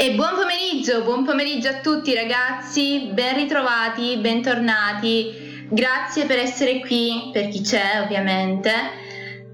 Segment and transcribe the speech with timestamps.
[0.00, 5.66] E buon pomeriggio, buon pomeriggio a tutti ragazzi, ben ritrovati, bentornati.
[5.68, 8.70] Grazie per essere qui, per chi c'è ovviamente.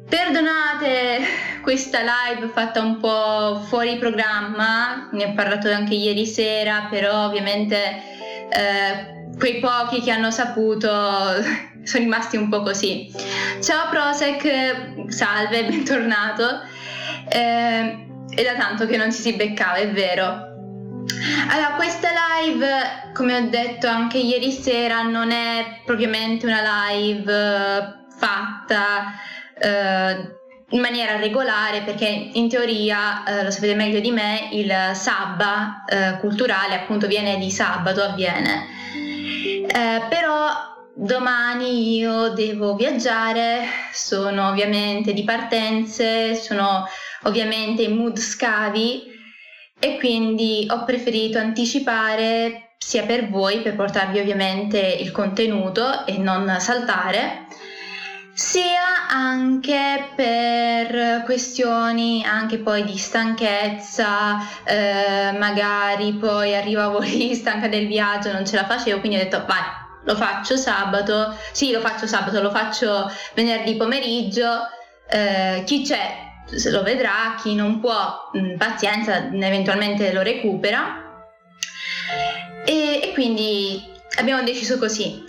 [0.07, 1.21] Perdonate
[1.63, 8.03] questa live fatta un po' fuori programma, ne ho parlato anche ieri sera, però ovviamente
[8.51, 10.89] eh, quei pochi che hanno saputo
[11.83, 13.11] sono rimasti un po' così.
[13.63, 16.61] Ciao Prosec, salve, bentornato.
[17.35, 20.53] Eh, è da tanto che non ci si beccava, è vero.
[21.51, 22.11] Allora, questa
[22.41, 29.13] live, come ho detto anche ieri sera, non è propriamente una live eh, fatta
[29.59, 30.33] eh,
[30.71, 36.19] in maniera regolare perché in teoria, eh, lo sapete meglio di me, il sabba eh,
[36.21, 38.67] culturale appunto viene di sabato, avviene.
[39.67, 46.87] Eh, però domani io devo viaggiare, sono ovviamente di partenze, sono
[47.25, 49.13] ovviamente in mood scavi
[49.79, 56.57] e quindi ho preferito anticipare sia per voi, per portarvi ovviamente il contenuto e non
[56.59, 57.47] saltare,
[58.35, 67.87] sia anche per questioni anche poi di stanchezza, eh, magari poi arrivavo lì stanca del
[67.87, 69.63] viaggio, non ce la facevo, quindi ho detto vai,
[70.05, 74.69] lo faccio sabato, sì lo faccio sabato, lo faccio venerdì pomeriggio,
[75.09, 76.33] eh, chi c'è
[76.71, 81.03] lo vedrà, chi non può, mh, mm, pazienza, eventualmente lo recupera.
[82.65, 83.83] E, e, quindi
[84.19, 85.23] abbiamo deciso così.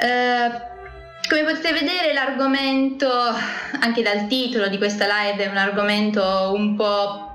[0.00, 0.66] Eh,
[1.28, 3.10] come potete vedere l'argomento,
[3.80, 7.26] anche dal titolo di questa live, è un argomento un po'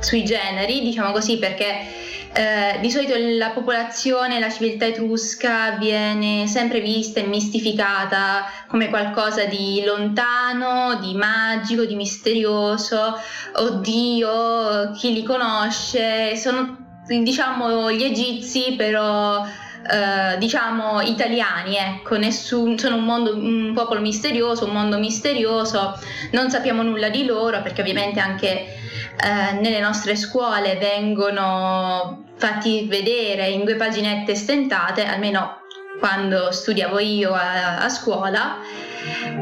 [0.00, 1.86] sui generi, diciamo così, perché
[2.32, 9.46] eh, di solito la popolazione, la civiltà etrusca viene sempre vista e mistificata come qualcosa
[9.46, 13.16] di lontano, di magico, di misterioso,
[13.54, 19.44] oddio, chi li conosce, sono diciamo gli egizi però
[19.90, 25.98] eh, diciamo italiani, ecco, nessun, sono un, mondo, un popolo misterioso, un mondo misterioso,
[26.32, 33.48] non sappiamo nulla di loro perché ovviamente anche eh, nelle nostre scuole vengono fatti vedere
[33.48, 35.58] in due paginette stentate, almeno
[35.98, 38.58] quando studiavo io a, a scuola,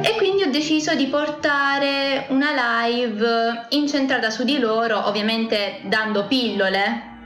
[0.02, 7.17] e quindi ho deciso di portare una live incentrata su di loro, ovviamente dando pillole,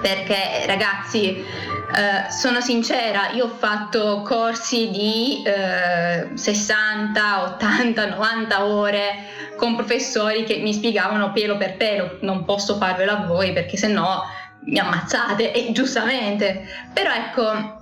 [0.00, 9.14] perché ragazzi, eh, sono sincera, io ho fatto corsi di eh, 60, 80, 90 ore
[9.56, 14.22] con professori che mi spiegavano pelo per pelo, non posso farvelo a voi perché sennò
[14.64, 16.66] mi ammazzate e giustamente.
[16.92, 17.78] Però ecco,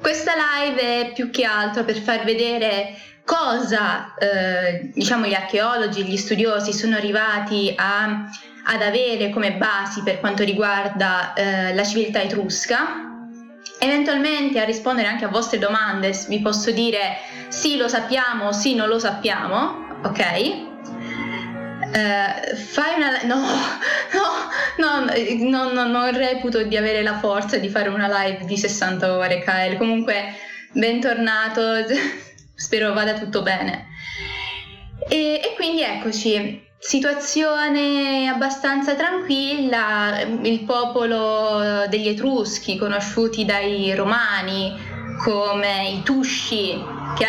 [0.00, 2.94] questa live è più che altro per far vedere
[3.24, 8.28] cosa eh, diciamo gli archeologi, gli studiosi sono arrivati a,
[8.64, 13.10] ad avere come basi per quanto riguarda eh, la civiltà etrusca.
[13.78, 18.88] Eventualmente a rispondere anche a vostre domande vi posso dire sì lo sappiamo, sì non
[18.88, 20.72] lo sappiamo, ok?
[21.94, 23.44] Uh, fai una no,
[24.78, 25.04] no,
[25.38, 29.42] no, no, non reputo di avere la forza di fare una live di 60 ore,
[29.44, 29.76] Kyle.
[29.76, 30.34] Comunque,
[30.72, 31.62] bentornato,
[32.54, 33.86] spero vada tutto bene.
[35.08, 45.88] E, e quindi eccoci, situazione abbastanza tranquilla, il popolo degli Etruschi, conosciuti dai Romani come
[45.88, 46.78] i Tusci,
[47.16, 47.26] che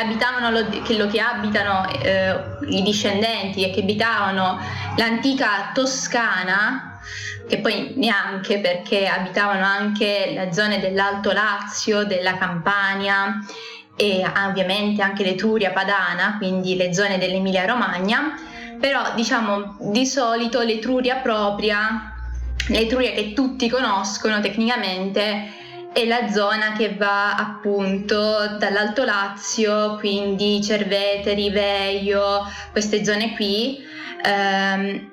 [0.49, 2.35] lo, che, lo, che abitano eh,
[2.67, 4.59] i discendenti e che abitavano
[4.97, 6.99] l'antica Toscana,
[7.47, 13.39] che poi neanche perché abitavano anche le zone dell'Alto Lazio, della Campania
[13.95, 18.35] e ovviamente anche l'Etruria Padana, quindi le zone dell'Emilia Romagna,
[18.79, 22.13] però diciamo di solito l'Etruria propria,
[22.67, 25.63] l'Etruria che tutti conoscono tecnicamente,
[25.93, 32.41] è la zona che va appunto dall'Alto Lazio, quindi Cerveteri, Veio,
[32.71, 33.77] queste zone qui,
[34.21, 35.09] ehm,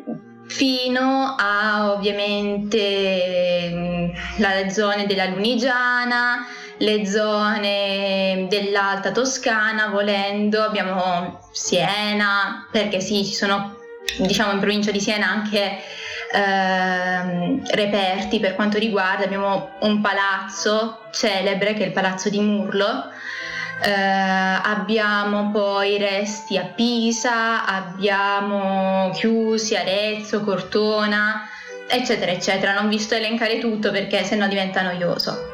[0.47, 6.47] fino a ovviamente mm, le zone della Lunigiana,
[6.79, 13.77] le zone dell'Alta Toscana, volendo, abbiamo Siena, perché sì, ci sono
[14.19, 15.79] diciamo in provincia di Siena anche
[16.33, 23.11] ehm, reperti per quanto riguarda, abbiamo un palazzo celebre che è il palazzo di Murlo,
[23.85, 31.49] eh, abbiamo poi resti a Pisa, abbiamo Chiusi, Arezzo, Cortona,
[31.89, 32.75] eccetera, eccetera.
[32.75, 35.51] Non vi sto elencare tutto perché sennò diventa noioso.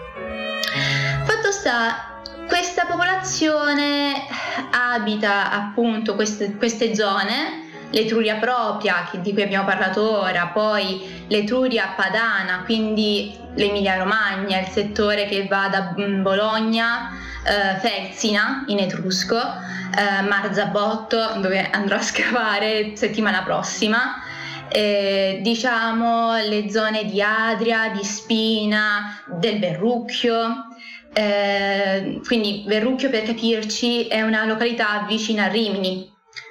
[1.69, 4.25] Sta, questa popolazione
[4.71, 12.63] abita appunto queste, queste zone l'Etruria propria, di cui abbiamo parlato ora, poi l'Etruria padana,
[12.65, 17.11] quindi l'Emilia Romagna, il settore che va da mm, Bologna,
[17.45, 24.23] eh, Felsina in Etrusco, eh, Marzabotto, dove andrò a scavare settimana prossima.
[24.71, 30.68] Eh, diciamo le zone di Adria, di Spina, del Verrucchio.
[31.13, 36.11] Eh, quindi Verrucchio per capirci è una località vicina a Rimini,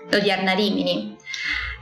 [0.10, 1.16] l'odierna Rimini.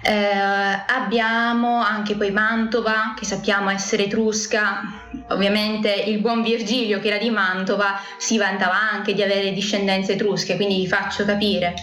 [0.08, 4.82] Eh, abbiamo anche poi Mantova, che sappiamo essere etrusca.
[5.30, 10.58] Ovviamente il buon Virgilio, che era di Mantova, si vantava anche di avere discendenze etrusche,
[10.58, 11.74] quindi vi faccio capire.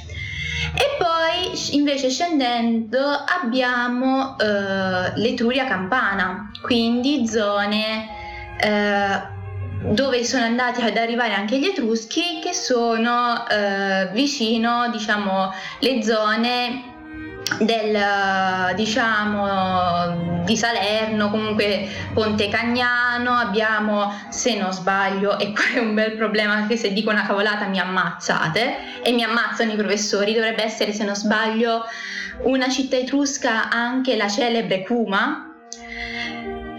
[0.74, 8.08] E poi invece scendendo abbiamo eh, l'Etruria Campana, quindi zone
[8.60, 9.20] eh,
[9.82, 16.90] dove sono andati ad arrivare anche gli Etruschi che sono eh, vicino diciamo le zone
[17.58, 25.94] del diciamo di Salerno, comunque Ponte Cagnano, abbiamo se non sbaglio, e qua è un
[25.94, 30.62] bel problema che se dico una cavolata mi ammazzate e mi ammazzano i professori, dovrebbe
[30.64, 31.84] essere se non sbaglio
[32.42, 35.48] una città etrusca anche la celebre Cuma.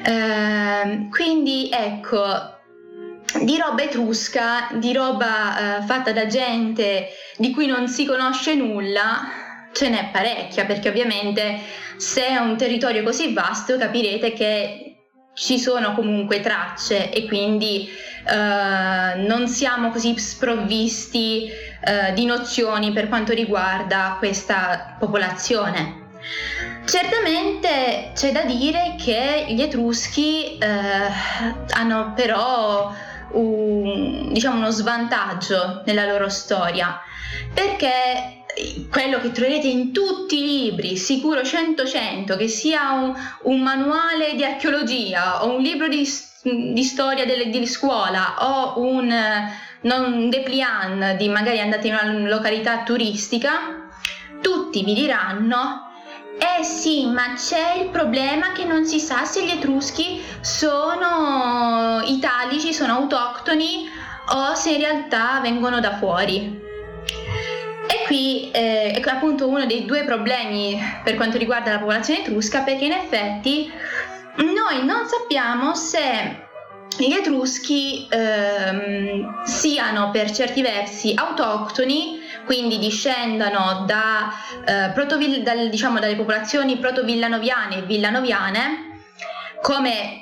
[0.05, 2.52] Eh, quindi ecco,
[3.41, 9.21] di roba etrusca, di roba eh, fatta da gente di cui non si conosce nulla,
[9.71, 11.59] ce n'è parecchia, perché ovviamente
[11.97, 14.95] se è un territorio così vasto capirete che
[15.33, 21.49] ci sono comunque tracce e quindi eh, non siamo così sprovvisti
[21.83, 26.01] eh, di nozioni per quanto riguarda questa popolazione.
[26.85, 30.67] Certamente c'è da dire che gli Etruschi eh,
[31.71, 32.93] hanno però
[33.33, 36.99] un, diciamo uno svantaggio nella loro storia.
[37.53, 38.43] Perché
[38.89, 43.13] quello che troverete in tutti i libri, sicuro 100-100, che sia un,
[43.43, 46.07] un, manuale di archeologia o un libro di,
[46.43, 49.11] di storia delle, di scuola o un
[49.81, 53.89] non dépliant di magari andate in una località turistica,
[54.41, 55.92] tutti vi diranno
[56.37, 62.73] eh sì, ma c'è il problema che non si sa se gli etruschi sono italici,
[62.73, 63.89] sono autoctoni
[64.29, 66.61] o se in realtà vengono da fuori.
[67.87, 72.61] E qui eh, è appunto uno dei due problemi per quanto riguarda la popolazione etrusca,
[72.61, 73.71] perché in effetti
[74.37, 76.41] noi non sappiamo se
[76.97, 84.31] gli etruschi ehm, siano per certi versi autoctoni, quindi discendano da,
[84.65, 88.91] eh, protovil- dal, diciamo, dalle popolazioni protovillanoviane e villanoviane,
[89.61, 90.19] come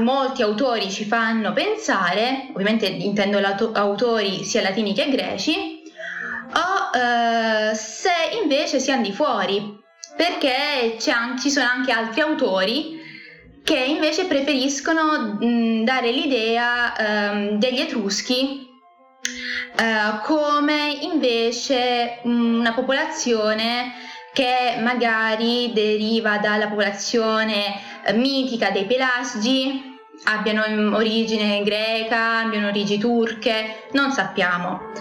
[0.00, 5.82] molti autori ci fanno pensare, ovviamente intendo autori sia latini che greci,
[6.54, 8.12] o eh, se
[8.42, 9.82] invece siamo di fuori,
[10.16, 13.02] perché an- ci sono anche altri autori
[13.64, 18.68] che invece preferiscono mh, dare l'idea ehm, degli Etruschi
[19.76, 23.92] eh, come invece mh, una popolazione
[24.32, 29.92] che magari deriva dalla popolazione eh, mitica dei Pelasgi,
[30.24, 34.92] abbiano origine greca, abbiano origini turche, non sappiamo.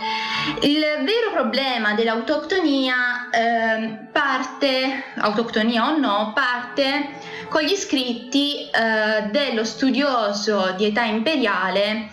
[0.61, 7.11] Il vero problema dell'autoctonia eh, parte, autoctonia o no, parte
[7.49, 12.09] con gli scritti eh, dello studioso di età imperiale,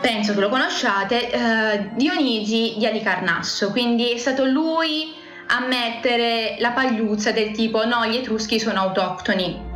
[0.00, 5.14] penso che lo conosciate, eh, Dionigi di Alicarnasso, quindi è stato lui
[5.48, 9.66] a mettere la pagliuzza del tipo no, gli etruschi sono autoctoni.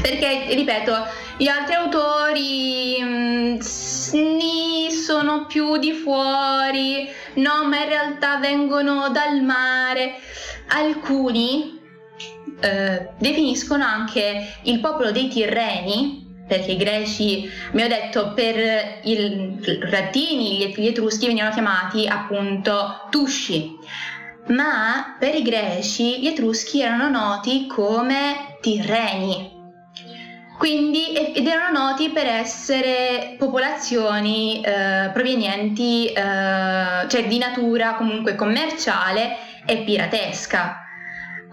[0.00, 1.06] Perché, ripeto,
[1.38, 3.58] gli altri autori mh,
[4.16, 10.14] mm, sono più di fuori, no, ma in realtà vengono dal mare.
[10.68, 11.80] Alcuni
[12.60, 16.21] eh, definiscono anche il popolo dei Tirreni,
[16.52, 23.70] perché i greci, mi ho detto, per i latini, gli etruschi venivano chiamati appunto Tusci,
[24.48, 29.60] ma per i greci gli etruschi erano noti come Tirreni
[30.58, 39.38] quindi, ed erano noti per essere popolazioni eh, provenienti, eh, cioè di natura comunque commerciale
[39.66, 40.76] e piratesca.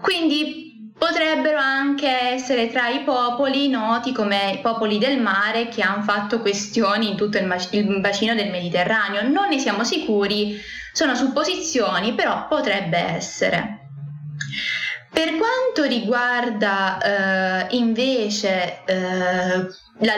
[0.00, 0.69] Quindi
[1.00, 6.40] potrebbero anche essere tra i popoli noti come i popoli del mare che hanno fatto
[6.40, 9.26] questioni in tutto il, bacino del Mediterraneo.
[9.26, 10.60] Non ne siamo sicuri,
[10.92, 13.78] sono supposizioni, però potrebbe essere.
[15.10, 16.98] Per quanto riguarda
[17.68, 19.66] eh, invece eh,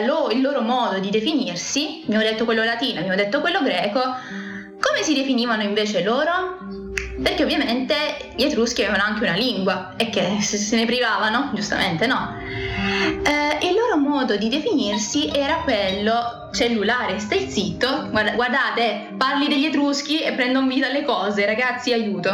[0.05, 5.03] lo, il loro modo di definirsi, abbiamo detto quello latino, abbiamo detto quello greco, come
[5.03, 6.82] si definivano invece loro?
[7.23, 7.95] Perché ovviamente
[8.35, 12.37] gli Etruschi avevano anche una lingua e che se, se ne privavano, giustamente no.
[12.39, 19.65] Eh, il loro modo di definirsi era quello cellulare, stai zitto, Guarda, guardate, parli degli
[19.67, 22.31] Etruschi e prendono vita alle cose, ragazzi aiuto.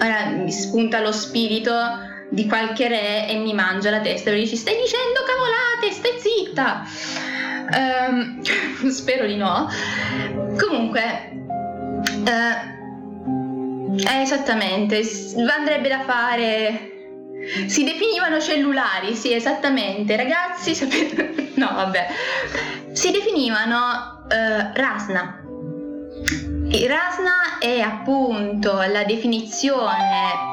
[0.00, 1.72] Ora mi spunta lo spirito
[2.30, 6.86] di qualche re e mi mangia la testa perché dici stai dicendo cavolate, stai zitta.
[7.72, 8.42] Um,
[8.90, 9.68] spero di no.
[10.56, 11.32] Comunque,
[12.24, 12.79] uh,
[13.96, 15.02] eh, esattamente,
[15.56, 16.88] andrebbe da fare...
[17.66, 20.14] Si definivano cellulari, sì, esattamente.
[20.16, 21.52] Ragazzi, sapete...
[21.56, 22.06] no, vabbè.
[22.92, 25.42] Si definivano uh, Rasna.
[26.72, 30.50] Il Rasna è appunto la definizione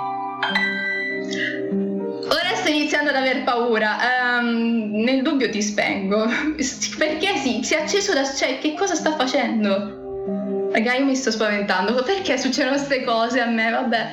[2.30, 3.98] Ora sto iniziando ad aver paura.
[4.40, 6.26] Um, nel dubbio ti spengo.
[6.98, 8.26] Perché sì, si è acceso da.
[8.26, 10.07] cioè, che cosa sta facendo?
[10.72, 12.04] Raga, io mi sto spaventando.
[12.04, 13.70] Perché succedono queste cose a me?
[13.72, 14.10] Vabbè.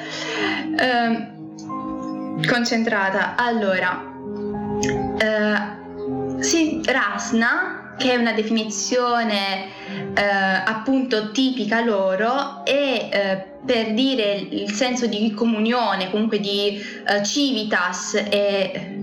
[0.79, 3.35] Um, concentrata.
[3.37, 4.13] Allora.
[5.21, 10.21] Uh, sì, Rasna, che è una definizione uh,
[10.65, 13.09] appunto tipica loro, e.
[13.13, 18.99] Uh, per dire il senso di comunione, comunque di uh, civitas e...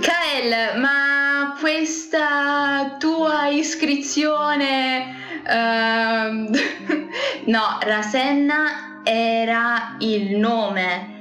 [0.00, 1.13] Kael, ma
[1.58, 5.22] questa tua iscrizione...
[5.46, 6.48] Uh,
[7.50, 11.12] no, Rasenna era il nome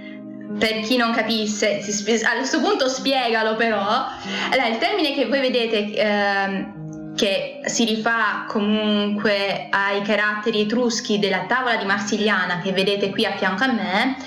[0.57, 1.79] per chi non capisse,
[2.23, 4.05] a questo punto spiegalo però.
[4.51, 6.67] Allora, il termine che voi vedete eh,
[7.15, 13.35] che si rifà comunque ai caratteri etruschi della tavola di Marsigliana che vedete qui a
[13.35, 14.17] fianco a me,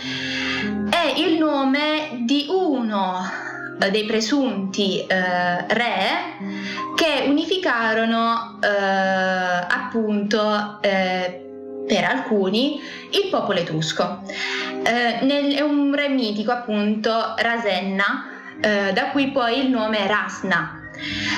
[0.91, 3.55] è il nome di uno
[3.91, 6.35] dei presunti eh, re
[6.95, 11.45] che unificarono eh, appunto eh,
[11.87, 12.81] per alcuni
[13.11, 14.23] il popolo etrusco.
[14.83, 18.27] Eh, nel, è un re mitico appunto Rasenna,
[18.61, 20.81] eh, da cui poi il nome Rasna,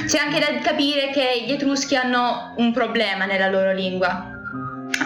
[0.06, 4.37] c'è anche da capire che gli Etruschi hanno un problema nella loro lingua.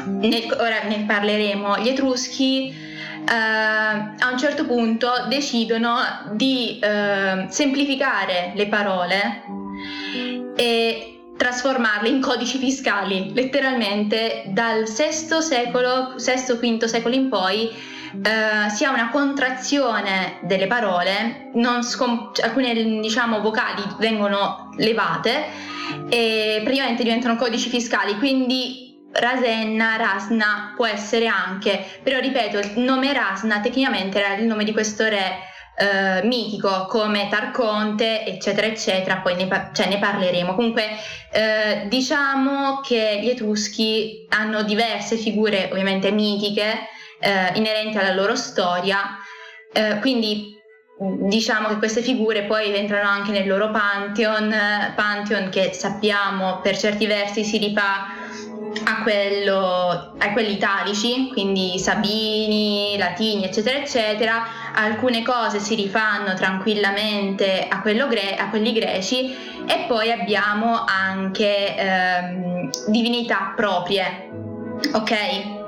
[0.06, 1.78] Ne, ora ne parleremo.
[1.78, 5.96] Gli Etruschi eh, a un certo punto decidono
[6.32, 9.42] di eh, semplificare le parole
[10.56, 18.84] e trasformarle in codici fiscali, letteralmente dal VI secolo, VI-V secolo in poi eh, si
[18.84, 25.46] ha una contrazione delle parole, scom- alcune diciamo, vocali vengono levate
[26.08, 33.12] e praticamente diventano codici fiscali, quindi Rasenna, Rasna può essere anche, però ripeto, il nome
[33.12, 39.36] Rasna tecnicamente era il nome di questo re Uh, mitico come Tarconte, eccetera, eccetera, poi
[39.36, 40.54] ne, par- cioè ne parleremo.
[40.54, 46.88] Comunque, uh, diciamo che gli Etruschi hanno diverse figure, ovviamente mitiche,
[47.22, 49.18] eh, inerenti alla loro storia,
[49.72, 50.60] eh, quindi
[50.98, 54.54] diciamo che queste figure poi entrano anche nel loro pantheon,
[54.94, 58.06] pantheon che sappiamo per certi versi si rifà
[58.84, 64.44] a, quello, a quelli italici, quindi Sabini, Latini, eccetera, eccetera.
[64.74, 69.34] Alcune cose si rifanno tranquillamente a, gre- a quelli greci
[69.66, 74.30] e poi abbiamo anche ehm, divinità proprie.
[74.92, 75.60] Ok?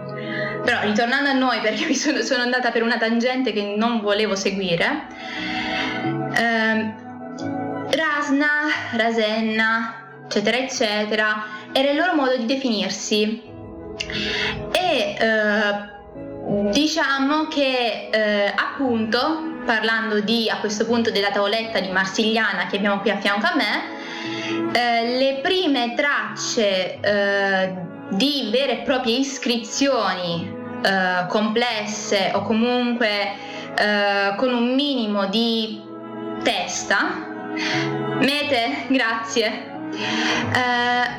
[0.64, 4.34] Però ritornando a noi, perché mi sono, sono andata per una tangente che non volevo
[4.34, 5.06] seguire,
[6.37, 6.94] eh,
[7.90, 8.49] Rasna,
[8.96, 9.94] Rasenna,
[10.25, 13.42] eccetera, eccetera, era il loro modo di definirsi.
[14.70, 22.66] E eh, diciamo che eh, appunto, parlando di a questo punto della tavoletta di Marsigliana
[22.66, 27.74] che abbiamo qui a fianco a me, eh, le prime tracce eh,
[28.10, 30.48] di vere e proprie iscrizioni
[30.82, 33.32] eh, complesse o comunque
[33.76, 35.82] eh, con un minimo di
[36.44, 37.26] testa,
[38.20, 39.73] mete, grazie,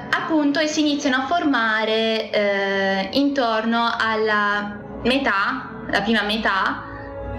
[0.09, 6.83] appunto e si iniziano a formare eh, intorno alla metà, la prima metà,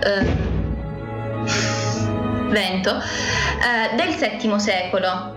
[0.00, 0.25] eh,
[2.49, 5.35] vento, eh, del VII secolo.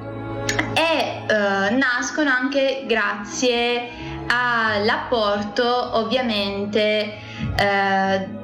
[0.73, 3.89] E eh, nascono anche grazie
[4.27, 7.17] all'apporto ovviamente
[7.55, 8.38] eh,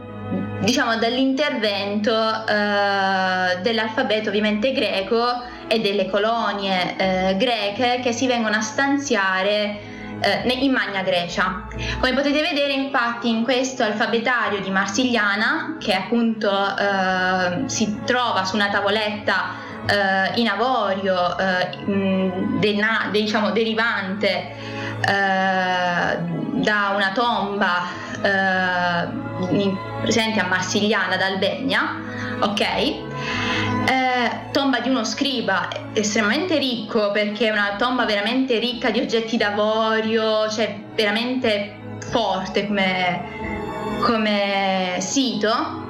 [0.62, 8.62] diciamo dall'intervento eh, dell'alfabeto ovviamente greco e delle colonie eh, greche che si vengono a
[8.62, 11.67] stanziare eh, in Magna Grecia.
[12.00, 18.55] Come potete vedere infatti in questo alfabetario di Marsigliana che appunto eh, si trova su
[18.55, 29.07] una tavoletta eh, in avorio eh, de, de, diciamo, derivante da una tomba eh,
[30.01, 32.01] presente a Marsigliana d'Albegna,
[32.39, 32.62] ok?
[32.62, 33.03] Eh,
[34.51, 40.50] tomba di uno scriba estremamente ricco perché è una tomba veramente ricca di oggetti d'avorio,
[40.50, 43.24] cioè veramente forte come,
[44.01, 45.84] come sito.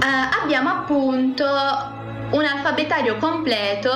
[0.00, 1.44] Eh, abbiamo appunto
[2.30, 3.90] un alfabetario completo,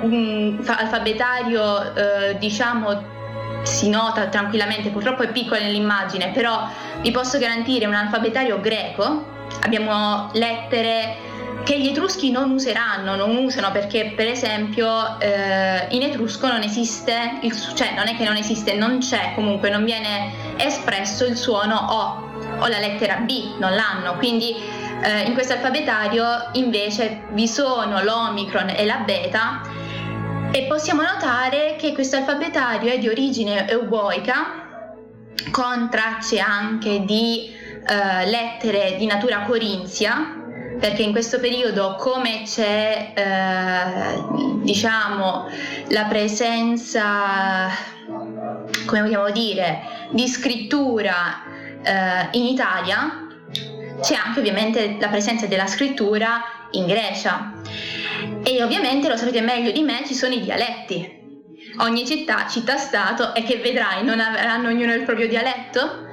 [0.00, 3.16] un alfabetario eh, diciamo
[3.62, 6.68] si nota tranquillamente, purtroppo è piccola nell'immagine, però
[7.00, 9.36] vi posso garantire un alfabetario greco.
[9.62, 11.16] Abbiamo lettere
[11.64, 17.38] che gli etruschi non useranno, non usano perché per esempio eh, in etrusco non esiste,
[17.42, 21.76] il, cioè non è che non esiste, non c'è comunque, non viene espresso il suono
[21.76, 22.26] O
[22.60, 24.56] o la lettera B, non l'hanno, quindi
[25.02, 29.60] eh, in questo alfabetario invece vi sono l'omicron e la beta
[30.50, 34.66] e possiamo notare che questo alfabetario è di origine euboica
[35.50, 37.50] con tracce anche di
[37.86, 40.36] eh, lettere di natura corinzia
[40.78, 45.48] perché in questo periodo come c'è eh, diciamo
[45.88, 47.68] la presenza
[48.86, 51.42] come vogliamo dire di scrittura
[51.82, 53.26] eh, in Italia
[54.00, 56.40] c'è anche ovviamente la presenza della scrittura
[56.72, 57.57] in Grecia
[58.48, 61.16] e ovviamente lo sapete meglio di me ci sono i dialetti.
[61.80, 66.06] Ogni città, città-stato, e che vedrai non avranno ognuno il proprio dialetto?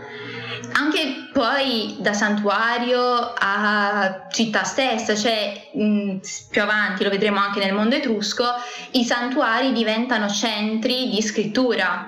[0.74, 6.18] Anche poi da santuario a città stessa, cioè mh,
[6.51, 8.44] più avanti lo vedremo anche nel mondo etrusco,
[8.92, 12.06] i santuari diventano centri di scrittura,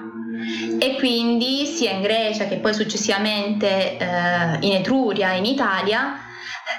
[0.78, 6.20] e quindi sia in Grecia che poi successivamente eh, in Etruria, in Italia,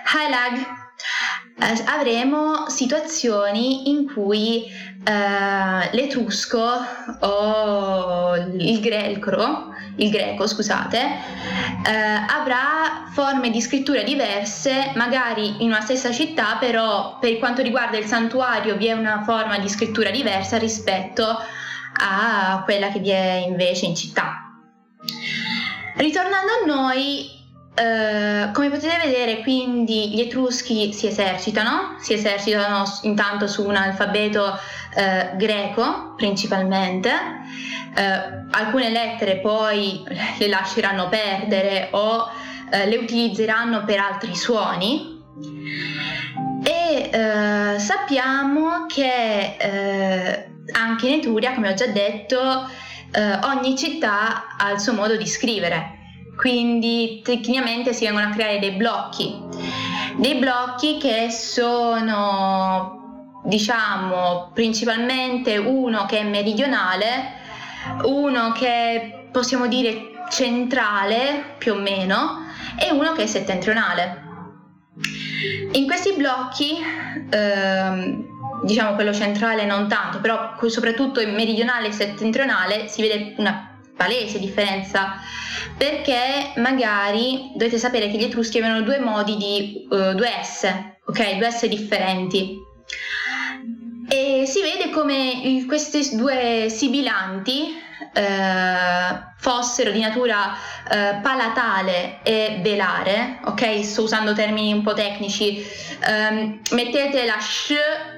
[0.05, 0.77] Halag
[1.61, 6.65] eh, avremo situazioni in cui eh, l'etrusco
[7.21, 11.93] o il greco, il greco scusate, eh,
[12.29, 18.07] avrà forme di scrittura diverse, magari in una stessa città, però per quanto riguarda il
[18.07, 21.25] santuario vi è una forma di scrittura diversa rispetto
[22.01, 24.45] a quella che vi è invece in città.
[25.97, 27.38] Ritornando a noi,
[27.79, 34.59] eh, come potete vedere, quindi gli Etruschi si esercitano, si esercitano intanto su un alfabeto
[34.97, 37.11] eh, greco principalmente,
[37.95, 40.03] eh, alcune lettere poi
[40.39, 42.29] le lasceranno perdere o
[42.71, 45.17] le utilizzeranno per altri suoni.
[46.63, 49.57] E sappiamo che
[50.73, 52.69] anche in Etruria, come ho già detto,
[53.45, 55.98] ogni città ha il suo modo di scrivere
[56.39, 59.43] quindi tecnicamente si vengono a creare dei blocchi,
[60.19, 67.33] dei blocchi che sono diciamo principalmente uno che è meridionale,
[68.05, 72.47] uno che possiamo dire centrale più o meno
[72.79, 74.27] e uno che è settentrionale.
[75.73, 76.77] In questi blocchi,
[77.31, 83.73] ehm, diciamo quello centrale non tanto, però soprattutto il meridionale e settentrionale si vede una
[83.99, 85.21] palese differenza
[85.77, 90.73] perché magari dovete sapere che gli etruschi avevano due modi di uh, due S,
[91.05, 91.37] ok?
[91.37, 92.57] Due S differenti.
[94.09, 97.77] E si vede come questi due sibilanti
[98.15, 100.55] eh, fossero di natura
[100.91, 103.85] eh, palatale e velare, ok?
[103.85, 105.59] Sto usando termini un po' tecnici.
[105.59, 107.75] Eh, mettete la sh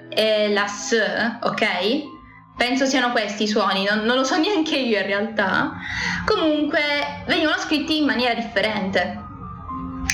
[0.08, 0.96] e la s,
[1.42, 2.18] ok?
[2.60, 5.72] Penso siano questi i suoni, non, non, lo so neanche io in realtà.
[6.26, 9.28] Comunque venivano scritti in maniera differente.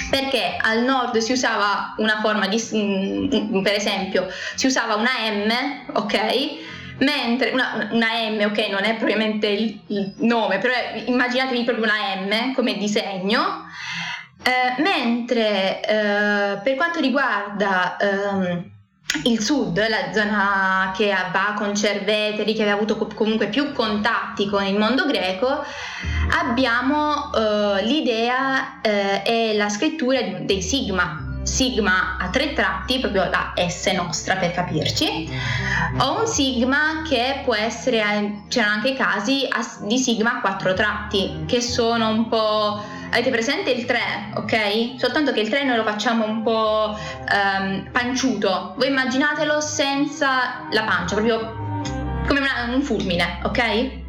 [0.09, 5.95] Perché al nord si usava una forma di, mm, per esempio, si usava una M,
[5.95, 6.65] ok?
[6.99, 10.73] Mentre una, una M, ok, non è propriamente il, il nome, però
[11.05, 13.65] immaginatevi proprio una M come disegno.
[14.45, 18.76] Eh, mentre eh, per quanto riguarda ehm,
[19.25, 24.64] il sud, la zona che va con Cerveteri, che aveva avuto comunque più contatti con
[24.64, 25.64] il mondo greco,
[26.38, 31.25] abbiamo uh, l'idea uh, e la scrittura dei sigma.
[31.42, 35.31] Sigma a tre tratti, proprio la S nostra per capirci,
[35.99, 39.47] o un sigma che può essere, eh, c'erano anche casi
[39.83, 43.99] di sigma a quattro tratti, che sono un po' Avete presente il 3,
[44.35, 44.95] ok?
[44.97, 48.75] Soltanto che il 3 noi lo facciamo un po' um, panciuto.
[48.77, 51.64] Voi immaginatelo senza la pancia, proprio
[52.27, 54.05] come una, un fulmine, ok?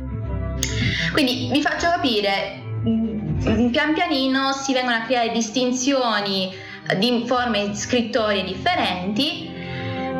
[1.13, 6.53] Quindi vi faccio capire, mm, pian pianino si vengono a creare distinzioni
[6.97, 9.55] di forme scrittorie differenti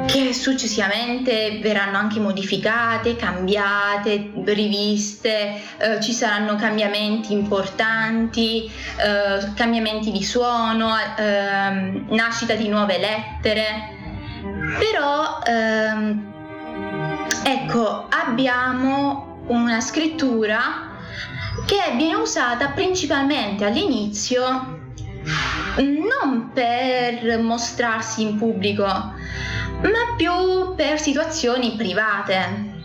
[0.08, 10.24] che successivamente verranno anche modificate, cambiate, riviste, eh, ci saranno cambiamenti importanti, eh, cambiamenti di
[10.24, 13.96] suono, eh, nascita di nuove lettere.
[14.80, 16.34] Però ehm,
[17.44, 20.96] ecco, abbiamo una scrittura
[21.66, 24.86] che viene usata principalmente all'inizio
[25.84, 29.14] non per mostrarsi in pubblico, ma
[30.16, 32.76] più per situazioni private.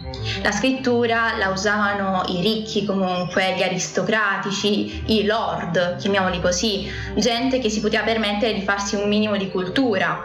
[0.42, 7.70] La scrittura la usavano i ricchi comunque, gli aristocratici, i lord, chiamiamoli così, gente che
[7.70, 10.22] si poteva permettere di farsi un minimo di cultura.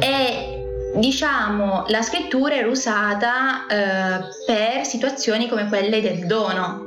[0.00, 0.56] E
[0.96, 6.86] diciamo la scrittura era usata eh, per situazioni come quelle del dono.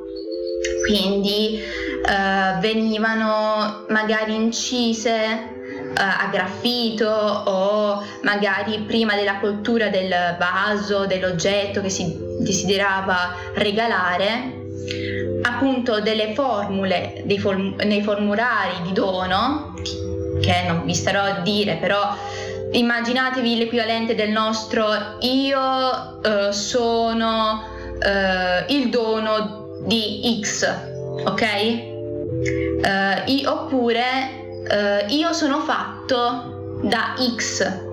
[0.85, 1.59] Quindi
[2.05, 5.57] eh, venivano magari incise
[5.95, 14.57] a graffito o magari prima della coltura del vaso, dell'oggetto che si desiderava regalare,
[15.41, 19.73] appunto delle formule form- nei formulari di dono,
[20.41, 22.15] che non vi starò a dire, però
[22.71, 27.63] immaginatevi l'equivalente del nostro io eh, sono
[27.99, 31.41] eh, il dono di X, ok?
[32.81, 34.01] Eh, oppure
[34.69, 37.87] uh, io sono fatto da X.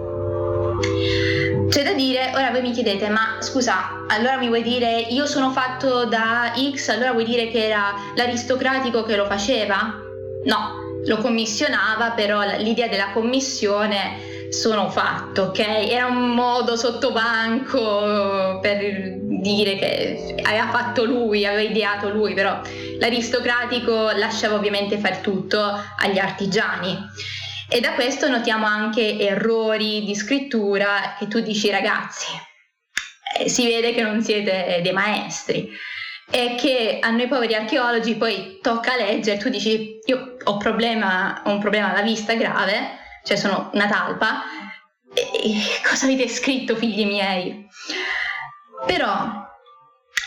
[1.68, 5.50] C'è da dire, ora voi mi chiedete, ma scusa, allora mi vuoi dire io sono
[5.50, 10.00] fatto da X, allora vuoi dire che era l'aristocratico che lo faceva?
[10.44, 15.58] No, lo commissionava, però l'idea della commissione sono fatto, ok?
[15.58, 18.78] Era un modo sottobanco per
[19.20, 22.60] dire che aveva fatto lui, aveva ideato lui, però
[22.98, 25.60] l'aristocratico lasciava ovviamente fare tutto
[25.98, 26.96] agli artigiani.
[27.68, 32.26] E da questo notiamo anche errori di scrittura che tu dici ragazzi,
[33.38, 35.68] eh, si vede che non siete dei maestri
[36.30, 41.50] e che a noi poveri archeologi poi tocca leggere, tu dici io ho, problema, ho
[41.50, 44.42] un problema alla vista grave, cioè sono una talpa,
[45.12, 47.66] e cosa avete scritto figli miei?
[48.86, 49.44] Però,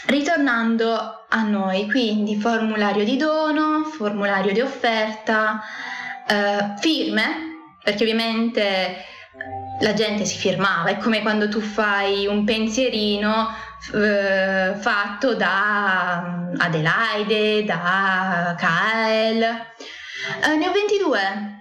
[0.07, 5.61] ritornando a noi, quindi formulario di dono, formulario di offerta,
[6.27, 9.05] eh, firme, perché ovviamente
[9.79, 13.47] la gente si firmava, è come quando tu fai un pensierino
[13.93, 19.41] eh, fatto da Adelaide, da Kael.
[19.41, 21.58] Eh, ne ho 22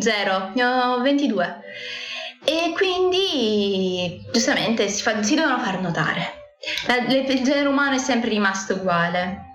[0.00, 1.60] Zero, ne ho 22.
[2.44, 6.40] E quindi giustamente si, fa, si devono far notare.
[6.86, 9.50] La, le, il genere umano è sempre rimasto uguale.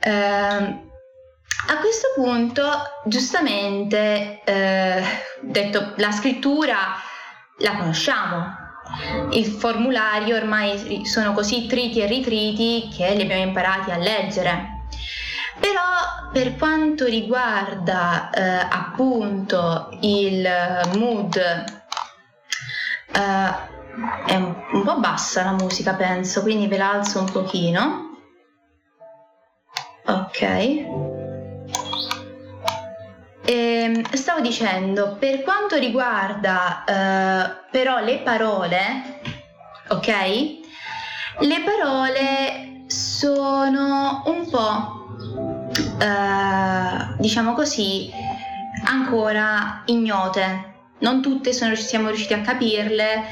[0.00, 0.12] Eh,
[1.66, 2.62] a questo punto,
[3.06, 5.02] giustamente, eh,
[5.40, 6.76] detto la scrittura
[7.58, 8.62] la conosciamo.
[9.30, 14.73] Il formulario ormai sono così triti e ritriti che li abbiamo imparati a leggere.
[15.60, 20.44] Però per quanto riguarda eh, appunto il
[20.96, 21.64] mood, eh,
[24.26, 28.10] è un, po' bassa la musica penso, quindi ve la alzo un pochino.
[30.06, 30.42] Ok.
[33.46, 39.20] E ehm, stavo dicendo, per quanto riguarda eh, però le parole,
[39.88, 40.08] ok?
[41.40, 45.03] Le parole sono un po'
[46.04, 48.10] eh, diciamo così,
[48.84, 50.72] ancora ignote.
[50.98, 53.24] Non tutte sono, siamo riusciti a capirle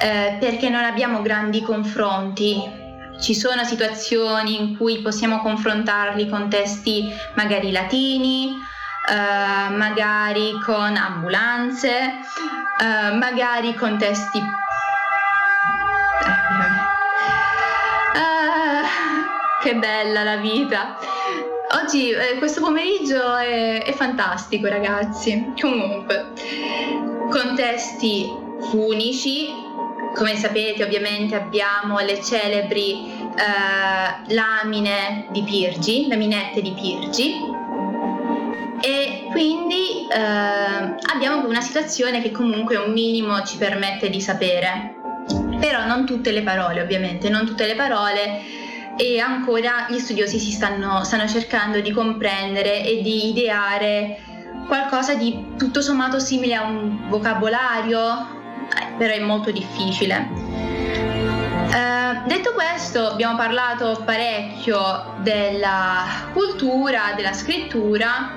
[0.00, 2.86] eh, perché non abbiamo grandi confronti.
[3.20, 8.52] Ci sono situazioni in cui possiamo confrontarli con testi magari latini,
[9.08, 11.90] eh, magari con ambulanze,
[12.80, 14.40] eh, magari con testi
[18.14, 18.82] Ah,
[19.62, 20.96] che bella la vita!
[21.70, 25.52] Oggi, eh, questo pomeriggio è, è, fantastico ragazzi.
[25.60, 26.32] Comunque,
[27.28, 28.26] contesti
[28.72, 29.48] unici,
[30.14, 37.34] come sapete ovviamente abbiamo le celebri eh, lamine di Pirgi, laminette di Pirgi
[38.80, 44.94] e quindi eh, abbiamo una situazione che comunque un minimo ci permette di sapere.
[45.60, 48.57] Però non tutte le parole ovviamente, non tutte le parole
[48.98, 54.18] e ancora gli studiosi si stanno, stanno cercando di comprendere e di ideare
[54.66, 58.02] qualcosa di tutto sommato simile a un vocabolario,
[58.98, 60.28] però è molto difficile.
[61.70, 68.32] Eh, detto questo, abbiamo parlato parecchio della cultura, della scrittura,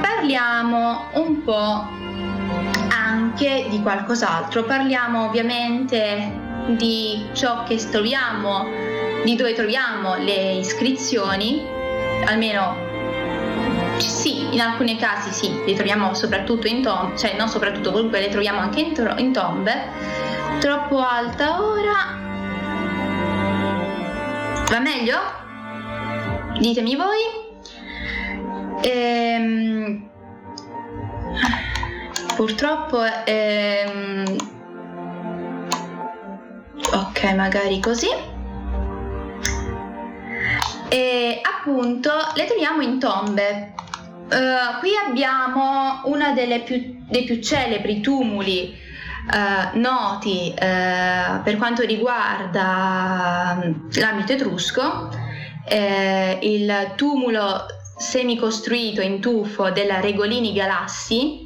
[0.00, 1.88] parliamo un po'
[2.90, 4.64] anche di qualcos'altro.
[4.64, 6.42] Parliamo ovviamente
[6.76, 8.66] di ciò che troviamo,
[9.24, 11.66] di dove troviamo le iscrizioni,
[12.26, 12.76] almeno
[13.96, 18.28] sì, in alcuni casi sì, le troviamo soprattutto in tombe, cioè non soprattutto, comunque le
[18.28, 19.72] troviamo anche in, to- in tombe.
[20.60, 22.22] Troppo alta ora.
[24.68, 25.18] Va meglio?
[26.58, 27.42] Ditemi voi.
[28.82, 30.08] Ehm,
[32.36, 34.36] purtroppo ehm,
[36.92, 38.33] ok magari così
[40.88, 43.74] e appunto le troviamo in tombe.
[44.24, 48.74] Uh, qui abbiamo uno dei più celebri tumuli
[49.30, 53.58] uh, noti uh, per quanto riguarda
[53.92, 55.10] l'ambito etrusco
[55.66, 57.66] il tumulo
[57.96, 61.42] semicostruito in tufo della Regolini Galassi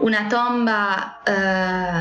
[0.00, 1.20] una tomba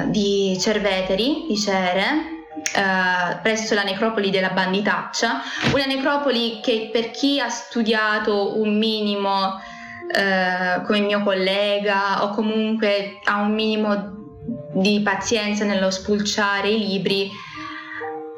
[0.07, 2.32] di Cerveteri, di Cere,
[2.63, 5.41] Uh, presso la necropoli della Banditaccia,
[5.73, 13.19] una necropoli che per chi ha studiato un minimo uh, come mio collega o comunque
[13.25, 14.21] ha un minimo
[14.73, 17.29] di pazienza nello spulciare i libri,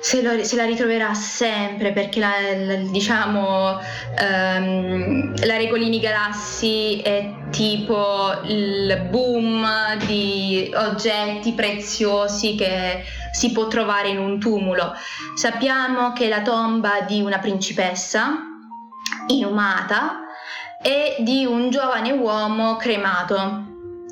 [0.05, 3.79] se, lo, se, la ritroverà sempre perché la, la, diciamo
[4.21, 9.67] um, la Regolini Galassi è tipo il boom
[10.05, 14.93] di oggetti preziosi che si può trovare in un tumulo.
[15.33, 18.35] Sappiamo che la tomba di una principessa
[19.29, 20.19] inumata
[20.83, 23.63] e di un giovane uomo cremato.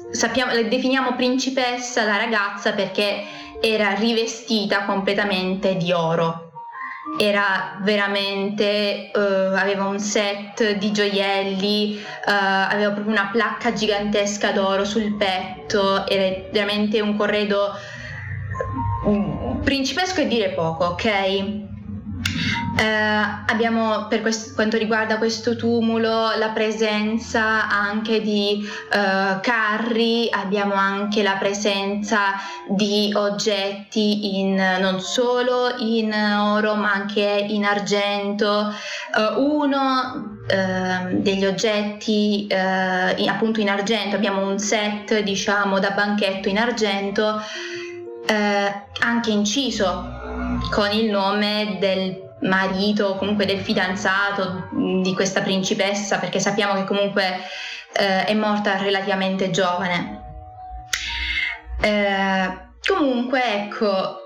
[0.09, 6.51] Sappiamo, definiamo principessa la ragazza perché era rivestita completamente di oro.
[7.17, 14.83] Era veramente, uh, aveva un set di gioielli, uh, aveva proprio una placca gigantesca d'oro
[14.83, 17.71] sul petto, era veramente un corredo
[19.63, 21.72] principesco e dire poco, ok?
[22.75, 30.73] Eh, abbiamo per questo, quanto riguarda questo tumulo la presenza anche di eh, carri, abbiamo
[30.73, 32.33] anche la presenza
[32.67, 38.69] di oggetti in, non solo in oro ma anche in argento.
[38.69, 46.49] Eh, uno ehm, degli oggetti eh, appunto in argento, abbiamo un set diciamo da banchetto
[46.49, 47.41] in argento
[48.25, 50.21] eh, anche inciso
[50.71, 57.39] con il nome del marito comunque del fidanzato di questa principessa perché sappiamo che comunque
[57.93, 60.21] eh, è morta relativamente giovane.
[61.81, 64.17] Eh, comunque ecco,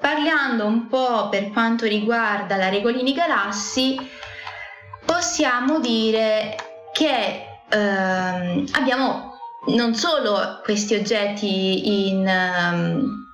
[0.00, 3.96] parlando un po' per quanto riguarda la Regolini Galassi,
[5.04, 6.56] possiamo dire
[6.92, 12.26] che ehm, abbiamo non solo questi oggetti in...
[12.26, 13.28] Um,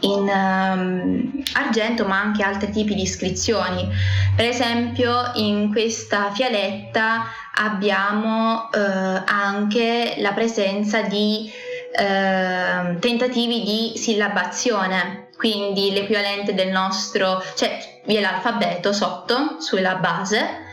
[0.00, 3.88] in um, argento ma anche altri tipi di iscrizioni.
[4.34, 11.50] Per esempio in questa fialetta abbiamo uh, anche la presenza di
[11.92, 20.70] uh, tentativi di sillabazione, quindi l'equivalente del nostro, cioè vi è l'alfabeto sotto sulla base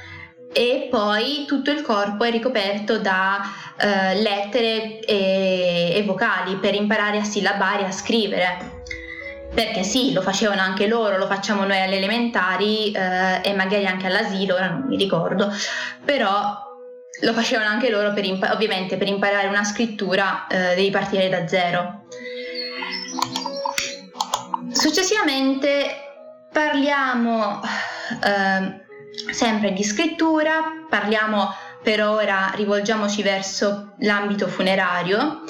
[0.51, 3.41] e poi tutto il corpo è ricoperto da
[3.81, 8.77] uh, lettere e, e vocali per imparare a sillabare e a scrivere
[9.53, 14.05] perché sì, lo facevano anche loro, lo facciamo noi alle elementari eh, e magari anche
[14.05, 15.51] all'asilo, ora non mi ricordo,
[16.05, 16.67] però
[17.21, 21.47] lo facevano anche loro per impa- ovviamente per imparare una scrittura eh, devi partire da
[21.47, 22.05] zero.
[24.71, 25.95] Successivamente
[26.53, 27.59] parliamo
[28.23, 35.43] eh, sempre di scrittura, parliamo per ora, rivolgiamoci verso l'ambito funerario.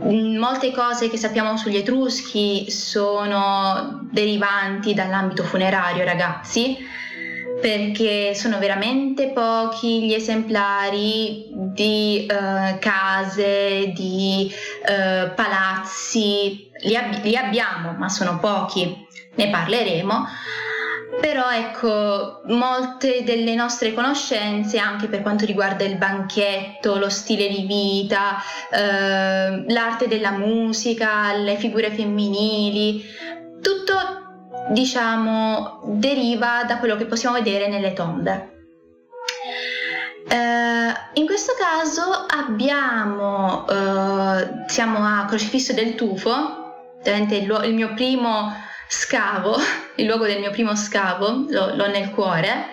[0.00, 6.76] Molte cose che sappiamo sugli Etruschi sono derivanti dall'ambito funerario, ragazzi,
[7.60, 17.36] perché sono veramente pochi gli esemplari di uh, case, di uh, palazzi, li, ab- li
[17.36, 20.26] abbiamo, ma sono pochi, ne parleremo
[21.20, 27.66] però ecco, molte delle nostre conoscenze, anche per quanto riguarda il banchetto, lo stile di
[27.66, 28.36] vita,
[28.70, 33.04] eh, l'arte della musica, le figure femminili,
[33.60, 34.26] tutto
[34.70, 38.56] diciamo deriva da quello che possiamo vedere nelle tombe.
[40.30, 46.66] Uh, in questo caso abbiamo, uh, siamo a Crocifisso del Tufo,
[47.02, 48.52] il, il mio primo
[48.88, 49.56] scavo,
[49.96, 52.66] il luogo del mio primo scavo, l'ho, l'ho nel cuore.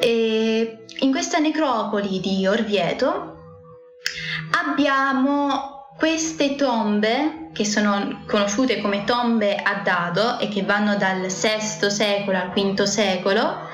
[0.00, 3.36] E in questa necropoli di Orvieto
[4.52, 11.90] abbiamo queste tombe, che sono conosciute come tombe a dado e che vanno dal VI
[11.90, 13.68] secolo al V secolo,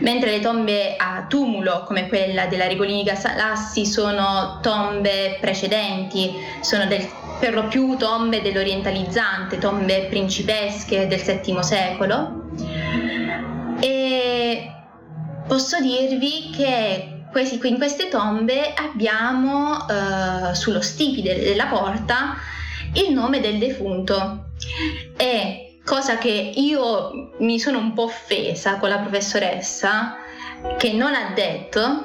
[0.00, 7.06] mentre le tombe a tumulo, come quella della Rigolini Galassi, sono tombe precedenti, sono del,
[7.40, 12.44] per lo più tombe dell'orientalizzante, tombe principesche del VII secolo.
[13.80, 14.72] E
[15.48, 17.14] posso dirvi che
[17.62, 22.36] in queste tombe abbiamo uh, sullo stipite della porta
[22.94, 24.50] il nome del defunto
[25.16, 30.16] e cosa che io mi sono un po' offesa con la professoressa
[30.76, 32.04] che non ha detto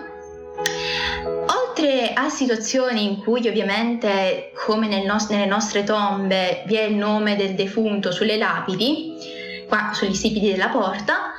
[1.77, 6.95] oltre a situazioni in cui ovviamente come nel nos- nelle nostre tombe vi è il
[6.95, 11.33] nome del defunto sulle lapidi qua sugli stipiti della porta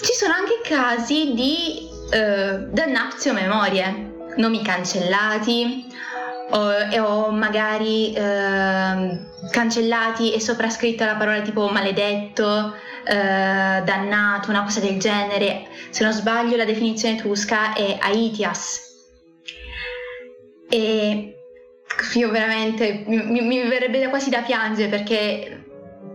[0.00, 5.86] ci sono anche casi di eh, damnatio memorie, nomi cancellati
[6.50, 6.70] o,
[7.02, 9.18] o magari eh,
[9.50, 13.14] cancellati e soprascritta la parola tipo maledetto, eh,
[13.84, 15.68] dannato, una cosa del genere.
[15.90, 18.91] Se non sbaglio la definizione tusca è aitias.
[20.72, 21.36] E
[22.14, 25.66] io veramente mi, mi verrebbe quasi da piangere perché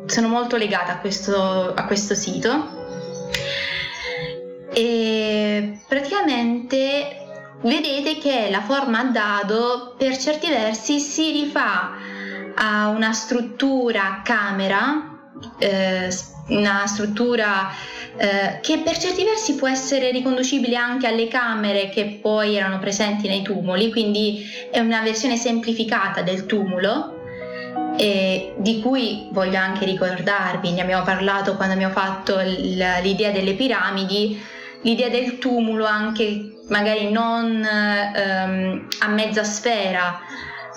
[0.08, 2.76] sono molto legata a questo, a questo sito.
[4.74, 7.18] E praticamente
[7.62, 11.92] vedete che la forma a dado per certi versi si rifà
[12.56, 16.10] a una struttura camera, eh,
[16.48, 17.70] una struttura
[18.18, 23.28] eh, che per certi versi può essere riconducibile anche alle camere che poi erano presenti
[23.28, 27.14] nei tumuli, quindi è una versione semplificata del tumulo.
[28.00, 34.40] Eh, di cui voglio anche ricordarvi, ne abbiamo parlato quando abbiamo fatto l'idea delle piramidi,
[34.82, 40.20] l'idea del tumulo anche magari non ehm, a mezza sfera,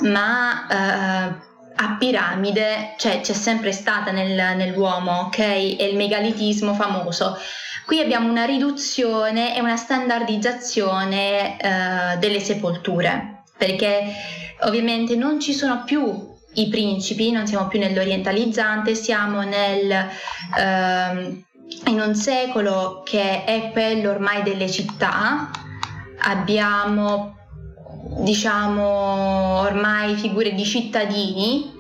[0.01, 1.49] ma eh,
[1.83, 5.39] a piramide, cioè c'è sempre stata nel, nell'uomo, ok?
[5.39, 7.39] È il megalitismo famoso.
[7.87, 14.13] Qui abbiamo una riduzione e una standardizzazione eh, delle sepolture, perché
[14.61, 20.09] ovviamente non ci sono più i principi, non siamo più nell'orientalizzante, siamo nel...
[20.59, 21.45] Ehm,
[21.87, 25.51] in un secolo che è quello ormai delle città,
[26.19, 27.40] abbiamo
[28.23, 31.79] diciamo ormai figure di cittadini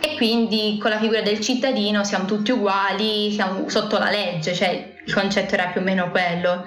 [0.00, 4.94] e quindi con la figura del cittadino siamo tutti uguali, siamo sotto la legge, cioè
[5.04, 6.66] il concetto era più o meno quello.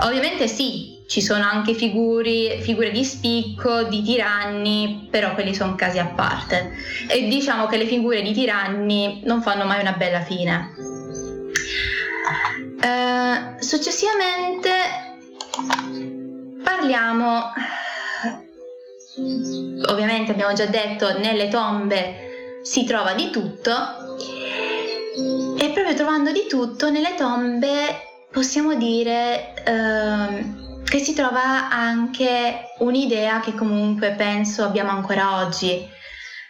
[0.00, 5.98] Ovviamente sì, ci sono anche figure, figure di spicco, di tiranni, però quelli sono casi
[5.98, 6.72] a parte.
[7.08, 10.72] E diciamo che le figure di tiranni non fanno mai una bella fine.
[12.82, 14.70] Uh, successivamente
[16.64, 17.52] parliamo,
[19.16, 23.72] ovviamente abbiamo già detto, nelle tombe si trova di tutto.
[25.58, 33.40] E proprio trovando di tutto nelle tombe possiamo dire uh, che si trova anche un'idea
[33.40, 35.86] che comunque penso abbiamo ancora oggi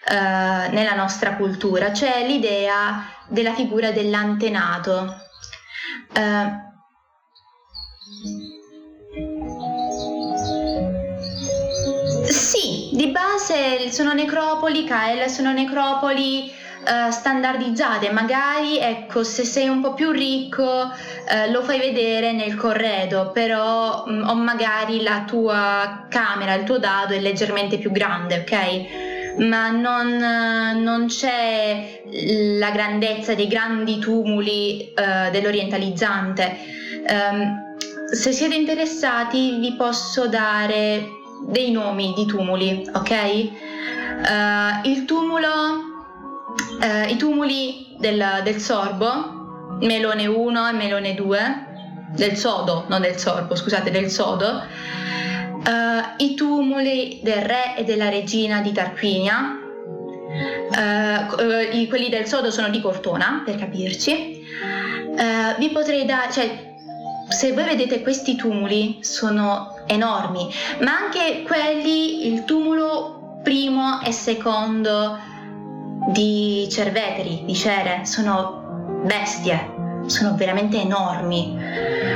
[0.09, 5.17] uh, nella nostra cultura, cioè l'idea della figura dell'antenato.
[6.15, 6.71] Uh,
[12.33, 16.51] sì, di base sono necropoli, Kael, sono necropoli
[16.87, 22.55] uh, standardizzate, magari ecco se sei un po' più ricco uh, lo fai vedere nel
[22.55, 28.39] corredo, però um, o magari la tua camera, il tuo dado è leggermente più grande,
[28.41, 29.11] ok?
[29.39, 30.19] ma non,
[30.83, 32.03] non, c'è
[32.59, 36.55] la grandezza dei grandi tumuli uh, dell'orientalizzante.
[37.09, 37.77] Um,
[38.13, 43.11] se siete interessati vi posso dare dei nomi di tumuli, ok?
[44.23, 45.49] Uh, il tumulo,
[46.81, 51.67] uh, i tumuli del, del sorbo, melone 1 e melone 2,
[52.15, 54.63] del sodo, non del sorbo, scusate, del sodo,
[55.67, 59.59] uh, i tumuli del re e della regina di Tarquinia,
[60.71, 64.41] uh, uh, quelli del sodo sono di Cortona, per capirci.
[65.59, 66.72] vi potrei dare, cioè,
[67.33, 70.49] se voi vedete questi tumuli sono enormi,
[70.81, 75.19] ma anche quelli, il tumulo primo e secondo
[76.13, 81.57] di Cerveteri, di Cere, sono bestie, sono veramente enormi.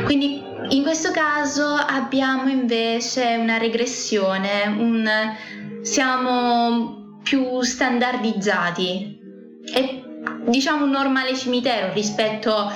[0.05, 5.09] Quindi in questo caso abbiamo invece una regressione, un,
[5.83, 9.19] siamo più standardizzati.
[9.73, 10.03] È
[10.47, 12.73] diciamo un normale cimitero rispetto a,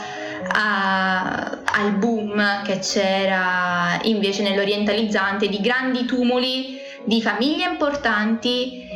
[0.48, 8.88] al boom che c'era invece nell'orientalizzante di grandi tumuli di famiglie importanti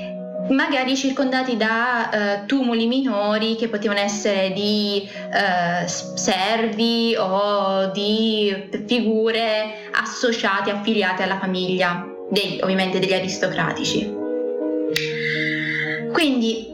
[0.49, 2.11] magari circondati da
[2.43, 11.39] uh, tumuli minori che potevano essere di uh, servi o di figure associate, affiliate alla
[11.39, 14.13] famiglia, dei, ovviamente degli aristocratici.
[16.13, 16.74] Quindi,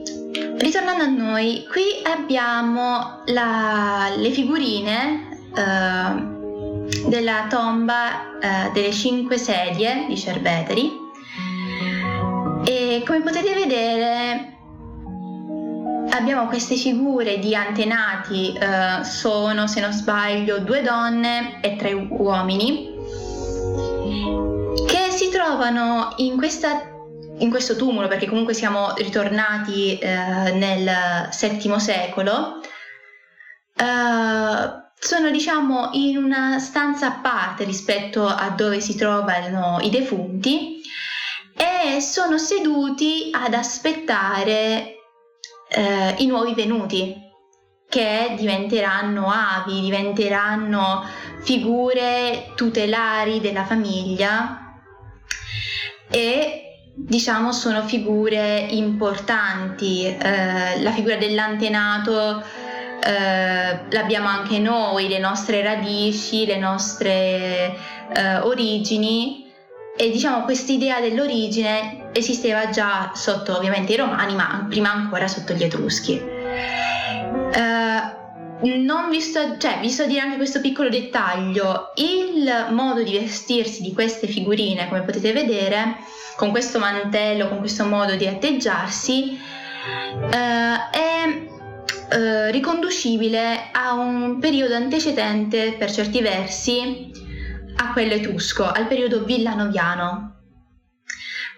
[0.60, 8.28] ritornando a noi, qui abbiamo la, le figurine uh, della tomba
[8.72, 10.90] delle cinque sedie di Cerveteri.
[12.64, 14.50] E come potete vedere
[16.10, 22.94] abbiamo queste figure di antenati, eh, sono se non sbaglio due donne e tre uomini,
[24.86, 26.82] che si trovano in, questa,
[27.40, 32.60] in questo tumulo, perché comunque siamo ritornati eh, nel VII secolo.
[33.76, 40.82] Eh, sono diciamo in una stanza a parte rispetto a dove si trovano i defunti
[41.56, 44.96] e sono seduti ad aspettare
[45.68, 47.28] eh, i nuovi venuti
[47.88, 51.04] che diventeranno avi, diventeranno
[51.42, 54.80] figure tutelari della famiglia
[56.10, 56.69] e
[57.06, 60.06] diciamo sono figure importanti.
[60.06, 62.42] Eh, la figura dell'antenato
[63.02, 67.74] eh, l'abbiamo anche noi, le nostre radici, le nostre
[68.14, 69.48] eh, origini
[69.96, 75.62] e diciamo quest'idea dell'origine esisteva già sotto ovviamente i romani, ma prima ancora sotto gli
[75.62, 76.20] etruschi.
[77.52, 78.19] Uh,
[78.62, 84.26] non visto, cioè, visto dire anche questo piccolo dettaglio, il modo di vestirsi di queste
[84.26, 85.96] figurine, come potete vedere,
[86.36, 91.46] con questo mantello, con questo modo di atteggiarsi, uh, è
[92.16, 97.10] uh, riconducibile a un periodo antecedente per certi versi
[97.76, 100.36] a quello etrusco, al periodo villanoviano.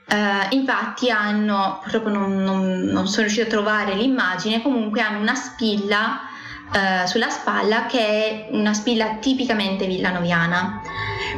[0.09, 5.35] Uh, infatti hanno, purtroppo non, non, non, sono riuscita a trovare l'immagine, comunque hanno una
[5.35, 6.29] spilla
[6.73, 10.81] uh, sulla spalla che è una spilla tipicamente villanoviana.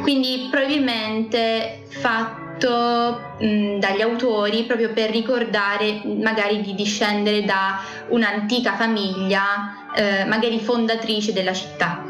[0.01, 7.79] Quindi probabilmente fatto mh, dagli autori proprio per ricordare magari di discendere da
[8.09, 12.03] un'antica famiglia, uh, magari fondatrice della città.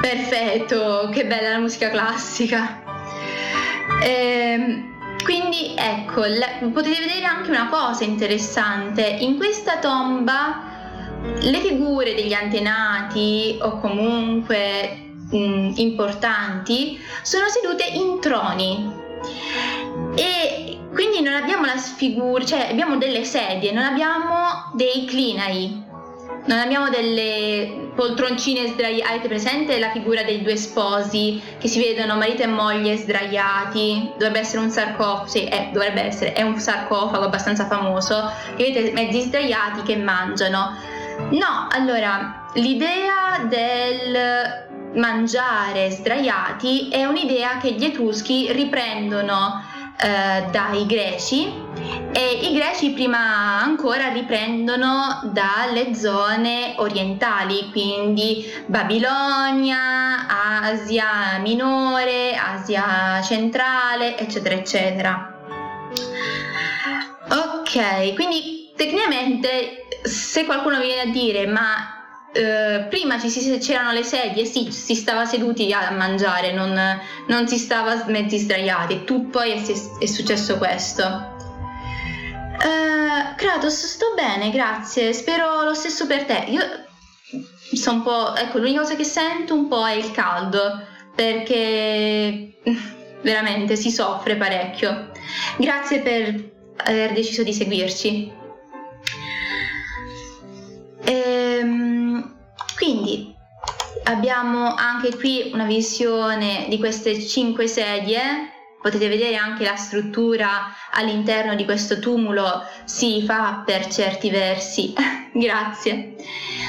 [0.00, 2.82] Perfetto, che bella la musica classica.
[4.02, 9.02] Ehm, quindi ecco, le, potete vedere anche una cosa interessante.
[9.02, 10.67] In questa tomba
[11.40, 18.92] le figure degli antenati o comunque mh, importanti sono sedute in troni
[20.14, 25.86] e quindi non abbiamo la sfigura, cioè abbiamo delle sedie, non abbiamo dei clinai,
[26.46, 32.16] non abbiamo delle poltroncine sdraiate, avete presente la figura dei due sposi che si vedono
[32.16, 37.24] marito e moglie sdraiati, dovrebbe essere un sarcofago, sì, è, dovrebbe essere, è un sarcofago
[37.24, 40.96] abbastanza famoso, che vedete mezzi sdraiati che mangiano.
[41.30, 49.62] No, allora, l'idea del mangiare sdraiati è un'idea che gli etruschi riprendono
[50.00, 51.52] eh, dai greci
[52.12, 60.26] e i greci prima ancora riprendono dalle zone orientali, quindi Babilonia,
[60.62, 65.34] Asia minore, Asia centrale, eccetera, eccetera.
[67.30, 71.92] Ok, quindi tecnicamente se qualcuno viene a dire ma
[72.28, 76.78] Uh, prima si, c'erano le sedie, sì, si stava seduti a mangiare, non,
[77.26, 79.04] non si stava mezzi sdraiati.
[79.04, 79.62] Tu poi è,
[79.98, 81.04] è successo questo.
[82.58, 85.14] Uh, Kratos, sto bene, grazie.
[85.14, 86.44] Spero lo stesso per te.
[86.48, 86.62] Io
[87.72, 88.36] sono un po'.
[88.36, 90.82] Ecco, l'unica cosa che sento un po' è il caldo,
[91.14, 92.52] perché
[93.22, 95.12] veramente si soffre parecchio.
[95.56, 98.32] Grazie per aver deciso di seguirci.
[101.68, 102.34] Ehm,
[102.76, 103.34] quindi
[104.04, 108.52] abbiamo anche qui una visione di queste cinque sedie.
[108.80, 114.94] Potete vedere anche la struttura all'interno di questo tumulo si rifà per certi versi,
[115.34, 116.14] grazie,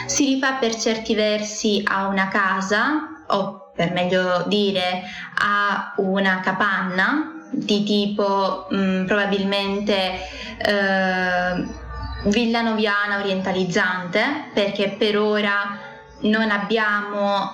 [0.08, 5.04] si rifà per certi versi a una casa o per meglio dire
[5.36, 10.20] a una capanna di tipo mh, mm, probabilmente
[10.58, 11.79] eh,
[12.26, 15.78] villanoviana orientalizzante perché per ora
[16.22, 17.54] non abbiamo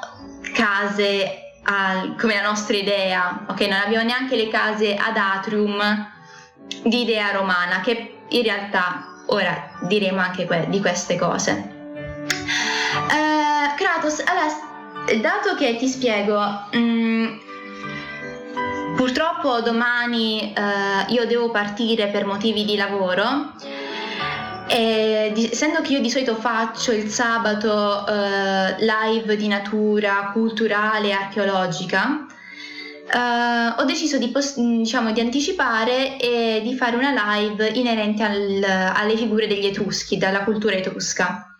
[0.53, 3.59] case al, come la nostra idea, ok?
[3.61, 6.11] Non abbiamo neanche le case ad atrium
[6.83, 11.73] di idea romana, che in realtà ora diremo anche que- di queste cose.
[13.07, 16.39] Uh, Kratos, allora, dato che ti spiego,
[16.71, 17.37] mh, mm,
[18.95, 23.53] purtroppo domani eh, io devo partire per motivi di lavoro.
[24.67, 31.11] E, essendo che io di solito faccio il sabato eh, live di natura culturale e
[31.11, 32.27] archeologica,
[33.05, 38.63] Uh, ho deciso di, post- diciamo, di, anticipare e di fare una live inerente al,
[38.63, 41.54] alle figure degli Etruschi, dalla cultura etrusca.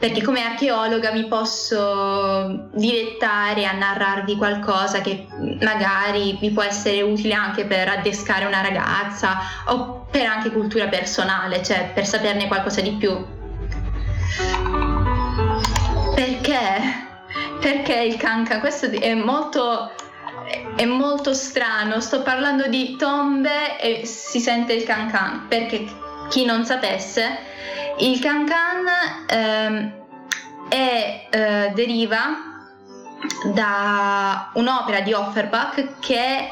[0.00, 5.26] Perché come archeologa mi posso dilettare a narrarvi qualcosa che
[5.60, 11.62] magari vi può essere utile anche per addescare una ragazza o per anche cultura personale,
[11.62, 13.14] cioè per saperne qualcosa di più.
[16.14, 17.08] Perché?
[17.60, 18.60] Perché il cancan?
[18.60, 19.92] Questo è molto
[20.76, 25.86] è molto strano, sto parlando di tombe e si sente il cancan, perché
[26.28, 27.38] chi non sapesse,
[28.00, 28.86] il cancan
[29.28, 29.92] ehm,
[30.68, 32.48] è, eh, deriva
[33.52, 36.48] da un'opera di Offenbach che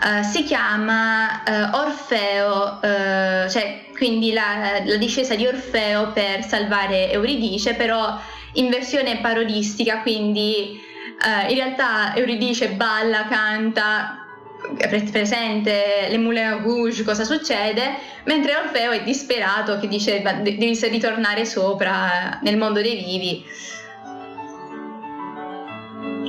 [0.00, 7.10] eh, si chiama eh, Orfeo, eh, cioè quindi la, la discesa di Orfeo per salvare
[7.10, 8.18] Euridice, però
[8.54, 10.86] in versione parodistica, quindi
[11.18, 14.27] Uh, in realtà Euridice balla, canta,
[14.76, 21.44] è presente le Moulin Rouge, cosa succede, mentre Orfeo è disperato che dice devi ritornare
[21.44, 23.44] sopra nel mondo dei vivi.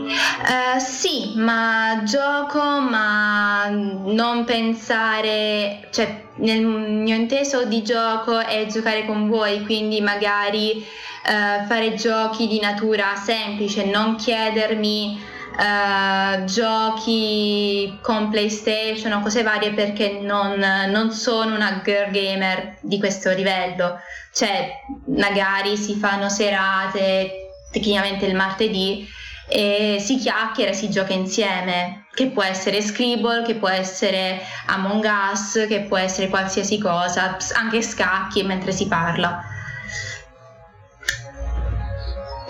[0.10, 9.06] Uh, sì, ma gioco, ma non pensare, cioè nel mio inteso di gioco è giocare
[9.06, 18.30] con voi, quindi magari uh, fare giochi di natura semplice, non chiedermi uh, giochi con
[18.30, 24.00] PlayStation o cose varie perché non, non sono una girl gamer di questo livello,
[24.34, 24.72] cioè
[25.08, 29.08] magari si fanno serate tecnicamente il martedì
[29.48, 35.66] e si chiacchiera, si gioca insieme, che può essere Scribble, che può essere Among Us,
[35.68, 39.42] che può essere qualsiasi cosa, anche scacchi mentre si parla.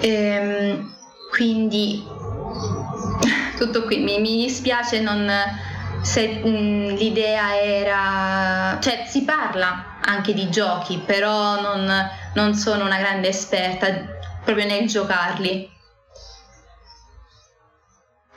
[0.01, 0.95] Ehm,
[1.31, 2.03] quindi
[3.59, 5.29] tutto qui, mi, mi dispiace non,
[6.01, 12.97] se mh, l'idea era, cioè si parla anche di giochi, però non, non sono una
[12.97, 13.87] grande esperta
[14.43, 15.69] proprio nel giocarli.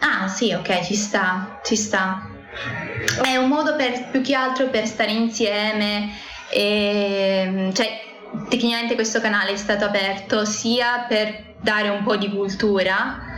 [0.01, 2.29] Ah sì, ok, ci sta, ci sta.
[3.23, 6.11] È un modo per, più che altro per stare insieme
[6.51, 8.11] e cioè
[8.49, 13.32] tecnicamente questo canale è stato aperto sia per dare un po' di cultura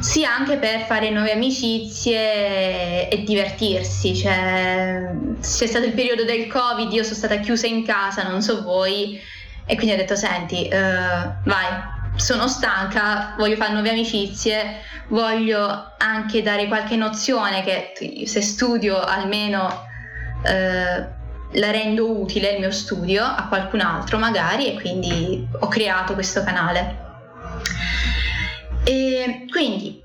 [0.00, 4.16] sia anche per fare nuove amicizie e divertirsi.
[4.16, 8.62] Cioè, c'è stato il periodo del Covid, io sono stata chiusa in casa, non so
[8.62, 9.20] voi,
[9.66, 11.66] e quindi ho detto: Senti, uh, vai,
[12.16, 19.86] sono stanca, voglio fare nuove amicizie, voglio anche dare qualche nozione che se studio almeno
[20.42, 21.18] eh,
[21.52, 26.42] la rendo utile il mio studio a qualcun altro magari e quindi ho creato questo
[26.44, 27.08] canale.
[28.84, 30.02] E quindi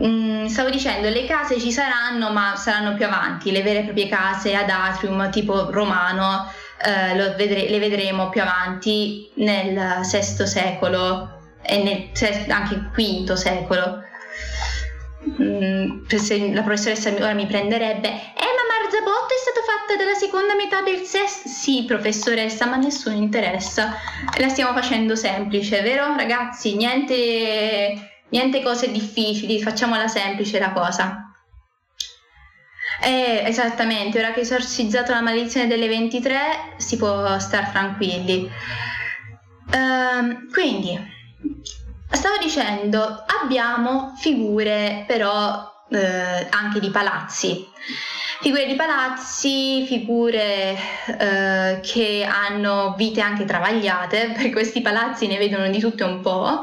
[0.00, 4.08] mm, stavo dicendo le case ci saranno ma saranno più avanti, le vere e proprie
[4.08, 11.82] case ad atrium tipo romano eh, vedre- le vedremo più avanti nel VI secolo e
[11.82, 14.02] nel, cioè, anche V secolo.
[15.42, 20.54] Mm, se la professoressa ora mi prenderebbe, eh ma Marzabotto è stato fatto dalla seconda
[20.54, 21.46] metà del sesto?
[21.46, 23.94] Sì, professoressa, ma nessuno interessa.
[24.38, 26.74] La stiamo facendo semplice, vero ragazzi?
[26.74, 31.34] Niente, niente cose difficili, facciamola semplice la cosa.
[33.02, 36.40] Eh, esattamente, ora che ho esorcizzato la maledizione delle 23
[36.78, 38.50] si può star tranquilli.
[39.70, 40.98] Uh, quindi,
[42.10, 47.66] stavo dicendo, abbiamo figure però eh, anche di palazzi.
[48.40, 50.76] Figure di palazzi, figure
[51.18, 56.62] eh, che hanno vite anche travagliate, per questi palazzi ne vedono di tutto un po'.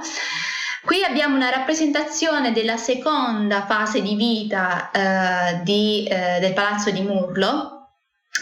[0.83, 7.01] Qui abbiamo una rappresentazione della seconda fase di vita eh, di, eh, del palazzo di
[7.01, 7.89] Murlo,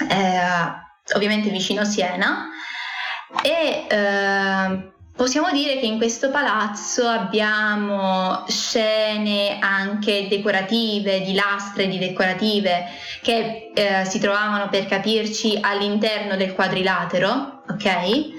[0.09, 2.49] eh, ovviamente vicino Siena,
[3.41, 11.99] e eh, Possiamo dire che in questo palazzo abbiamo scene anche decorative, di lastre di
[11.99, 12.85] decorative
[13.21, 18.31] che eh, si trovavano per capirci all'interno del quadrilatero, ok?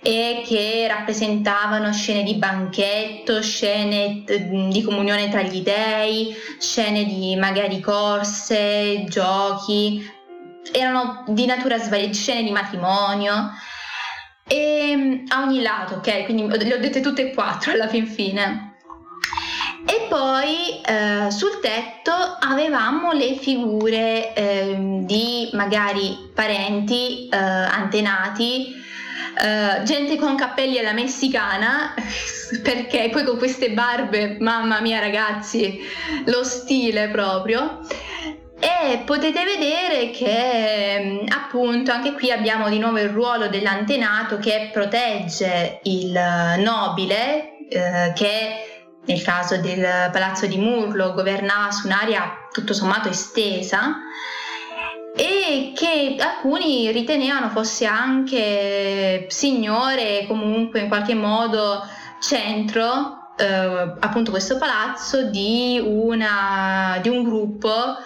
[0.00, 7.36] e che rappresentavano scene di banchetto, scene mm, di comunione tra gli dei, scene di
[7.36, 10.08] magari corse, giochi,
[10.72, 13.50] erano di natura svariata, scene di matrimonio
[14.52, 16.24] e mm, a ogni lato, ok?
[16.24, 18.74] Quindi le ho dette tutte e quattro alla fin fine.
[19.86, 28.74] E poi eh, sul tetto avevamo le figure eh, di magari parenti, eh, antenati,
[29.42, 31.94] eh, gente con cappelli alla messicana,
[32.62, 35.80] perché poi con queste barbe, mamma mia ragazzi,
[36.26, 37.80] lo stile proprio.
[38.64, 45.80] E potete vedere che appunto anche qui abbiamo di nuovo il ruolo dell'antenato che protegge
[45.82, 46.12] il
[46.58, 53.96] nobile eh, che nel caso del palazzo di Murlo governava su un'area tutto sommato estesa
[55.16, 61.84] e che alcuni ritenevano fosse anche signore comunque in qualche modo
[62.20, 67.96] centro eh, appunto questo palazzo di, una, di un gruppo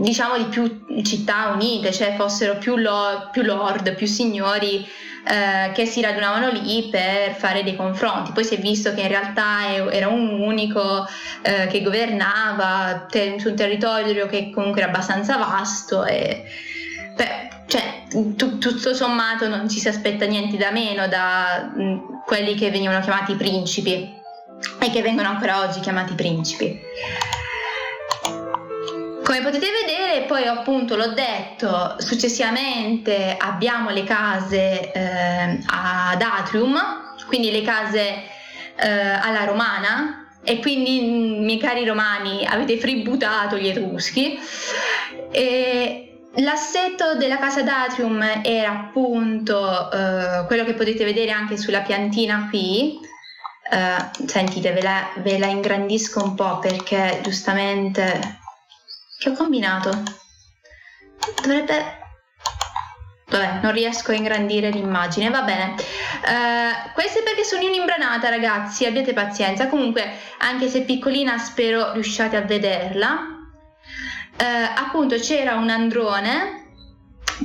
[0.00, 4.86] diciamo di più città unite, cioè fossero più, lo, più lord, più signori
[5.28, 8.32] eh, che si radunavano lì per fare dei confronti.
[8.32, 11.06] Poi si è visto che in realtà era un unico
[11.42, 16.44] eh, che governava te- su un territorio che comunque era abbastanza vasto e
[17.14, 22.54] beh, cioè, t- tutto sommato non ci si aspetta niente da meno da mh, quelli
[22.54, 24.16] che venivano chiamati principi
[24.80, 26.80] e che vengono ancora oggi chiamati principi.
[29.28, 36.80] Come potete vedere, poi appunto l'ho detto, successivamente abbiamo le case eh, ad atrium,
[37.26, 38.22] quindi le case
[38.74, 44.38] eh, alla romana, e quindi mm, miei cari romani avete fributato gli etruschi.
[45.30, 52.46] E l'assetto della casa d'atrium era appunto eh, quello che potete vedere anche sulla piantina
[52.48, 52.98] qui.
[53.70, 58.37] Uh, sentite, ve la, ve la ingrandisco un po' perché giustamente
[59.18, 59.90] che ho combinato?
[61.42, 61.96] Dovrebbe...
[63.30, 65.74] Vabbè, non riesco a ingrandire l'immagine, va bene.
[65.74, 69.68] Uh, questo è perché sono un'imbranata, ragazzi, abbiate pazienza.
[69.68, 73.18] Comunque, anche se piccolina, spero riusciate a vederla.
[74.40, 76.72] Uh, appunto, c'era un androne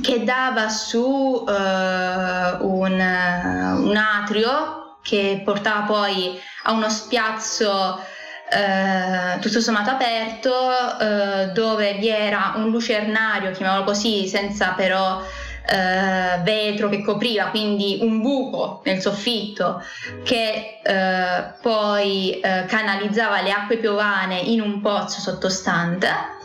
[0.00, 8.02] che dava su uh, un, un atrio che portava poi a uno spiazzo
[8.50, 10.52] eh, tutto sommato aperto
[11.00, 15.22] eh, dove vi era un lucernario, chiamiamolo così, senza però
[15.66, 19.82] eh, vetro che copriva, quindi un buco nel soffitto
[20.22, 26.42] che eh, poi eh, canalizzava le acque piovane in un pozzo sottostante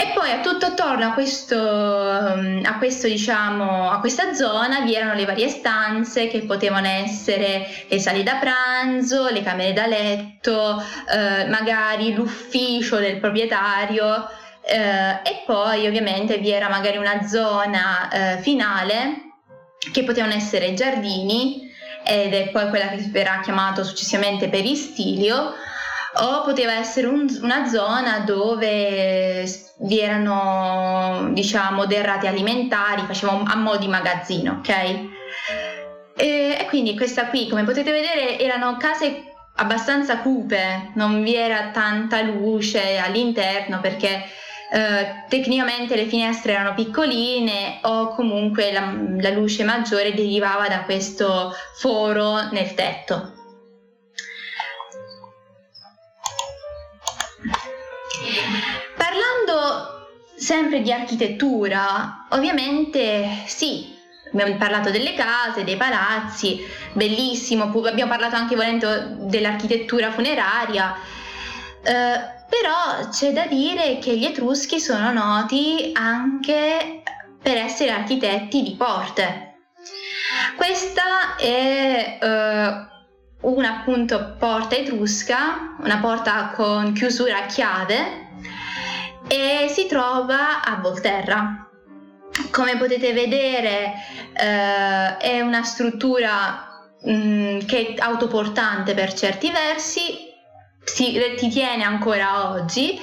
[0.00, 4.94] e poi a tutto attorno a, questo, mm, a, questo, diciamo, a questa zona vi
[4.94, 10.80] erano le varie stanze che potevano essere le sale da pranzo, le camere da letto,
[10.80, 14.28] eh, magari l'ufficio del proprietario
[14.64, 19.32] eh, e poi ovviamente vi era magari una zona eh, finale
[19.92, 21.72] che potevano essere giardini
[22.04, 25.54] ed è poi quella che verrà chiamata successivamente peristilio
[26.20, 29.46] o poteva essere un, una zona dove
[29.80, 34.68] vi erano diciamo derrate alimentari, facevamo a mo' di magazzino, ok?
[36.16, 39.24] E, e quindi questa qui, come potete vedere, erano case
[39.56, 44.24] abbastanza cupe, non vi era tanta luce all'interno perché
[44.70, 51.52] eh, tecnicamente le finestre erano piccoline o comunque la, la luce maggiore derivava da questo
[51.74, 53.32] foro nel tetto.
[58.98, 63.96] Parlando sempre di architettura, ovviamente sì,
[64.32, 66.60] abbiamo parlato delle case, dei palazzi,
[66.92, 70.94] bellissimo, abbiamo parlato anche volendo dell'architettura funeraria,
[71.82, 77.02] eh, però c'è da dire che gli Etruschi sono noti anche
[77.40, 79.46] per essere architetti di porte.
[80.56, 82.86] Questa è eh,
[83.42, 88.26] una appunto porta etrusca, una porta con chiusura a chiave
[89.28, 91.68] e si trova a Volterra.
[92.50, 93.94] Come potete vedere
[94.32, 96.68] eh, è una struttura
[97.02, 100.26] mh, mm, che è autoportante per certi versi,
[100.84, 101.20] si
[101.50, 102.98] tiene ancora oggi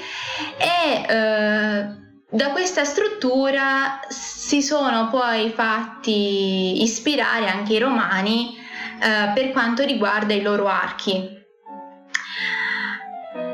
[0.58, 8.58] e eh, da questa struttura si sono poi fatti ispirare anche i romani
[9.00, 11.44] eh, per quanto riguarda i loro archi.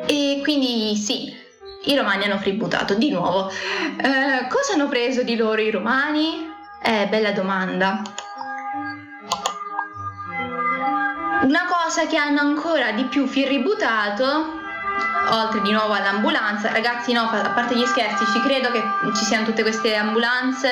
[0.08, 1.41] E quindi sì,
[1.86, 3.50] i romani hanno tributato di nuovo.
[3.50, 6.50] Eh, cosa hanno preso di loro i romani?
[6.82, 8.02] Eh, bella domanda.
[11.42, 14.60] Una cosa che hanno ancora di più firributato,
[15.32, 18.82] oltre di nuovo all'ambulanza, ragazzi no, a parte gli scherzi, ci credo che
[19.16, 20.70] ci siano tutte queste ambulanze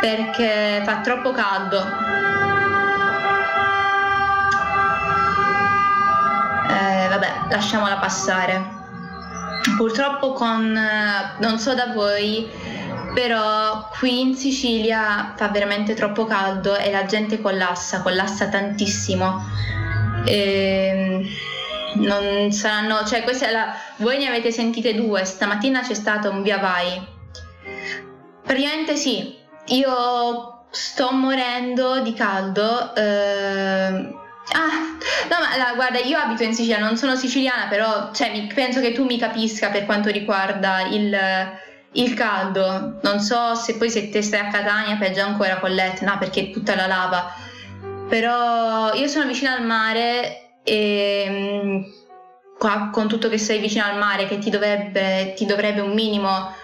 [0.00, 2.28] perché fa troppo caldo.
[7.48, 8.77] lasciamola passare.
[9.76, 12.50] Purtroppo con, eh, non so da voi,
[13.14, 19.44] però qui in Sicilia fa veramente troppo caldo e la gente collassa, collassa tantissimo.
[20.24, 21.24] E
[21.94, 26.30] ehm, non saranno, cioè questa è la, voi ne avete sentite due, stamattina c'è stato
[26.30, 27.06] un via vai.
[28.44, 29.36] Praticamente sì,
[29.66, 32.94] io sto morendo di caldo.
[32.94, 34.17] Eh,
[34.52, 34.96] Ah,
[35.28, 38.80] no, ma la, guarda, io abito in Sicilia, non sono siciliana, però cioè, mi, penso
[38.80, 41.16] che tu mi capisca per quanto riguarda il,
[41.92, 42.98] il caldo.
[43.02, 46.50] Non so se poi se te stai a Catania, peggio ancora con l'Etna perché è
[46.50, 47.32] tutta la lava.
[48.08, 51.82] Però io sono vicina al mare e mm,
[52.58, 56.54] qua con tutto che sei vicino al mare che ti dovrebbe, ti dovrebbe un minimo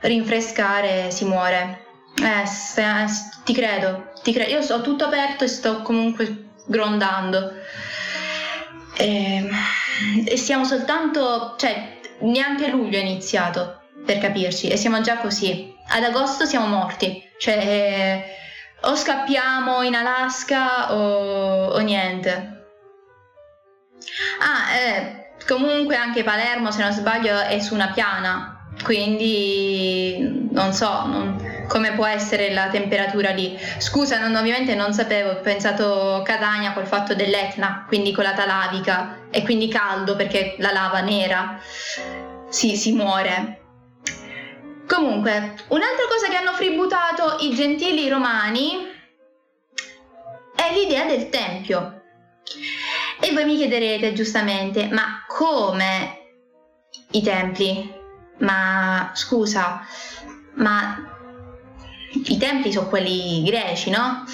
[0.00, 1.82] rinfrescare, si muore.
[2.16, 2.82] Eh, se,
[3.44, 4.50] ti credo, ti credo.
[4.50, 7.52] Io ho tutto aperto e sto comunque grondando.
[8.96, 9.48] E,
[10.24, 15.74] e siamo soltanto, cioè, neanche luglio è iniziato, per capirci, e siamo già così.
[15.88, 18.24] Ad agosto siamo morti, cioè eh,
[18.82, 22.52] o scappiamo in Alaska o, o niente.
[24.40, 31.06] Ah, eh, comunque anche Palermo, se non sbaglio, è su una piana, quindi non so,
[31.06, 33.58] non, come può essere la temperatura lì.
[33.78, 39.26] Scusa, non, ovviamente non sapevo, ho pensato Catania col fatto dell'Etna, quindi con la talavica
[39.30, 41.60] e quindi caldo perché la lava nera
[42.48, 43.60] si, si muore.
[44.86, 48.92] Comunque, un'altra cosa che hanno fributato i gentili romani
[50.54, 52.02] è l'idea del tempio.
[53.20, 56.18] E voi mi chiederete giustamente, ma come
[57.12, 58.02] i templi?
[58.38, 59.86] Ma scusa,
[60.54, 61.13] ma
[62.26, 64.24] i templi sono quelli greci, no?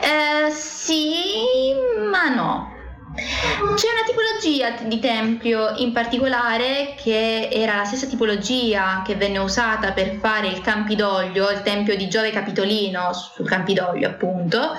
[0.00, 1.74] Eh, sì,
[2.10, 2.72] ma no.
[3.14, 9.92] C'è una tipologia di tempio in particolare che era la stessa tipologia che venne usata
[9.92, 14.76] per fare il Campidoglio, il tempio di Giove Capitolino sul Campidoglio appunto,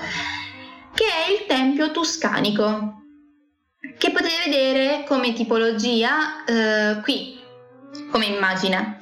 [0.93, 3.03] che è il tempio tuscanico,
[3.97, 7.39] che potete vedere come tipologia eh, qui,
[8.11, 8.97] come immagine.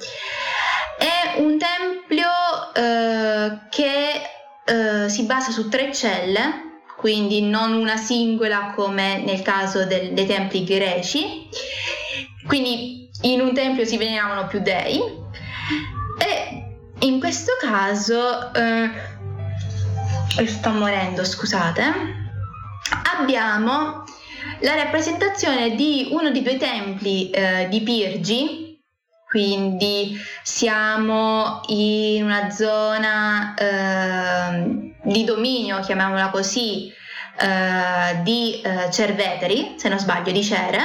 [0.96, 2.28] È un tempio
[2.74, 4.22] eh, che
[4.64, 10.26] eh, si basa su tre celle, quindi non una singola come nel caso del, dei
[10.26, 11.48] templi greci.
[12.46, 15.00] Quindi in un tempio si veneravano più dei
[16.18, 16.64] e
[17.00, 18.90] in questo caso eh,
[20.46, 21.82] sto morendo, scusate.
[23.18, 24.04] Abbiamo
[24.60, 28.63] la rappresentazione di uno dei due templi eh, di Pirgi
[29.34, 36.92] quindi siamo in una zona eh, di dominio, chiamiamola così,
[37.40, 40.78] eh, di eh, Cerveteri, se non sbaglio, di Cere.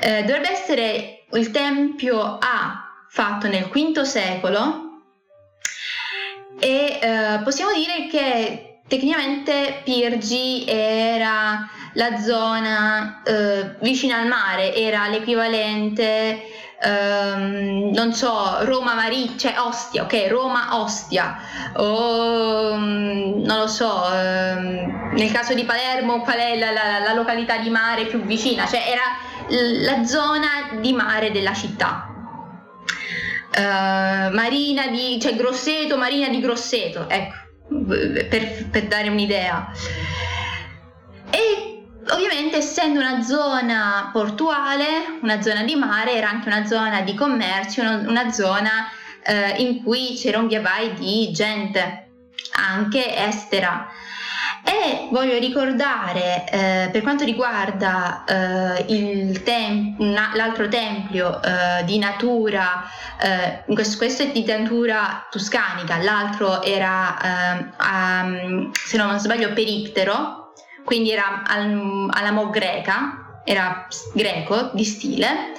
[0.00, 5.00] Eh, dovrebbe essere il tempio A fatto nel V secolo
[6.60, 15.08] e eh, possiamo dire che tecnicamente Pirgi era la zona eh, vicina al mare, era
[15.08, 16.52] l'equivalente
[16.82, 21.38] Um, non so, Roma Maria, cioè Ostia, ok, Roma Ostia,
[21.76, 27.12] o um, non lo so, um, nel caso di Palermo qual è la, la, la,
[27.14, 29.02] località di mare più vicina, cioè era
[29.48, 32.08] la zona di mare della città.
[33.56, 37.36] Uh, Marina di, cioè Grosseto, Marina di Grosseto, ecco,
[38.28, 39.70] per, per dare un'idea.
[41.30, 41.73] E
[42.10, 47.82] Ovviamente essendo una zona portuale, una zona di mare, era anche una zona di commercio,
[47.82, 48.90] una zona
[49.22, 52.08] eh, in cui c'era un via vai di gente,
[52.52, 53.88] anche estera.
[54.66, 59.96] E voglio ricordare, eh, per quanto riguarda eh, tem-
[60.34, 62.82] l'altro tempio eh, di natura,
[63.20, 70.43] eh, questo, questo, è di natura tuscanica, l'altro era, um, se non sbaglio, periptero,
[70.84, 75.52] quindi era al, alla mo greca, era greco di stile.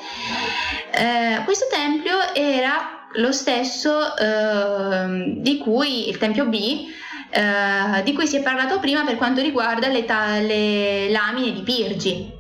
[0.92, 6.88] Eh, questo tempio era lo stesso eh, di cui il tempio B,
[7.30, 11.62] eh, di cui si è parlato prima per quanto riguarda le, ta- le lamine di
[11.62, 12.32] Pirgi,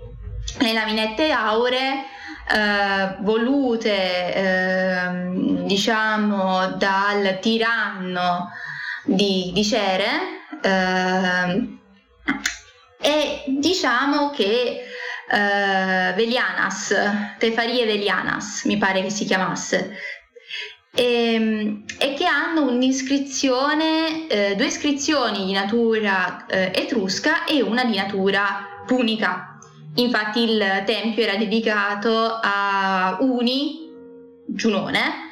[0.59, 2.13] le laminette auree.
[2.47, 8.51] Eh, volute eh, diciamo dal tiranno
[9.03, 10.07] di, di Cere
[10.61, 11.77] eh,
[13.05, 14.83] e diciamo che
[15.29, 16.91] eh, Velianas,
[17.37, 19.95] Tefarie Velianas mi pare che si chiamasse,
[20.91, 27.85] e, ehm, e che hanno un'iscrizione, eh, due iscrizioni di natura eh, etrusca e una
[27.85, 29.59] di natura punica.
[29.97, 33.87] Infatti il tempio era dedicato a Uni,
[34.47, 35.29] Giunone,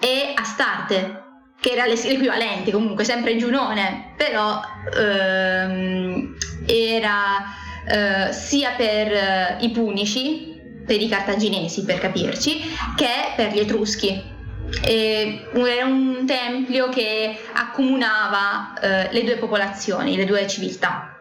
[0.00, 1.22] e Astarte,
[1.60, 4.60] che era l'equivalente comunque, sempre Giunone, però
[4.92, 6.35] ehm,
[6.66, 7.44] era
[7.86, 10.54] eh, sia per eh, i punici,
[10.86, 12.60] per i cartaginesi per capirci,
[12.96, 14.34] che per gli etruschi.
[14.82, 21.16] E era un tempio che accomunava eh, le due popolazioni, le due civiltà.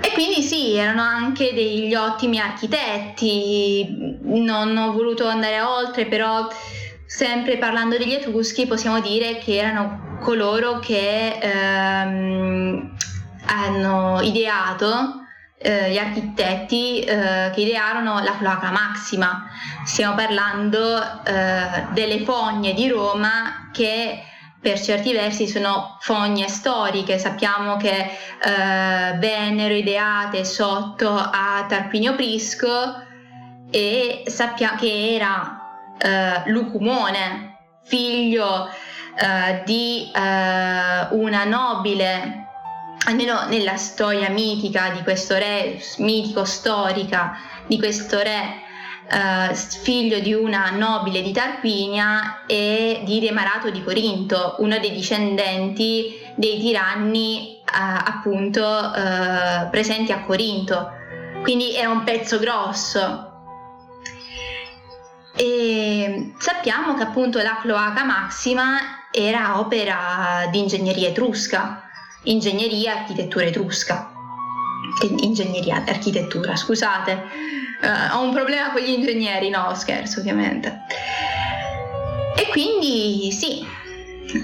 [0.00, 6.48] E quindi sì, erano anche degli ottimi architetti, non ho voluto andare oltre, però
[7.04, 12.96] sempre parlando degli Etruschi possiamo dire che erano coloro che ehm,
[13.48, 15.26] hanno ideato
[15.60, 19.48] eh, gli architetti eh, che idearono la cloaca maxima.
[19.84, 24.22] Stiamo parlando eh, delle fogne di Roma che
[24.60, 33.06] per certi versi sono fogne storiche, sappiamo che eh, vennero ideate sotto a Tarquinio Prisco
[33.70, 38.68] e sappiamo che era eh, Lucumone, figlio
[39.16, 42.47] eh, di una nobile
[43.08, 47.36] almeno nella storia mitica di questo re, mitico storica
[47.66, 48.66] di questo re,
[49.10, 56.20] Uh, figlio di una nobile di Tarquinia e di Demarato di Corinto, uno dei discendenti
[56.34, 60.90] dei tiranni uh, appunto uh, presenti a Corinto.
[61.40, 63.32] Quindi era un pezzo grosso.
[65.34, 71.87] E sappiamo che appunto la cloaca maxima era opera di ingegneria etrusca,
[72.24, 74.12] ingegneria e architettura etrusca.
[75.20, 77.12] Ingegneria architettura, scusate,
[77.82, 80.80] uh, ho un problema con gli ingegneri, no scherzo ovviamente.
[82.36, 83.66] E quindi sì,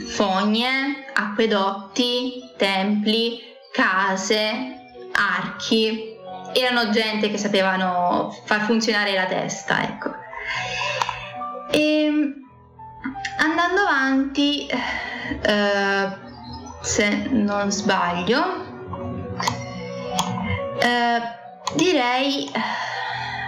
[0.09, 3.41] fogne, acquedotti, templi,
[3.72, 4.77] case,
[5.12, 6.12] archi,
[6.53, 10.14] erano gente che sapevano far funzionare la testa, ecco.
[11.70, 12.07] E
[13.39, 16.24] andando avanti, eh,
[16.85, 18.62] se non sbaglio.
[20.78, 21.20] Eh,
[21.76, 22.51] direi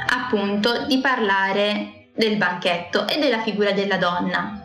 [0.08, 4.62] appunto di parlare del banchetto e della figura della donna.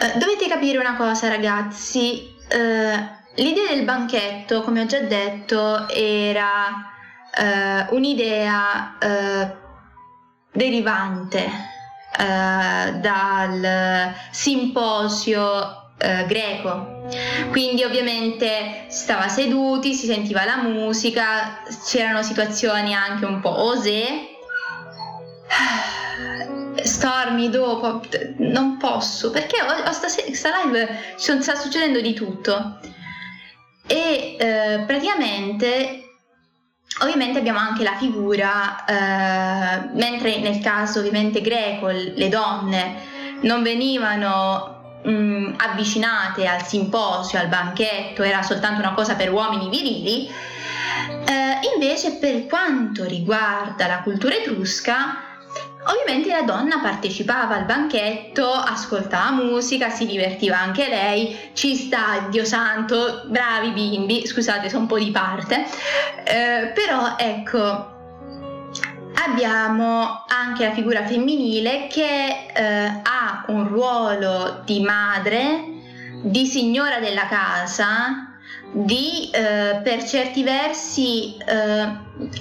[0.00, 6.90] Eh, dovete capire una cosa ragazzi, eh, l'idea del banchetto, come ho già detto, era
[7.34, 9.56] eh, un'idea eh,
[10.50, 11.44] derivante
[12.18, 17.00] eh, dal simposio eh, greco.
[17.50, 24.30] Quindi ovviamente stava seduti, si sentiva la musica, c'erano situazioni anche un po' osè.
[26.82, 28.02] Stormi dopo,
[28.38, 32.80] non posso perché ho, ho sta, sta live sta succedendo di tutto.
[33.86, 36.02] E eh, praticamente
[37.00, 43.10] Ovviamente abbiamo anche la figura, eh, mentre nel caso ovviamente greco le donne
[43.42, 44.71] non venivano
[45.02, 51.58] mh, mm, avvicinate al simposio, al banchetto, era soltanto una cosa per uomini virili, eh,
[51.74, 55.30] invece per quanto riguarda la cultura etrusca,
[55.84, 62.44] Ovviamente la donna partecipava al banchetto, ascoltava musica, si divertiva anche lei, ci sta, Dio
[62.44, 65.66] santo, bravi bimbi, scusate sono un po' di parte,
[66.24, 67.91] eh, però ecco,
[69.26, 75.64] abbiamo anche la figura femminile che eh, ha un ruolo di madre,
[76.22, 78.36] di signora della casa,
[78.72, 81.84] di eh, per certi versi eh,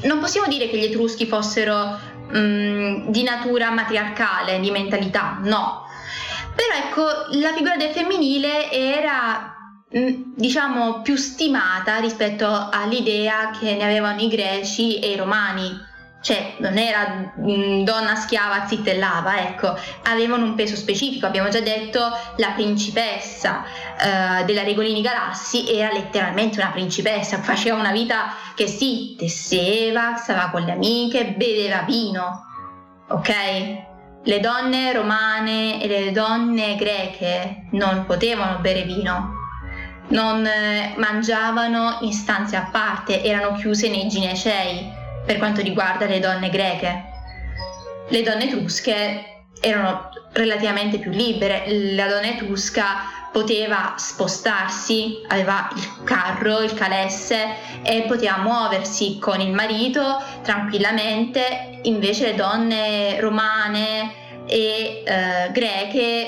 [0.04, 5.86] non possiamo dire che gli etruschi fossero mh, mm, di natura matriarcale, di mentalità, no.
[6.56, 9.56] Però ecco, la figura del femminile era
[9.96, 15.90] mm, diciamo più stimata rispetto all'idea che ne avevano i greci e i romani
[16.22, 21.62] cioè non era mh, mm, donna schiava zittellava, ecco, avevano un peso specifico, abbiamo già
[21.62, 22.00] detto
[22.38, 23.64] la principessa
[24.00, 30.50] eh, della Regolini Galassi era letteralmente una principessa, faceva una vita che sì, tesseva, stava
[30.52, 32.46] con le amiche, beveva vino,
[33.10, 33.34] ok?
[34.24, 39.40] Le donne romane e le donne greche non potevano bere vino,
[40.10, 45.00] non eh, mangiavano in stanze a parte, erano chiuse nei ginecei
[45.32, 47.04] per quanto riguarda le donne greche.
[48.10, 51.64] Le donne etrusche erano relativamente più libere,
[51.96, 57.46] la donna etrusca poteva spostarsi, aveva il carro, il calesse
[57.82, 64.12] e poteva muoversi con il marito tranquillamente, invece le donne romane
[64.48, 66.28] e eh, greche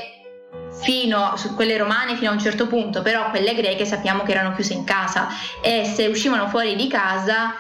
[0.82, 4.56] fino su quelle romane fino a un certo punto, però quelle greche sappiamo che erano
[4.56, 5.28] chiuse in casa
[5.62, 7.54] e se uscivano fuori di casa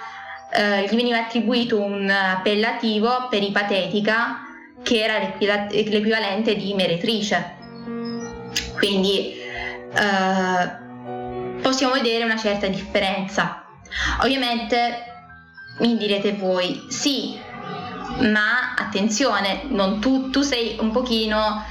[0.55, 4.41] eh, gli veniva attribuito un appellativo peripatetica
[4.83, 7.55] che era l'equivalente di meretrice.
[8.75, 9.33] Quindi
[9.93, 13.65] eh, possiamo vedere una certa differenza.
[14.21, 15.11] Ovviamente
[15.79, 17.39] mi direte voi, sì,
[18.19, 21.63] ma attenzione, non tu, tu sei un pochino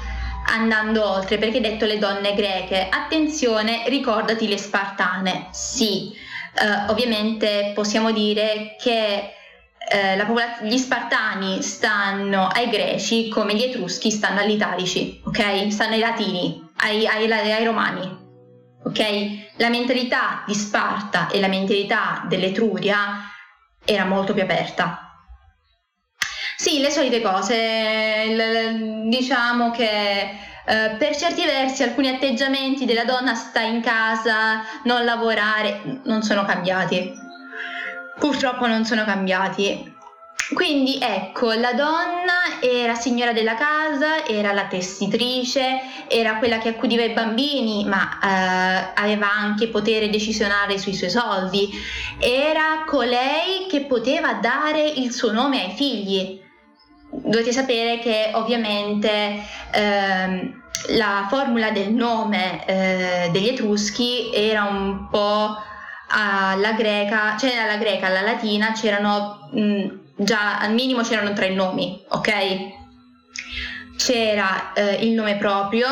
[0.46, 2.88] andando oltre perché hai detto le donne greche.
[2.88, 5.48] Attenzione, ricordati le spartane.
[5.52, 6.12] Sì,
[6.54, 9.34] eh, ovviamente possiamo dire che
[9.90, 15.70] eh, popolaz- gli spartani stanno ai greci come gli etruschi stanno agli italici, ok?
[15.70, 18.20] Stanno ai latini, ai, ai, ai romani.
[18.84, 19.50] Ok?
[19.56, 23.30] La mentalità di Sparta e la mentalità dell'Etruria
[23.84, 25.08] era molto più aperta.
[26.56, 30.30] Sì, le solite cose, l- diciamo che
[30.64, 36.44] Uh, per certi versi alcuni atteggiamenti della donna sta in casa, non lavorare, non sono
[36.44, 37.12] cambiati.
[38.18, 39.90] Purtroppo non sono cambiati.
[40.54, 47.02] Quindi ecco, la donna era signora della casa, era la tessitrice, era quella che accudiva
[47.02, 51.70] i bambini, ma eh, aveva anche potere decisionale sui suoi soldi,
[52.18, 56.41] era colei che poteva dare il suo nome ai figli.
[57.14, 60.52] Dovete sapere che ovviamente eh,
[60.88, 65.54] la formula del nome eh, degli Etruschi era un po'
[66.08, 72.02] alla greca, cioè alla greca, alla latina c'erano mh, già al minimo c'erano tre nomi,
[72.08, 72.30] ok?
[73.96, 75.86] C'era eh, il nome proprio,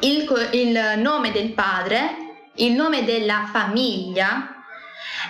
[0.00, 2.16] il, il nome del padre,
[2.56, 4.56] il nome della famiglia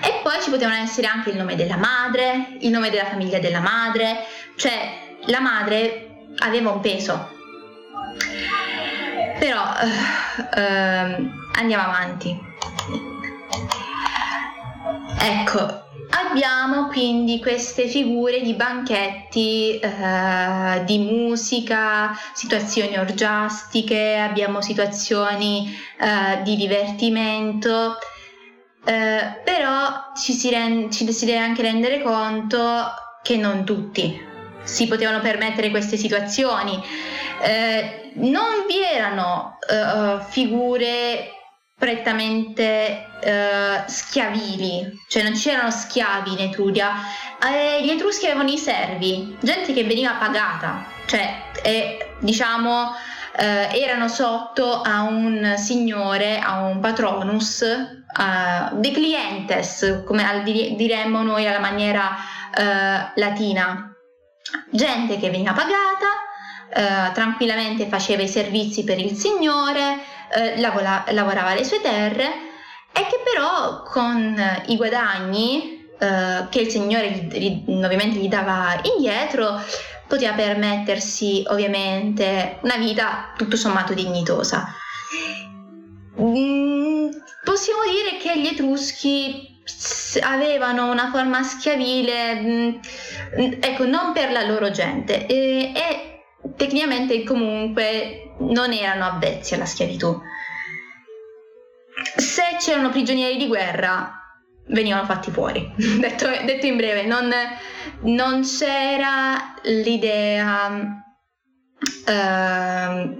[0.03, 3.61] e poi ci potevano essere anche il nome della madre, il nome della famiglia della
[3.61, 4.25] madre,
[4.57, 7.31] cioè la madre aveva un peso.
[9.39, 9.63] Però
[10.55, 12.39] eh, andiamo avanti.
[15.19, 15.83] Ecco,
[16.15, 26.57] Abbiamo quindi queste figure di banchetti, eh, di musica, situazioni orgiastiche, abbiamo situazioni eh, di
[26.57, 27.97] divertimento,
[28.85, 32.59] eh, però ci si, rend- ci si, deve anche rendere conto
[33.23, 34.32] che non tutti
[34.63, 36.83] si potevano permettere queste situazioni.
[37.43, 41.31] Eh, non vi erano eh, figure
[41.83, 46.93] prettamente uh, schiavili, cioè non c'erano schiavi in Etruria.
[47.43, 52.95] Eh, gli Etruschi avevano i servi, gente che veniva pagata, cioè eh, diciamo uh,
[53.37, 61.59] erano sotto a un signore, a un patronus, uh, de clientes, come diremmo noi alla
[61.59, 62.17] maniera
[63.17, 63.92] latina.
[64.71, 69.99] Gente che veniva pagata, tranquillamente faceva i servizi per il signore,
[70.35, 72.51] eh, lavora, lavorava alle sue terre
[72.93, 74.35] e che però con
[74.67, 79.61] i guadagni eh, che il Signore gli, ovviamente gli dava indietro
[80.07, 84.75] poteva permettersi ovviamente una vita tutto sommato dignitosa.
[86.21, 87.09] Mm,
[87.45, 89.52] possiamo dire che gli Etruschi
[90.21, 92.75] avevano una forma schiavile, mm,
[93.61, 96.13] ecco, non per la loro gente e, e
[96.57, 100.21] tecnicamente comunque non erano avvezzi alla schiavitù.
[102.17, 104.23] Se c'erano prigionieri di guerra,
[104.67, 105.73] venivano fatti fuori.
[105.77, 107.33] detto, detto, in breve, non,
[108.03, 111.03] non c'era l'idea
[112.07, 113.19] eh,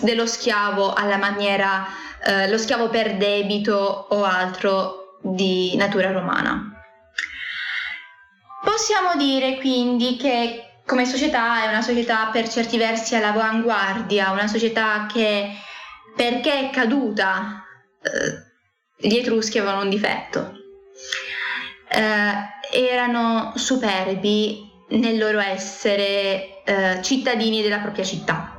[0.00, 1.86] dello schiavo alla maniera,
[2.24, 6.72] eh, lo schiavo per debito o altro di natura romana.
[8.62, 15.06] Possiamo dire quindi che come società è una società per certi versi all'avanguardia, una società
[15.12, 15.50] che
[16.14, 17.64] perché è caduta
[18.02, 20.52] eh, gli Etruschi avevano un difetto.
[21.88, 28.55] Eh, erano superbi nel loro essere eh, cittadini della propria città.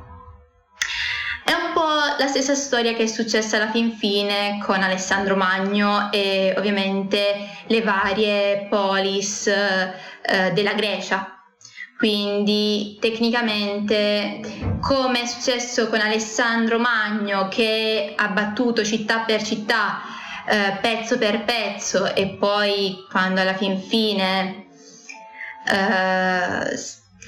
[1.48, 1.80] È un po'
[2.18, 7.80] la stessa storia che è successa alla fin fine con Alessandro Magno e ovviamente le
[7.80, 11.40] varie polis eh, della Grecia,
[11.96, 14.40] quindi tecnicamente,
[14.82, 20.02] come è successo con Alessandro Magno che ha battuto città per città,
[20.46, 24.66] eh, pezzo per pezzo, e poi quando alla fin fine
[25.66, 26.76] eh,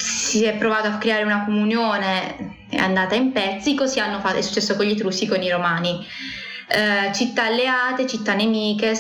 [0.01, 4.74] si è provato a creare una comunione, è andata in pezzi, così fatto, è successo
[4.74, 6.07] con gli Etruschi, con i Romani.
[6.68, 8.94] Eh, città alleate, città nemiche,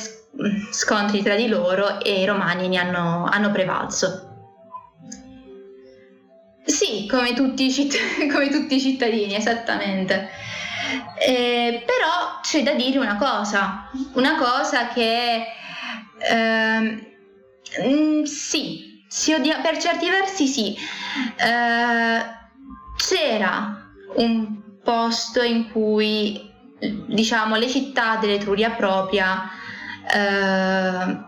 [0.70, 4.26] scontri tra di loro e i Romani ne hanno, hanno prevalso.
[6.66, 7.96] Sì, come tutti, citt-
[8.30, 10.28] come tutti i cittadini, esattamente.
[11.18, 15.46] Eh, però c'è da dire una cosa, una cosa che
[16.18, 20.72] eh, sì, si odia- per certi versi sì.
[20.72, 22.38] Eh,
[22.96, 26.48] c'era un posto in cui
[27.08, 29.50] diciamo le città dell'Etruria propria
[30.12, 31.18] eh,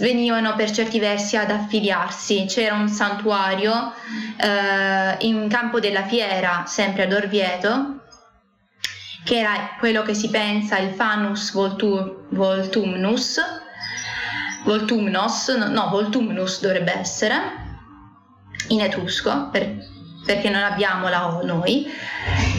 [0.00, 2.44] venivano per certi versi ad affiliarsi.
[2.46, 3.94] C'era un santuario
[4.36, 8.02] eh, in campo della fiera, sempre ad Orvieto,
[9.24, 13.40] che era quello che si pensa il Fanus Voltu- Voltumnus,
[14.66, 17.34] Voltumnos, no, Voltumnus dovrebbe essere,
[18.68, 19.76] in etrusco, per,
[20.24, 21.86] perché non abbiamo la O noi,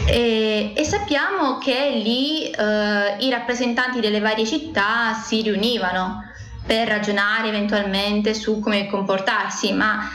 [0.06, 6.24] e, e sappiamo che lì eh, i rappresentanti delle varie città si riunivano
[6.66, 10.10] per ragionare eventualmente su come comportarsi, ma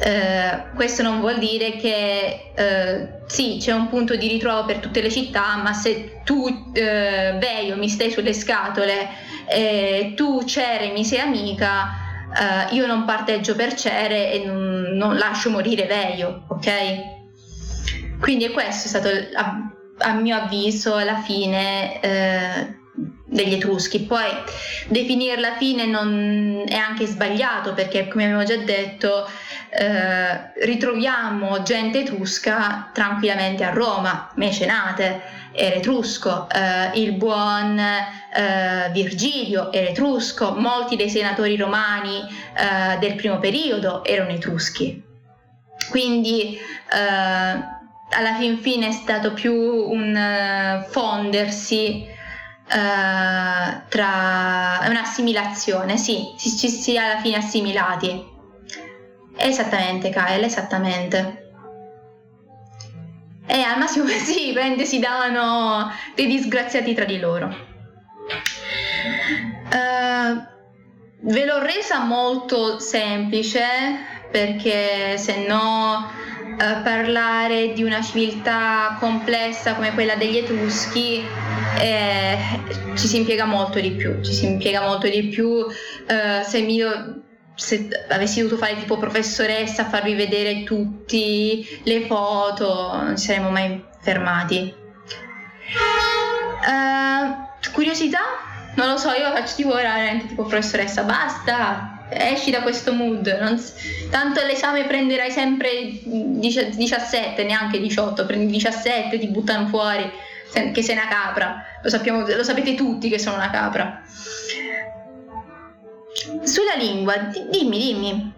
[0.00, 5.00] eh, questo non vuol dire che eh, sì, c'è un punto di ritrovo per tutte
[5.00, 9.08] le città, ma se tu eh, Veio mi stai sulle scatole
[9.48, 11.88] e tu Cere mi sei amica,
[12.70, 17.16] eh, io non parteggio per Cere e non, non lascio morire Veio, ok?
[18.20, 22.77] Quindi questo è stato a, a mio avviso la fine eh,
[23.24, 24.00] degli Etruschi.
[24.00, 24.26] Poi
[24.88, 29.28] definire la fine non è anche sbagliato perché, come abbiamo già detto,
[29.70, 39.72] eh, ritroviamo gente etrusca tranquillamente a Roma, Mecenate era etrusco, eh, il buon eh, Virgilio
[39.72, 45.04] era etrusco, molti dei senatori romani eh, del primo periodo erano etruschi.
[45.90, 47.76] Quindi eh,
[48.10, 52.06] alla fin fine è stato più un uh, fondersi
[52.68, 58.36] uh, tra un'assimilazione, sì, ci si, si è alla fine assimilati.
[59.36, 61.46] Esattamente, Kyle, esattamente.
[63.46, 67.66] E al massimo sì, prende si davano dei disgraziati tra di loro.
[69.70, 70.46] Uh,
[71.20, 73.64] ve l'ho resa molto semplice
[74.30, 76.10] perché se no
[76.58, 81.24] uh, parlare di una civiltà complessa come quella degli Etruschi
[81.80, 82.38] eh,
[82.94, 85.68] ci si impiega molto di più, ci si impiega molto di più uh,
[86.42, 86.82] se mi
[87.54, 91.16] se avessi dovuto fare tipo professoressa farvi vedere tutte
[91.82, 94.72] le foto non ci saremmo mai fermati
[96.66, 98.20] uh, curiosità?
[98.76, 103.62] non lo so io faccio tipo veramente tipo professoressa basta esci da questo mood, non,
[104.10, 110.10] tanto l'esame prenderai sempre 17, neanche 18, prendi 17, ti buttano fuori
[110.72, 114.02] che sei una capra, lo, sappiamo, lo sapete tutti che sono una capra.
[116.42, 117.16] Sulla lingua,
[117.50, 118.32] dimmi, dimmi.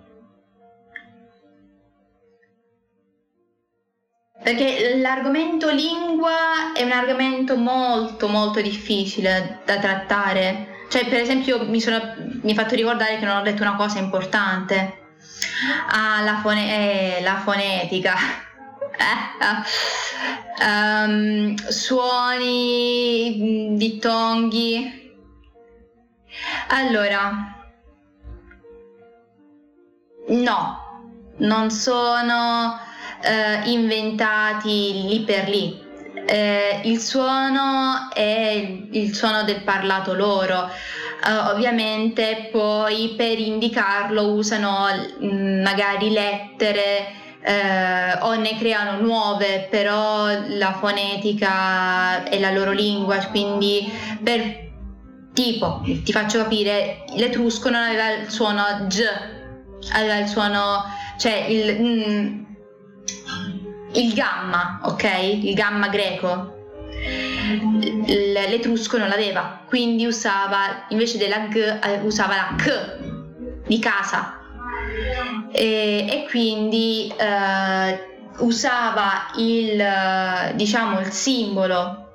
[4.42, 11.80] Perché l'argomento lingua è un argomento molto molto difficile da trattare cioè, per esempio, mi,
[11.80, 12.00] sono,
[12.42, 14.98] mi hai fatto ricordare che non ho detto una cosa importante.
[15.88, 18.16] Ah, la, fone- eh, la fonetica.
[19.00, 22.48] Eh, um, suoni,
[23.74, 25.14] dittonghi.
[26.68, 27.56] Allora,
[30.28, 32.78] no, non sono
[33.22, 35.88] uh, inventati lì per lì
[36.30, 40.70] eh, il suono è il suono del parlato loro.
[41.22, 44.86] Uh, ovviamente poi per indicarlo usano
[45.22, 53.16] mm, magari lettere eh, o ne creano nuove, però la fonetica è la loro lingua,
[53.30, 53.90] quindi
[54.22, 54.68] per
[55.32, 59.02] tipo, ti faccio capire, l'etrusco non aveva il suono G,
[59.92, 60.84] aveva il suono,
[61.18, 61.80] cioè il...
[61.80, 62.48] Mh,
[63.92, 65.04] il gamma, ok?
[65.42, 66.59] Il gamma greco.
[68.06, 72.98] L'etrusco non l'aveva, quindi usava invece della G eh, usava la K
[73.66, 74.38] di casa
[75.52, 78.08] e, e quindi eh,
[78.38, 82.08] usava il, diciamo, il simbolo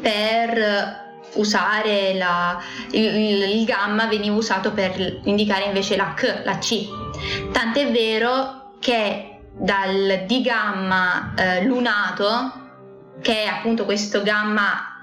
[0.00, 1.04] per
[1.34, 2.60] usare la,
[2.92, 6.88] il, il, gamma veniva usato per indicare invece la K, la C.
[7.52, 12.65] Tant'è vero che dal di gamma eh, lunato,
[13.20, 14.96] che è appunto questo gamma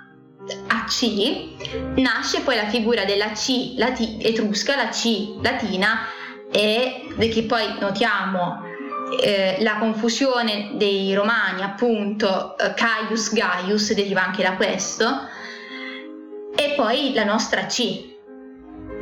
[0.68, 6.08] AC, nasce poi la figura della C lati- etrusca, la C latina,
[6.52, 8.62] e che poi notiamo
[9.22, 15.28] eh, la confusione dei romani, appunto eh, Caius Gaius deriva anche da questo,
[16.56, 18.12] e poi la nostra C,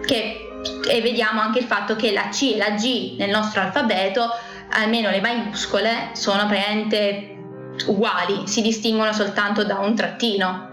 [0.06, 0.50] che,
[0.88, 4.30] e vediamo anche il fatto che la C e la G nel nostro alfabeto
[4.74, 7.41] almeno le maiuscole, sono praticamente
[7.88, 10.70] uguali, si distinguono soltanto da un trattino.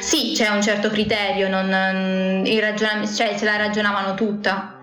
[0.00, 4.76] Sì, c'è un certo criterio, non, ragion- cioè se la ragionavano tutta.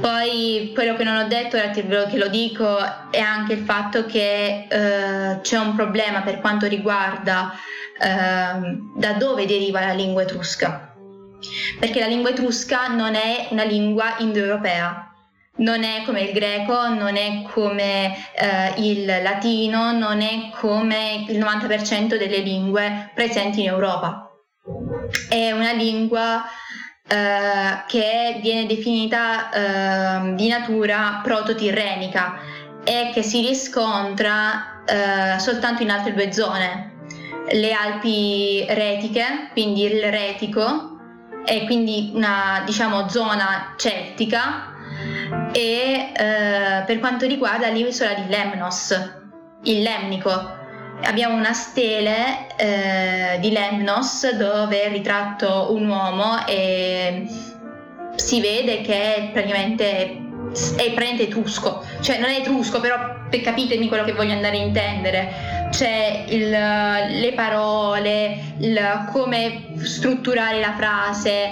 [0.00, 2.78] Poi quello che non ho detto, ora che lo dico,
[3.10, 7.52] è anche il fatto che eh, c'è un problema per quanto riguarda
[7.98, 10.94] eh, da dove deriva la lingua etrusca.
[11.78, 15.05] Perché la lingua etrusca non è una lingua indoeuropea,
[15.56, 21.38] non è come il greco, non è come eh, il latino, non è come il
[21.38, 24.30] 90% delle lingue presenti in Europa.
[25.28, 26.44] È una lingua
[27.06, 32.40] eh, che viene definita eh, di natura proto-tirrenica
[32.84, 36.94] e che si riscontra eh, soltanto in altre due zone,
[37.50, 40.98] le Alpi retiche, quindi il Retico,
[41.44, 44.74] e quindi una diciamo, zona celtica,
[45.52, 49.12] e eh, per quanto riguarda l'isola di Lemnos,
[49.64, 50.54] il Lemnico.
[51.02, 57.26] Abbiamo una stele eh, di Lemnos dove è ritratto un uomo e
[58.14, 60.24] si vede che praticamente
[60.76, 62.96] è praticamente etrusco, cioè non è etrusco, però
[63.28, 65.32] per capitemi quello che voglio andare a intendere,
[65.70, 71.50] c'è il, le parole, il, come strutturare la frase,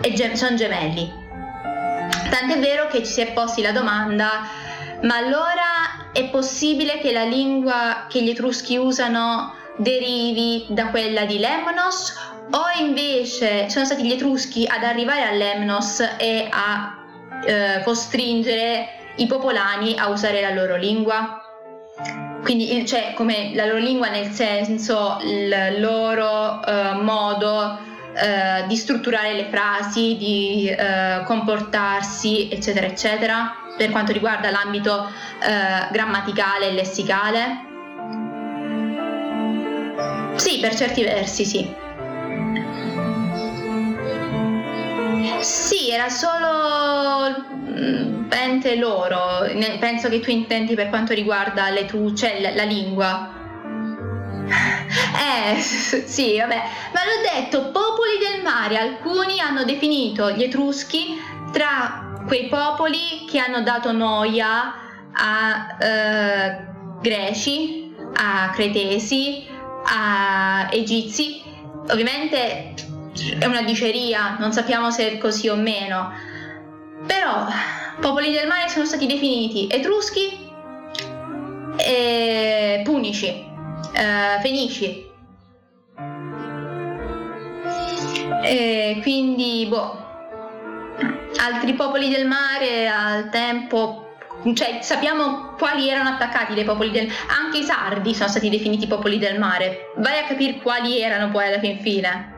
[0.00, 1.21] e sono gemelli.
[2.32, 4.48] Tant'è vero che ci si è posti la domanda,
[5.02, 11.36] ma allora è possibile che la lingua che gli Etruschi usano derivi da quella di
[11.36, 12.14] Lemnos
[12.50, 17.04] o invece sono stati gli Etruschi ad arrivare a Lemnos e a
[17.44, 21.38] eh, costringere i popolani a usare la loro lingua?
[22.42, 27.78] Quindi, cioè, come la loro lingua nel senso il loro eh, modo
[28.14, 35.08] eh, di strutturare le frasi, di eh, comportarsi, eccetera, eccetera, per quanto riguarda l'ambito
[35.40, 37.70] eh, grammaticale e lessicale?
[40.36, 41.74] Sì, per certi versi sì.
[45.40, 48.30] Sì, era solo mm,
[48.76, 49.46] loro,
[49.78, 53.41] penso che tu intendi per quanto riguarda le tu, cioè la, la lingua.
[55.22, 56.62] Eh, sì, vabbè,
[56.92, 61.20] ma l'ho detto, popoli del mare, alcuni hanno definito gli Etruschi
[61.52, 64.74] tra quei popoli che hanno dato noia
[65.12, 66.66] a eh,
[67.00, 69.46] greci, a cretesi,
[69.84, 71.42] a egizi.
[71.90, 72.74] Ovviamente
[73.38, 76.12] è una diceria, non sappiamo se è così o meno.
[77.06, 77.46] Però
[78.00, 80.50] popoli del mare sono stati definiti etruschi
[81.76, 83.50] e punici
[83.92, 85.10] eh, fenici.
[88.44, 89.96] E quindi, boh,
[91.38, 94.02] altri popoli del mare al tempo
[94.54, 99.18] cioè sappiamo quali erano attaccati dai popoli del anche i sardi sono stati definiti popoli
[99.18, 102.31] del mare, vai a capire quali erano poi alla fin fine.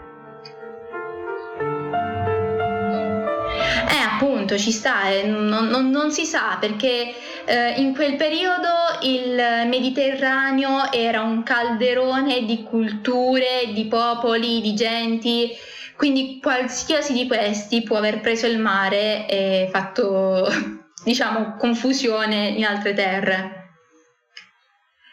[3.89, 8.69] Eh, appunto, ci sta, eh, non, non, non, si sa perché eh, in quel periodo
[9.03, 15.51] il Mediterraneo era un calderone di culture, di popoli, di genti,
[15.97, 20.49] quindi qualsiasi di questi può aver preso il mare e fatto,
[21.05, 23.63] diciamo, confusione in altre terre.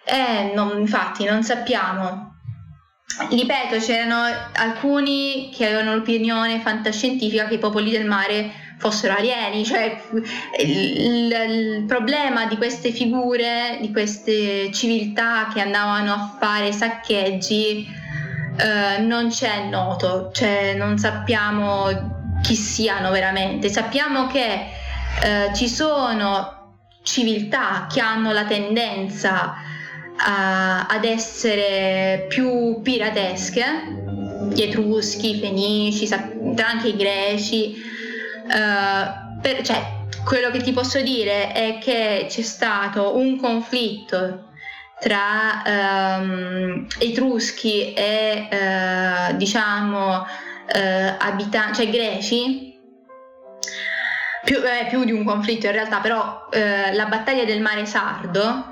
[0.05, 2.29] Eh, non, infatti, non sappiamo.
[3.29, 4.23] Ripeto, c'erano
[4.53, 10.01] alcuni che avevano l'opinione fantascientifica che i popoli del mare fossero alieni, cioè
[10.59, 17.87] il, il, problema di queste figure, di queste civiltà che andavano a fare saccheggi
[18.57, 24.65] eh, non c'è noto, cioè non sappiamo chi siano veramente, sappiamo che
[25.23, 29.53] eh, ci sono civiltà che hanno la tendenza
[30.17, 33.63] a, ad essere più piratesche,
[34.51, 37.89] gli etruschi, i fenici, anche i greci,
[38.53, 44.49] uh, per, cioè, quello che ti posso dire è che c'è stato un conflitto
[44.99, 52.79] tra um, etruschi e uh, diciamo uh, abitanti, cioè greci,
[54.43, 58.69] più, eh, più, di un conflitto in realtà, però uh, la battaglia del mare sardo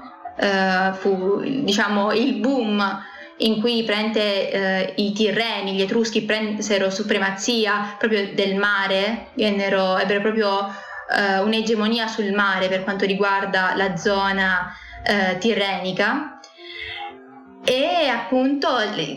[1.00, 3.04] fu diciamo il boom
[3.40, 10.22] in cui prende, eh, i Tirreni, gli Etruschi presero supremazia proprio del mare, vennero, ebbero
[10.22, 10.68] proprio
[11.12, 16.39] eh, un'egemonia sul mare per quanto riguarda la zona eh, tirrenica.
[17.70, 18.68] E appunto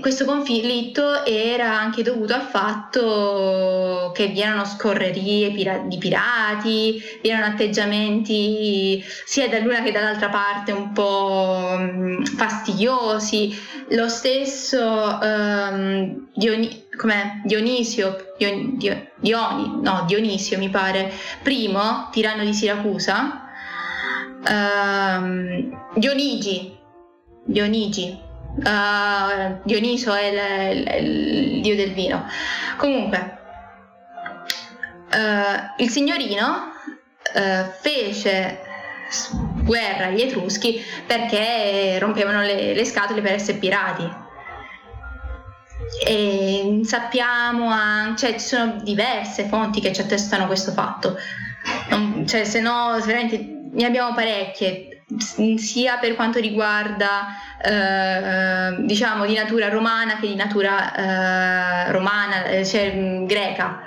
[0.02, 5.50] questo conflitto era anche dovuto al fatto che vi erano scorrerie
[5.86, 11.78] di pirati, vi erano atteggiamenti sia dall'una che dall'altra parte un po'
[12.36, 13.58] fastidiosi.
[13.92, 16.84] Lo stesso um, Dioni,
[17.44, 21.10] Dionisio, Dion, Dioni, no, Dionisio mi pare,
[21.42, 23.46] primo, tiranno di Siracusa,
[24.46, 26.76] um, Dionigi,
[27.44, 32.26] Dionigi Uh, Dioniso è il, il, il, dio del vino.
[32.76, 33.38] Comunque,
[35.10, 36.72] uh, il signorino
[37.34, 38.60] uh, fece
[39.62, 44.20] guerra agli Etruschi perché rompevano le, le scatole per essere pirati.
[46.06, 51.16] E sappiamo anche, cioè ci sono diverse fonti che ci attestano questo fatto.
[51.88, 57.26] Non, cioè, se no, veramente ne abbiamo parecchie sia per quanto riguarda
[57.60, 63.80] eh, diciamo di natura romana che di natura eh, romana, eh, cioè mm, greca.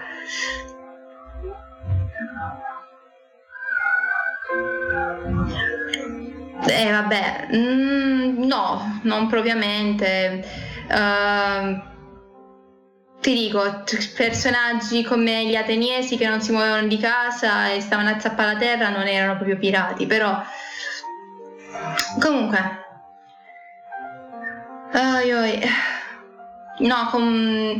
[6.67, 10.63] Eh vabbè, mm, no, non propriamente.
[10.87, 11.93] Uh,
[13.25, 13.83] ti dico,
[14.15, 18.59] personaggi come gli ateniesi che non si muovevano di casa e stavano a zappare la
[18.59, 20.43] terra non erano proprio pirati, però
[22.19, 22.83] Comunque,
[24.93, 25.59] Oi, oi.
[26.79, 27.77] No, com,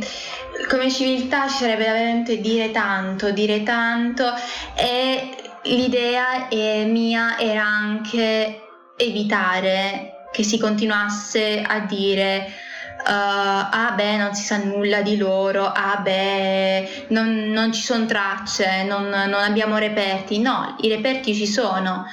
[0.68, 4.34] come civiltà ci sarebbe veramente dire tanto, dire tanto
[4.74, 8.60] e l'idea mia era anche
[8.96, 12.52] evitare che si continuasse a dire
[12.98, 18.04] uh, ah beh non si sa nulla di loro, ah beh non, non ci sono
[18.04, 22.04] tracce, non, non abbiamo reperti, no, i reperti ci sono.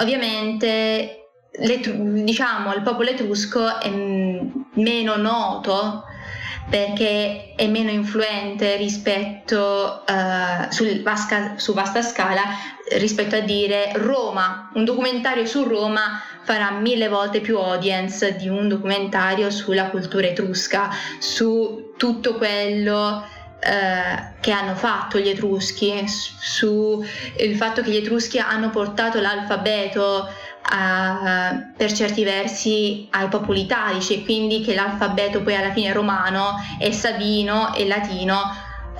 [0.00, 1.18] Ovviamente
[1.58, 6.04] diciamo, il popolo etrusco è meno noto
[6.68, 12.42] perché è meno influente rispetto uh, sul vasca, su vasta scala
[12.96, 18.68] rispetto a dire Roma, un documentario su Roma farà mille volte più audience di un
[18.68, 23.24] documentario sulla cultura etrusca, su tutto quello
[23.62, 27.06] uh, che hanno fatto gli etruschi, sul
[27.56, 30.28] fatto che gli etruschi hanno portato l'alfabeto
[30.70, 36.56] a, per certi versi ai popoli italici e quindi che l'alfabeto poi alla fine romano
[36.78, 38.40] e sabino e latino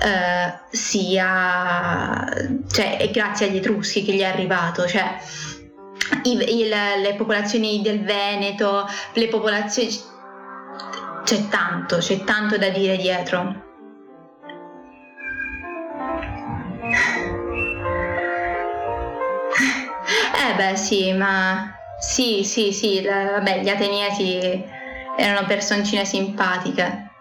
[0.01, 2.25] eh, sia
[2.71, 5.17] cioè è grazie agli etruschi che gli è arrivato cioè
[6.23, 9.89] i, il, le popolazioni del Veneto le popolazioni
[11.23, 13.67] c'è tanto c'è tanto da dire dietro
[20.49, 24.63] Eh beh sì, ma sì, sì, sì, la, vabbè, gli ateniesi
[25.15, 27.11] erano personcine simpatiche.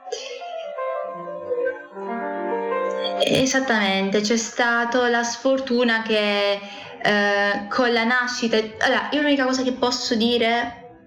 [3.20, 6.58] Esattamente, c'è stata la sfortuna che
[7.02, 8.56] eh, con la nascita...
[8.56, 11.02] Allora, io l'unica cosa che posso dire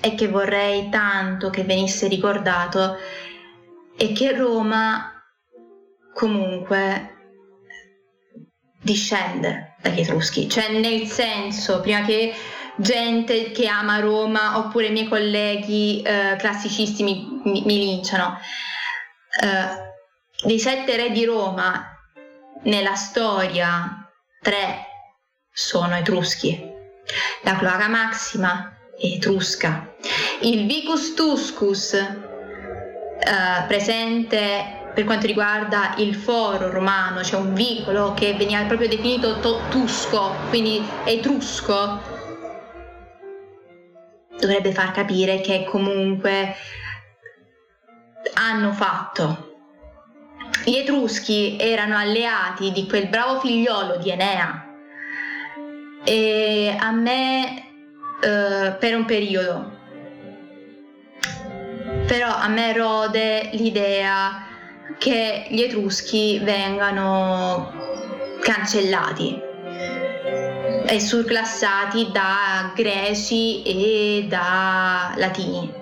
[0.00, 2.98] è che vorrei tanto che venisse ricordato
[3.96, 5.12] è che Roma
[6.12, 7.16] comunque
[8.80, 12.34] discende dagli Etruschi, cioè nel senso, prima che
[12.76, 18.38] gente che ama Roma oppure i miei colleghi eh, classicisti mi, mi, mi linciano,
[19.42, 21.96] eh, dei sette re di Roma
[22.62, 24.86] nella storia tre
[25.52, 26.66] sono etruschi,
[27.42, 29.94] la cloaca maxima è etrusca,
[30.40, 32.08] il vicus tuscus eh,
[33.68, 39.40] presente per quanto riguarda il foro romano, c'è cioè un vicolo che veniva proprio definito
[39.40, 42.00] to- tusco, quindi etrusco,
[44.38, 46.54] dovrebbe far capire che comunque
[48.34, 49.52] hanno fatto.
[50.64, 54.72] Gli Etruschi erano alleati di quel bravo figliolo di Enea
[56.04, 57.58] e a me
[58.20, 59.72] eh, per un periodo.
[62.06, 64.53] Però a me rode l'idea
[64.98, 67.72] che gli Etruschi vengano
[68.40, 69.40] cancellati
[70.86, 75.72] e surclassati da greci e da latini.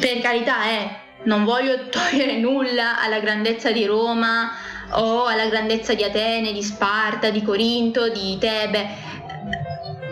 [0.00, 0.90] Per carità, eh,
[1.24, 4.50] non voglio togliere nulla alla grandezza di Roma
[4.92, 8.88] o alla grandezza di Atene, di Sparta, di Corinto, di Tebe,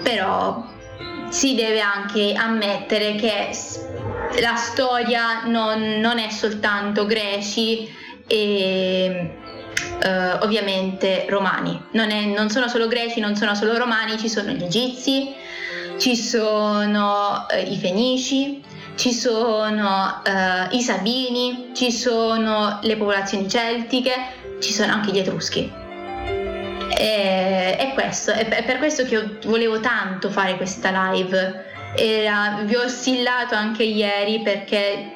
[0.02, 0.72] però
[1.34, 3.50] si deve anche ammettere che
[4.40, 7.92] la storia non, non è soltanto greci
[8.26, 9.38] e
[9.94, 11.80] Uh, ovviamente romani.
[11.92, 15.32] Non, è, non, sono solo greci, non sono solo romani, ci sono gli egizi,
[15.98, 18.62] ci sono uh, i fenici,
[18.96, 24.12] ci sono uh, i Sabini, ci sono le popolazioni celtiche,
[24.60, 25.72] ci sono anche gli Etruschi.
[26.96, 31.72] E, è questo, è per questo che volevo tanto fare questa live.
[31.96, 35.12] Era, vi ho ossillato anche ieri perché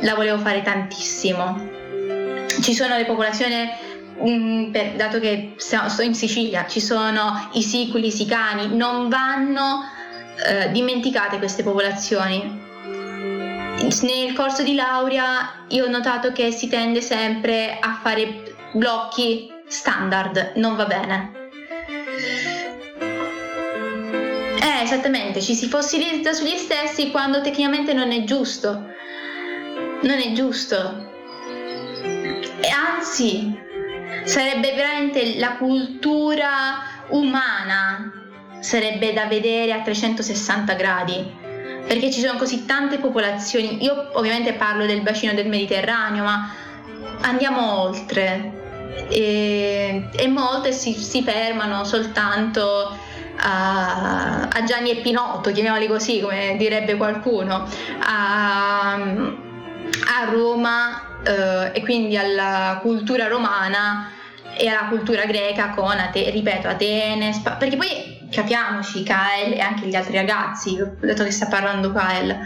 [0.00, 1.72] la volevo fare tantissimo.
[2.60, 3.68] Ci sono le popolazioni
[4.22, 9.82] Mm, per, dato che sto in Sicilia, ci sono i siculi, i sicani, non vanno
[10.46, 12.62] eh, dimenticate queste popolazioni.
[14.02, 20.52] Nel corso di laurea io ho notato che si tende sempre a fare blocchi standard,
[20.56, 21.42] non va bene.
[24.60, 28.92] Eh, esattamente, ci si fossilizza sugli stessi quando tecnicamente non è giusto.
[30.02, 31.12] Non è giusto.
[32.60, 33.58] E anzi,
[34.24, 38.10] sarebbe veramente la cultura umana,
[38.60, 41.30] sarebbe da vedere a 360 gradi,
[41.86, 43.82] perché ci sono così tante popolazioni.
[43.82, 46.50] Io ovviamente parlo del bacino del Mediterraneo, ma
[47.20, 48.63] andiamo oltre.
[49.08, 52.96] E, e molte si, si fermano soltanto
[53.36, 57.68] a, a, Gianni e Pinotto, chiamiamoli così, come direbbe qualcuno,
[58.00, 64.10] a, a Roma eh, e quindi alla cultura romana
[64.56, 69.86] e alla cultura greca con, Ate- ripeto, Atene, Sp- perché poi capiamoci, Kael e anche
[69.86, 72.38] gli altri ragazzi, dato che sta parlando Kael,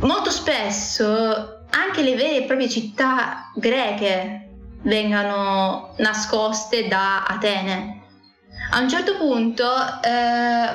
[0.00, 4.49] molto spesso anche le vere e proprie città greche
[4.82, 8.02] vengano nascoste da Atene.
[8.72, 9.64] A un certo punto
[10.02, 10.68] eh,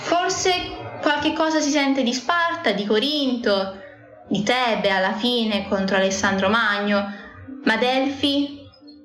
[0.00, 3.80] forse qualche cosa si sente di Sparta, di Corinto,
[4.28, 7.12] di Tebe alla fine contro Alessandro Magno,
[7.64, 8.60] ma Delfi,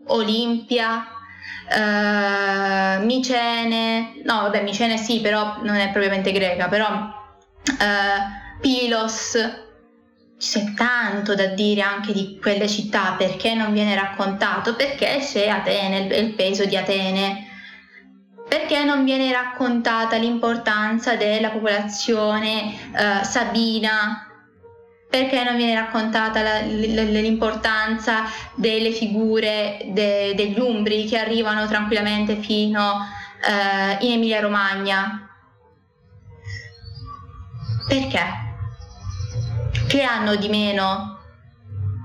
[0.07, 1.07] Olimpia,
[1.69, 6.87] eh, Micene, no vabbè Micene sì però non è propriamente greca, però
[7.65, 9.37] eh, Pilos,
[10.43, 14.75] c'è tanto da dire anche di quelle città, perché non viene raccontato?
[14.75, 17.47] Perché c'è Atene, il peso di Atene,
[18.47, 24.27] perché non viene raccontata l'importanza della popolazione eh, sabina
[25.09, 28.23] perché non viene raccontata la, l'importanza
[28.55, 33.05] delle figure de, degli umbri che arrivano tranquillamente fino
[33.47, 35.29] eh, in Emilia Romagna?
[37.87, 38.42] Perché?
[39.93, 41.19] Che hanno di meno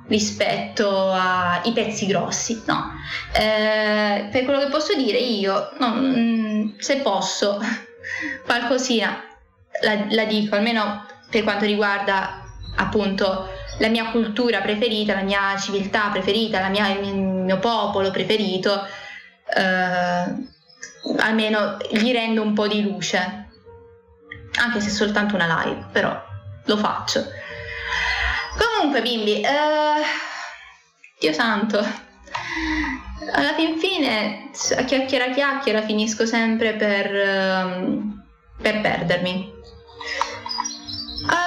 [0.08, 2.62] rispetto ai pezzi grossi?
[2.66, 2.92] No.
[3.32, 7.58] Eh, per quello che posso dire io, no, mm, se posso,
[8.44, 9.24] qualcosina
[9.80, 12.44] la, la dico, almeno per quanto riguarda
[12.76, 13.48] appunto
[13.78, 18.86] la mia cultura preferita, la mia civiltà preferita, mia, il mio popolo preferito,
[19.56, 20.24] eh,
[21.20, 23.48] almeno gli rendo un po' di luce,
[24.60, 26.22] anche se soltanto una live, però
[26.66, 27.46] lo faccio.
[28.58, 30.02] Comunque bimbi, eh,
[31.20, 31.78] Dio santo,
[33.32, 38.24] alla fin fine a chiacchiera chiacchiera finisco sempre per, um,
[38.60, 39.52] per perdermi.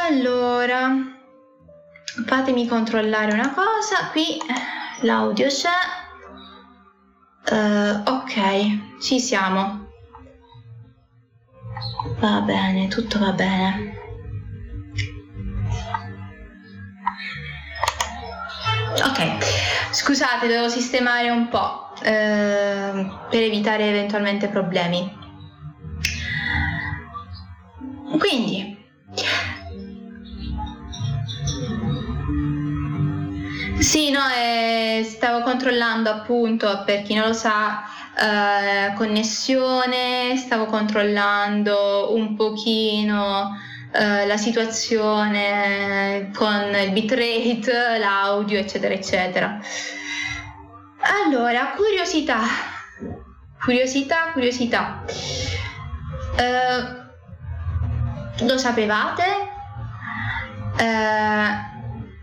[0.07, 0.91] Allora,
[2.25, 4.09] fatemi controllare una cosa.
[4.11, 4.37] Qui
[5.01, 5.69] l'audio c'è.
[7.49, 9.89] Uh, ok ci siamo.
[12.19, 13.90] Va bene tutto va bene
[19.03, 22.03] ok scusate devo sistemare un po' uh,
[23.29, 25.19] per evitare eventualmente problemi.
[28.17, 28.79] Quindi
[33.79, 37.83] Sì, no, eh, stavo controllando appunto, per chi non lo sa,
[38.15, 43.49] eh, connessione, stavo controllando un pochino
[43.93, 49.59] eh, la situazione con il bitrate, l'audio, eccetera, eccetera.
[51.25, 52.39] Allora, curiosità,
[53.63, 55.03] curiosità, curiosità.
[56.37, 56.99] Eh,
[58.45, 59.23] lo sapevate?
[60.77, 61.69] Eh,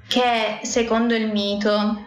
[0.09, 2.07] che secondo il mito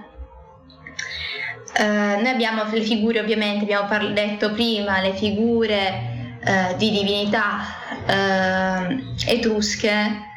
[1.74, 6.11] eh, noi abbiamo le figure ovviamente, abbiamo par- detto prima, le figure
[6.44, 7.60] eh, di divinità
[8.06, 10.30] eh, etrusche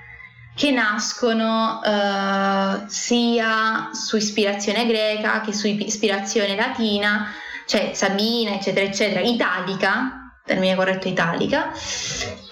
[0.55, 7.32] che nascono eh, sia su ispirazione greca che su ispirazione latina,
[7.66, 11.72] cioè Sabina, eccetera, eccetera, italica, termine corretto italica,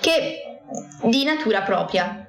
[0.00, 0.42] che
[1.02, 2.26] di natura propria.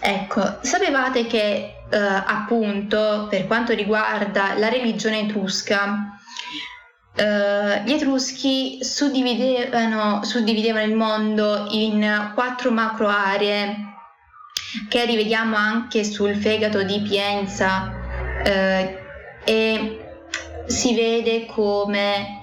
[0.00, 6.15] Ecco, sapevate che eh, appunto per quanto riguarda la religione etrusca,
[7.16, 13.94] eh, gli etruschi suddividevano, suddividevano il mondo in quattro macro aree
[14.88, 17.92] che rivediamo anche sul fegato di Pienza
[18.44, 18.98] eh,
[19.44, 20.00] e
[20.66, 22.42] si vede come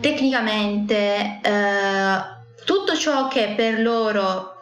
[0.00, 4.52] tecnicamente eh, tutto ciò che per loro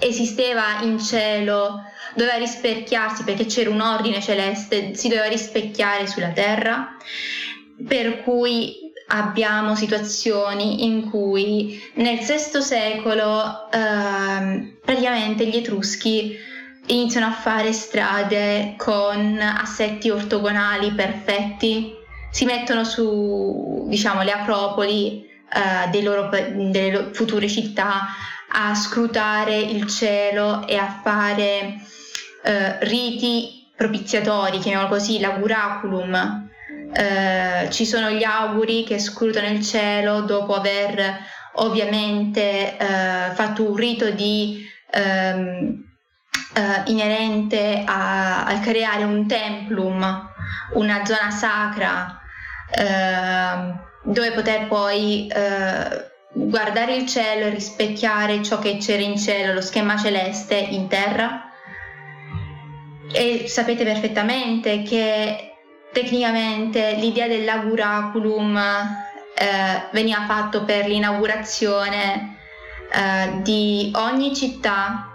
[0.00, 1.82] esisteva in cielo
[2.14, 6.96] doveva rispecchiarsi perché c'era un ordine celeste, si doveva rispecchiare sulla terra,
[7.86, 16.36] per cui abbiamo situazioni in cui nel VI secolo eh, praticamente gli Etruschi
[16.86, 21.94] iniziano a fare strade con assetti ortogonali perfetti,
[22.30, 28.08] si mettono su diciamo, le acropoli eh, loro, delle loro future città
[28.50, 31.80] a scrutare il cielo e a fare
[32.42, 36.47] eh, riti propiziatori, chiamiamolo così, l'auguraculum,
[36.92, 41.16] eh, ci sono gli auguri che scrutano il cielo dopo aver
[41.54, 45.84] ovviamente eh, fatto un rito di, ehm,
[46.54, 50.30] eh, inerente a, a, creare un templum,
[50.74, 52.20] una zona sacra
[52.70, 59.54] ehm, dove poter poi eh, guardare il cielo e rispecchiare ciò che c'era in cielo,
[59.54, 61.44] lo schema celeste in terra.
[63.10, 65.47] E sapete perfettamente che
[65.92, 72.36] tecnicamente l'idea dell'auguraculum eh, veniva fatto per l'inaugurazione
[72.92, 75.12] eh, di ogni città,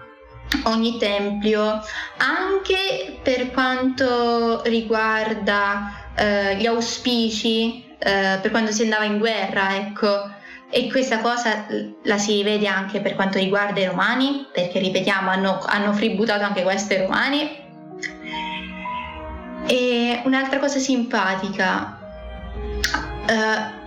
[0.65, 1.81] ogni tempio,
[2.17, 10.31] anche per quanto riguarda eh, gli auspici, eh, per quando si andava in guerra, ecco.
[10.69, 11.67] E questa cosa
[12.03, 16.63] la si rivede anche per quanto riguarda i romani, perché ripetiamo, hanno, hanno fributato anche
[16.63, 17.62] questo i romani,
[19.65, 21.97] e un'altra cosa simpatica,
[23.29, 23.81] uh,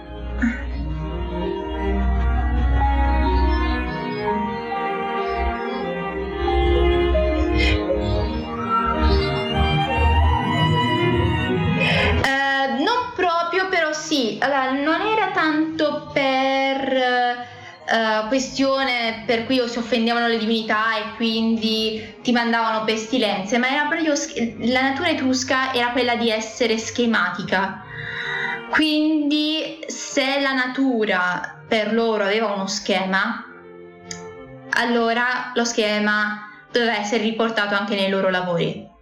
[14.40, 17.54] allora, non era tanto per
[17.86, 23.86] uh, questione per cui si offendevano le divinità e quindi ti mandavano pestilenze, ma era
[23.86, 24.14] proprio
[24.70, 27.82] la natura etrusca era quella di essere schematica.
[28.70, 33.44] Quindi se la natura per loro aveva uno schema,
[34.70, 38.94] allora lo schema doveva essere riportato anche nei loro lavori.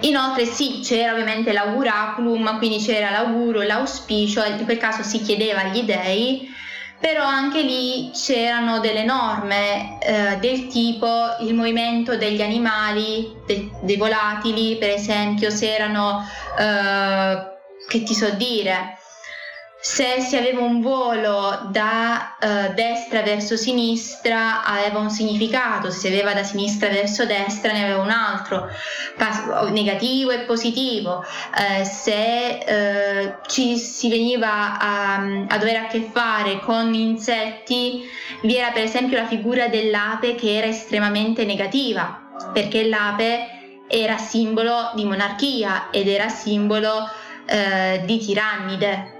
[0.00, 5.82] Inoltre sì, c'era ovviamente l'auguraculum, quindi c'era l'auguro, l'auspicio, in quel caso si chiedeva agli
[5.82, 6.48] dei
[7.00, 13.96] però anche lì c'erano delle norme eh, del tipo il movimento degli animali, de- dei
[13.96, 16.26] volatili, per esempio, se erano,
[16.58, 17.56] eh,
[17.88, 18.97] che ti so dire,
[19.80, 26.06] se si aveva un volo da uh, destra verso sinistra aveva un significato, se si
[26.08, 28.68] aveva da sinistra verso destra ne aveva un altro,
[29.70, 31.24] negativo e positivo.
[31.54, 35.14] Uh, se uh, ci si veniva a,
[35.46, 38.02] a dover a che fare con insetti,
[38.42, 44.90] vi era per esempio la figura dell'ape che era estremamente negativa, perché l'ape era simbolo
[44.96, 47.08] di monarchia ed era simbolo
[48.04, 49.17] di tirannide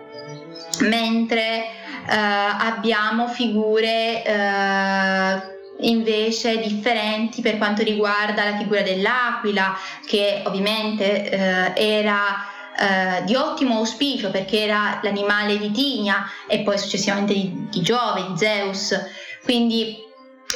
[0.80, 1.64] mentre
[2.08, 9.76] eh, abbiamo figure eh, invece differenti per quanto riguarda la figura dell'aquila
[10.06, 12.46] che ovviamente eh, era
[12.76, 18.24] eh, di ottimo auspicio perché era l'animale di Tigna e poi successivamente di, di Giove,
[18.28, 18.96] di Zeus.
[19.44, 20.06] Quindi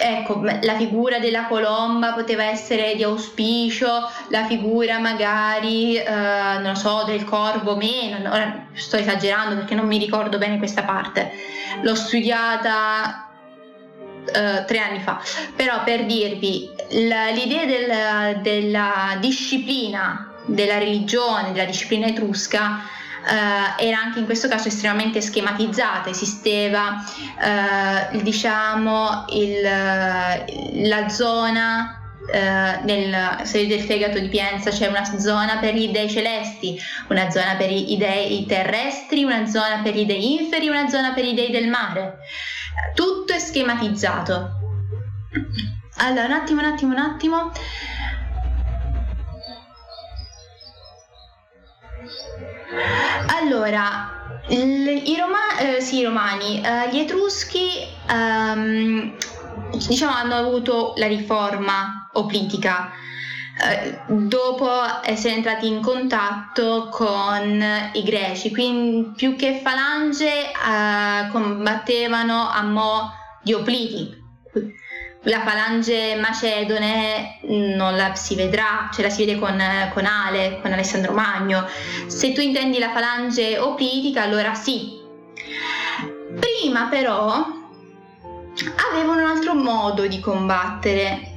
[0.00, 7.04] ecco, la figura della colomba poteva essere di auspicio, la figura magari, eh, non so,
[7.04, 11.32] del corvo meno, ora sto esagerando perché non mi ricordo bene questa parte,
[11.82, 13.28] l'ho studiata
[14.24, 15.20] eh, tre anni fa,
[15.54, 22.80] però per dirvi, l'idea del, della disciplina della religione, della disciplina etrusca,
[23.26, 27.04] eh, era anche in questo caso estremamente schematizzata, esisteva
[27.40, 35.56] eh, diciamo il, la zona Uh, nel serie del fegato di Pienza c'è una zona
[35.58, 40.40] per gli dei celesti, una zona per i dei terrestri, una zona per gli dei
[40.40, 42.18] inferi, una zona per i dei del mare.
[42.94, 44.50] Tutto è schematizzato.
[45.96, 47.52] Allora, un attimo, un attimo, un attimo.
[53.28, 54.10] Allora,
[54.48, 57.68] i, Roma, eh, sì, i romani, eh, gli etruschi
[58.08, 59.16] ehm,
[59.86, 62.90] diciamo hanno avuto la riforma oplitica
[63.62, 64.68] eh, dopo
[65.04, 73.12] essere entrati in contatto con i greci, quindi più che falange eh, combattevano a mo'
[73.42, 74.21] di opliti,
[75.22, 79.62] la falange macedone non la si vedrà, ce la si vede con,
[79.92, 81.66] con Ale, con Alessandro Magno.
[82.06, 85.00] Se tu intendi la falange oplitica, allora sì.
[86.40, 87.46] Prima però
[88.90, 91.30] avevano un altro modo di combattere,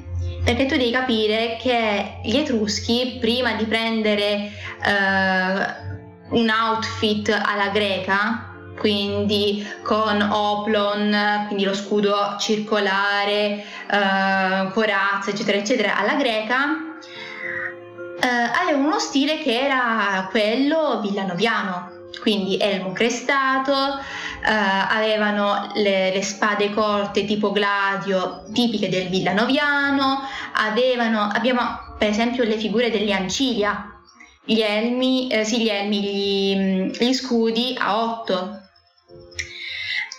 [0.44, 4.52] perché tu devi capire che gli Etruschi, prima di prendere
[4.84, 15.58] uh, un outfit alla greca, quindi con oplon, quindi lo scudo circolare, uh, corazza, eccetera,
[15.58, 21.92] eccetera, alla greca, uh, avevano uno stile che era quello villanoviano,
[22.22, 24.00] quindi elmo crestato, uh,
[24.44, 30.22] avevano le, le, spade corte tipo gladio tipiche del villanoviano,
[30.54, 31.62] avevano, abbiamo
[31.98, 33.90] per esempio le figure degli Ancilia,
[34.44, 38.60] gli elmi, eh, sì, gli, elmi gli, gli scudi a otto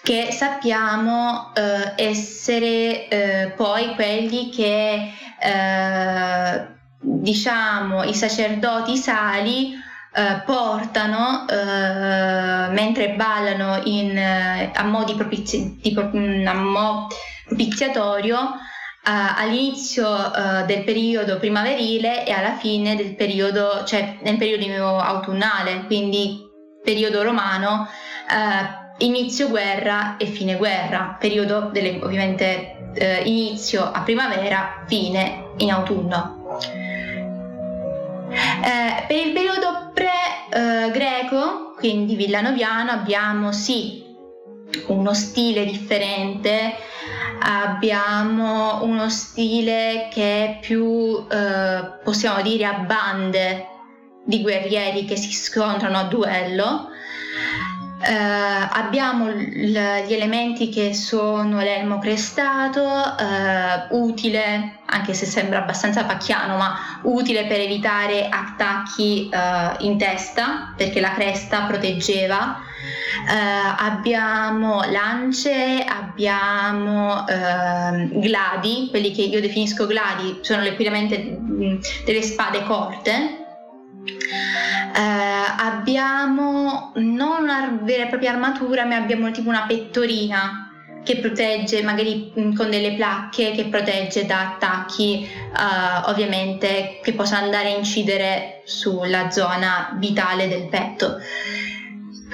[0.06, 6.66] che sappiamo eh, essere eh, poi quelli che eh,
[7.00, 15.92] diciamo i sacerdoti sali eh, portano eh, mentre ballano in, eh, a mo' propizi- di,
[15.92, 17.08] mm, a mo
[17.44, 18.58] propiziatorio
[19.08, 20.32] all'inizio
[20.66, 26.40] del periodo primaverile e alla fine del periodo, cioè nel periodo autunnale, quindi
[26.82, 27.86] periodo romano,
[28.98, 36.58] inizio guerra e fine guerra, periodo delle, ovviamente eh, inizio a primavera, fine in autunno.
[38.30, 44.04] Eh, per il periodo pre-greco, eh, quindi villanoviano, abbiamo sì
[44.88, 46.74] uno stile differente,
[47.40, 53.66] abbiamo uno stile che è più, eh, possiamo dire, a bande
[54.24, 56.90] di guerrieri che si scontrano a duello
[57.98, 66.04] eh, abbiamo l- gli elementi che sono l'elmo crestato, eh, utile, anche se sembra abbastanza
[66.04, 72.60] pacchiano, ma utile per evitare attacchi eh, in testa, perché la cresta proteggeva.
[73.26, 80.62] Uh, abbiamo lance, abbiamo uh, gladi, quelli che io definisco gladi, sono
[81.18, 83.45] mh, delle spade corte,
[84.06, 85.00] eh,
[85.58, 90.66] abbiamo non una vera e propria armatura, ma abbiamo tipo una pettorina
[91.06, 97.44] che protegge magari mm, con delle placche che protegge da attacchi uh, ovviamente che possono
[97.44, 101.18] andare a incidere sulla zona vitale del petto.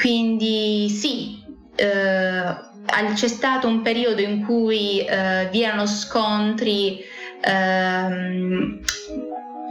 [0.00, 6.98] Quindi sì, uh, c'è stato un periodo in cui uh, vi erano scontri
[7.44, 8.80] uh,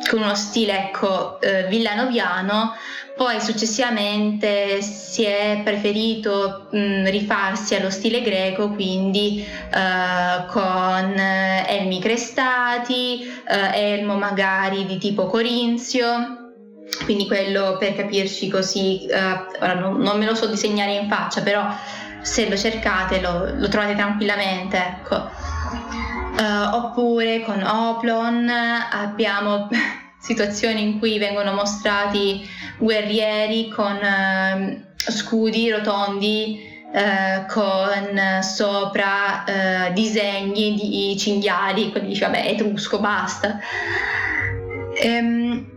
[0.10, 2.74] con uno stile ecco, eh, villanoviano,
[3.16, 12.00] poi successivamente si è preferito mh, rifarsi allo stile greco, quindi eh, con eh, elmi
[12.00, 16.38] crestati, eh, elmo magari di tipo corinzio.
[17.06, 21.68] Quindi quello per capirci così, eh, non, non, me lo so disegnare in faccia, però
[22.22, 24.78] se lo cercate lo, lo trovate tranquillamente.
[24.78, 25.30] Ecco.
[26.42, 29.70] Uh, oppure con Oplon abbiamo
[30.20, 32.42] situazioni in cui vengono mostrati
[32.80, 36.60] guerrieri con uh, scudi rotondi
[36.94, 43.60] uh, con sopra uh, disegni di cinghiali, quindi dice vabbè etrusco, basta.
[45.04, 45.72] Um,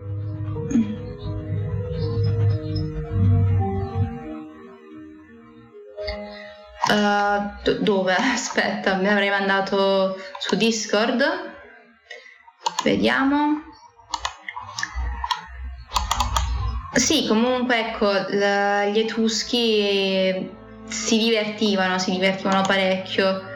[6.90, 8.14] Uh, dove?
[8.16, 11.22] Aspetta, mi avrei mandato su Discord.
[12.82, 13.62] Vediamo.
[16.94, 20.50] Sì, comunque ecco, la, gli Etruschi
[20.86, 23.52] si divertivano, si divertivano parecchio.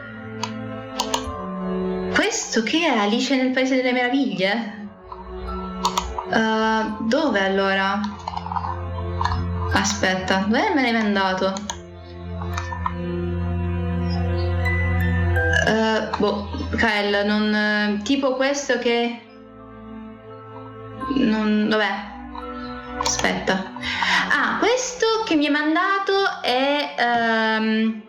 [2.13, 4.87] Questo che è Alice nel Paese delle Meraviglie?
[6.31, 8.01] Uh, dove allora?
[9.71, 11.68] Aspetta, dove me l'hai mandato?
[15.65, 19.21] Uh, boh, Kyle, non, tipo questo che...
[21.15, 23.71] Non, vabbè, aspetta.
[24.31, 26.95] Ah, questo che mi hai mandato è,
[27.59, 28.01] um,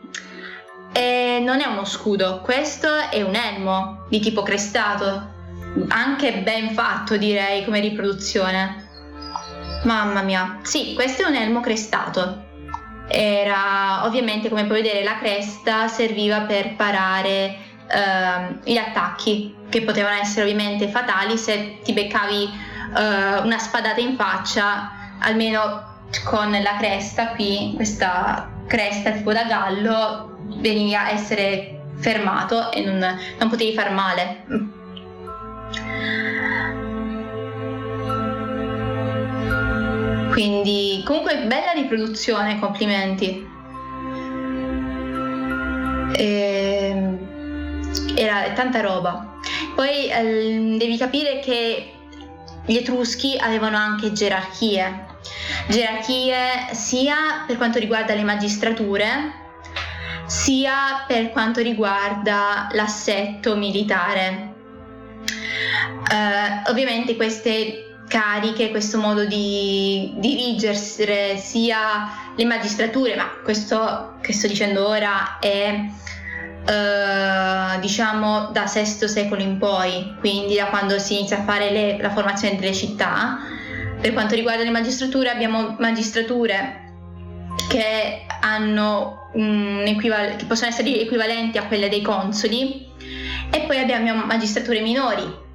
[0.93, 5.39] è, non è uno scudo, questo è un elmo di tipo crestato.
[5.89, 8.89] Anche ben fatto direi come riproduzione.
[9.85, 10.59] Mamma mia.
[10.63, 12.49] Sì, questo è un elmo crestato.
[13.13, 17.57] Era ovviamente come puoi vedere la cresta serviva per parare
[17.89, 22.51] uh, gli attacchi che potevano essere ovviamente fatali se ti beccavi
[22.95, 25.89] uh, una spadata in faccia, almeno
[26.25, 32.99] con la cresta qui, questa cresta tipo da gallo, veniva a essere fermato e non,
[33.39, 34.45] non potevi far male.
[40.31, 43.47] Quindi comunque bella riproduzione, complimenti.
[46.13, 47.29] E, ehm,
[48.17, 49.39] era tanta roba.
[49.75, 51.93] Poi eh, devi capire che
[52.67, 55.07] gli Etruschi avevano anche gerarchie,
[55.69, 59.33] gerarchie sia per quanto riguarda le magistrature,
[60.27, 64.55] sia per quanto riguarda l'assetto militare.
[66.11, 70.75] Uh, ovviamente queste cariche, questo modo di dirigere
[71.39, 75.89] sia le magistrature, ma questo che sto dicendo ora è
[76.61, 81.97] Uh, diciamo da VI secolo in poi, quindi da quando si inizia a fare le,
[81.99, 83.39] la formazione delle città.
[83.99, 86.93] Per quanto riguarda le magistrature, abbiamo magistrature
[87.71, 88.27] che,
[89.87, 92.87] equival- che possono essere equivalenti a quelle dei consoli
[93.51, 95.49] e poi abbiamo magistrature minori.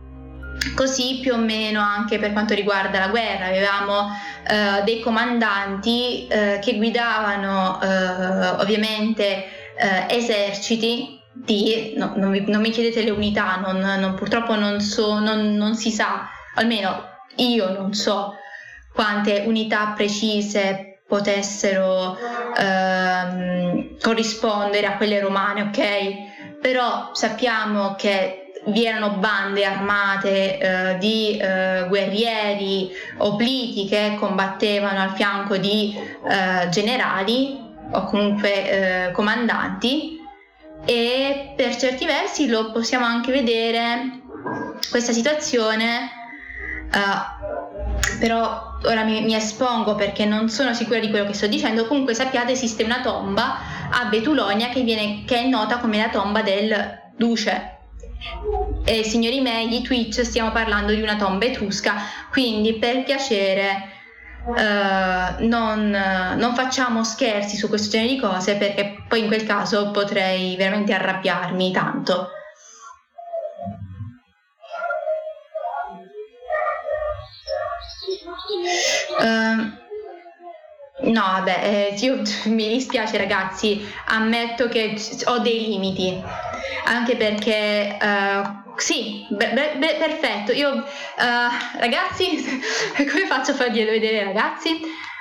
[0.76, 6.60] Così più o meno anche per quanto riguarda la guerra, avevamo uh, dei comandanti uh,
[6.60, 7.80] che guidavano
[8.60, 9.46] ovviamente
[9.78, 14.80] eh, eserciti di, no, non, mi, non, mi, chiedete le unità, non, non, purtroppo non,
[14.80, 18.36] so, non si sa, almeno io non so
[18.94, 22.18] quante unità precise potessero
[22.58, 26.60] ehm, corrispondere a quelle romane, ok?
[26.62, 35.12] Però sappiamo che vi erano bande armate eh, di eh, guerrieri obliti che combattevano al
[35.12, 37.62] fianco di eh, generali
[37.92, 40.20] o comunque eh, comandanti
[40.86, 44.22] e per certi versi lo possiamo anche vedere
[44.90, 46.10] questa situazione
[46.94, 51.88] uh, però ora mi, mi, espongo perché non sono sicura di quello che sto dicendo.
[51.88, 53.58] Comunque sappiate esiste una tomba
[53.90, 57.75] a Betulonia che, viene, che è nota come la tomba del duce
[58.84, 61.96] e signori miei di Twitch stiamo parlando di una tomba etrusca
[62.32, 63.94] quindi per piacere
[64.46, 69.90] Uh, non, non, facciamo scherzi su questo genere di cose perché poi in quel caso
[69.90, 72.30] potrei veramente arrabbiarmi tanto.
[79.20, 79.85] Uh,
[81.02, 84.96] no, vabbè, eh, io mi dispiace ragazzi, ammetto che
[85.26, 86.22] ho dei limiti,
[86.86, 90.52] anche perché uh, sì, be- be- perfetto.
[90.52, 92.44] Io, uh, ragazzi,
[92.96, 94.80] come faccio a farglielo vedere, ragazzi?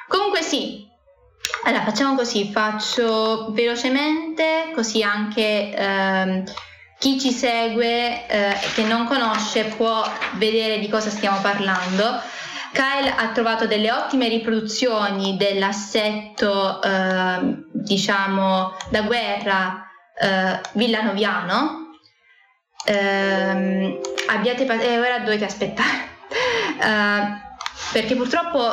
[0.09, 0.83] Comunque sì.
[1.65, 6.51] Allora, facciamo così, faccio velocemente, così anche uh,
[6.99, 10.03] chi ci segue e uh, che non conosce può
[10.35, 12.21] vedere di cosa stiamo parlando.
[12.75, 19.79] Kyle ha trovato delle ottime riproduzioni dell'assetto, ehm, diciamo, da guerra
[20.73, 21.85] villanoviano,
[22.85, 26.09] ehm, abbiate pazienza, e ora dovete aspettare,
[26.81, 27.39] uh,
[27.93, 28.73] perché purtroppo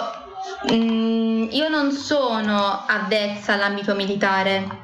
[0.70, 4.80] mh, mm, io non sono avvezza all'ambito militare,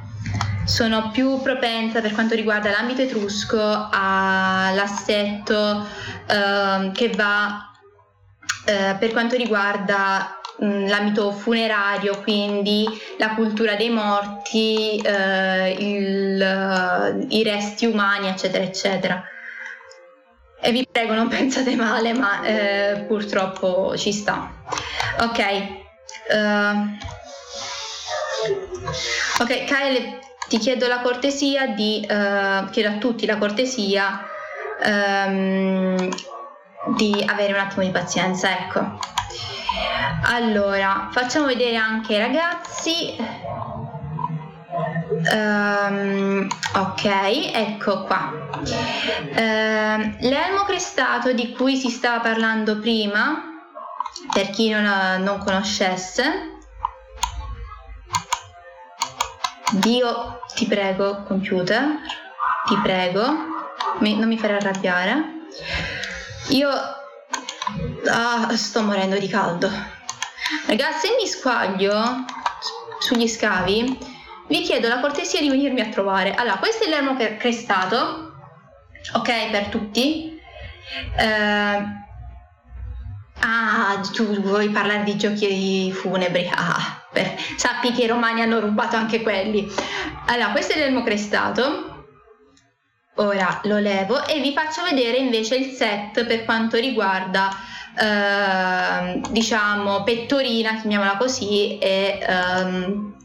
[0.65, 5.56] sono più propensa per quanto riguarda l'ambito etrusco all'assetto
[6.27, 7.72] uh, che va
[8.68, 12.85] uh, per quanto riguarda mm, l'ambito funerario, quindi
[13.18, 19.23] la cultura dei morti, eh, il, i resti umani, eccetera, eccetera.
[20.60, 24.52] E vi prego, non pensate male, ma eh, purtroppo ci sta.
[25.19, 25.85] Ok.
[26.30, 26.98] Uh,
[29.41, 34.26] ok, Kyle, ti chiedo la cortesia di, uh, chiedo a tutti la cortesia
[34.85, 36.10] um,
[36.95, 38.99] di avere un attimo di pazienza, ecco.
[40.24, 43.16] Allora, facciamo vedere anche ai ragazzi.
[45.34, 47.06] Um, ok,
[47.54, 48.32] ecco qua.
[48.62, 53.44] Uh, l'elmo crestato di cui si stava parlando prima,
[54.32, 56.56] per chi non, non conoscesse,
[59.72, 61.99] Dio ti prego, computer,
[62.66, 63.26] ti prego,
[63.99, 65.36] mi, non mi fare arrabbiare.
[66.49, 69.69] Io ah, sto morendo di caldo.
[70.65, 72.26] Ragazzi, se mi squaglio
[72.99, 73.98] sugli scavi,
[74.48, 76.34] vi chiedo la cortesia di venirmi a trovare.
[76.34, 78.32] Allora, questo è l'ermo crestato,
[79.14, 80.40] ok, per tutti.
[81.18, 81.84] Uh,
[83.40, 86.49] ah, tu vuoi parlare di giochi funebri?
[86.53, 89.69] Ah, per, sappi che i romani hanno rubato anche quelli.
[90.28, 91.97] Allora, questo è l'elmo crestato.
[93.18, 97.49] Ora lo levo e vi faccio vedere invece il set per quanto riguarda
[97.98, 103.15] eh, diciamo pettorina, chiamiamola così, e ehm,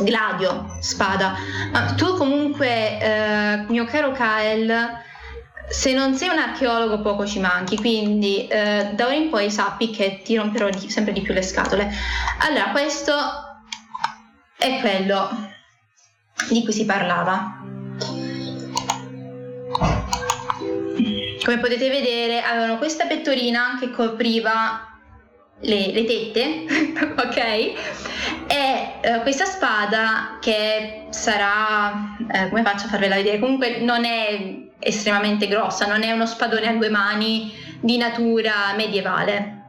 [0.00, 1.34] gladio, spada.
[1.72, 5.06] Ma tu comunque, eh, mio caro Kael,
[5.68, 9.90] se non sei un archeologo poco ci manchi, quindi eh, da ora in poi sappi
[9.90, 11.90] che ti romperò di, sempre di più le scatole.
[12.40, 13.14] Allora, questo
[14.58, 15.56] è quello
[16.50, 17.57] di cui si parlava.
[21.48, 24.86] Come potete vedere avevano questa pettorina che copriva
[25.60, 26.66] le, le tette,
[27.16, 27.36] ok?
[27.36, 27.74] E
[29.00, 33.38] eh, questa spada che sarà, eh, come faccio a farvela vedere?
[33.38, 37.50] Comunque non è estremamente grossa, non è uno spadone a due mani
[37.80, 39.62] di natura medievale.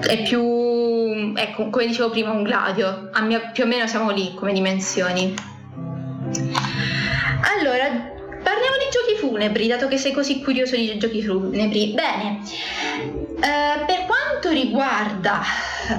[0.00, 3.10] È più, ecco, come dicevo prima, un gladio.
[3.20, 5.34] Mia, più o meno siamo lì come dimensioni.
[7.58, 8.12] Allora,
[8.42, 11.94] parliamo di giochi funebri, dato che sei così curioso di giochi funebri.
[11.94, 12.40] Bene,
[13.36, 15.40] eh, per quanto riguarda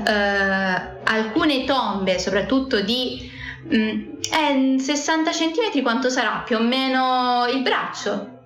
[0.06, 3.32] eh, alcune tombe, soprattutto di
[3.74, 8.42] Mm, è 60 cm quanto sarà più o meno il braccio?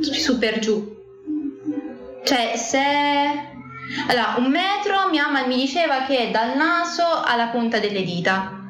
[0.00, 1.00] Su per giù.
[2.24, 2.80] Cioè se
[4.08, 8.61] allora un metro mia mamma mi diceva che è dal naso alla punta delle dita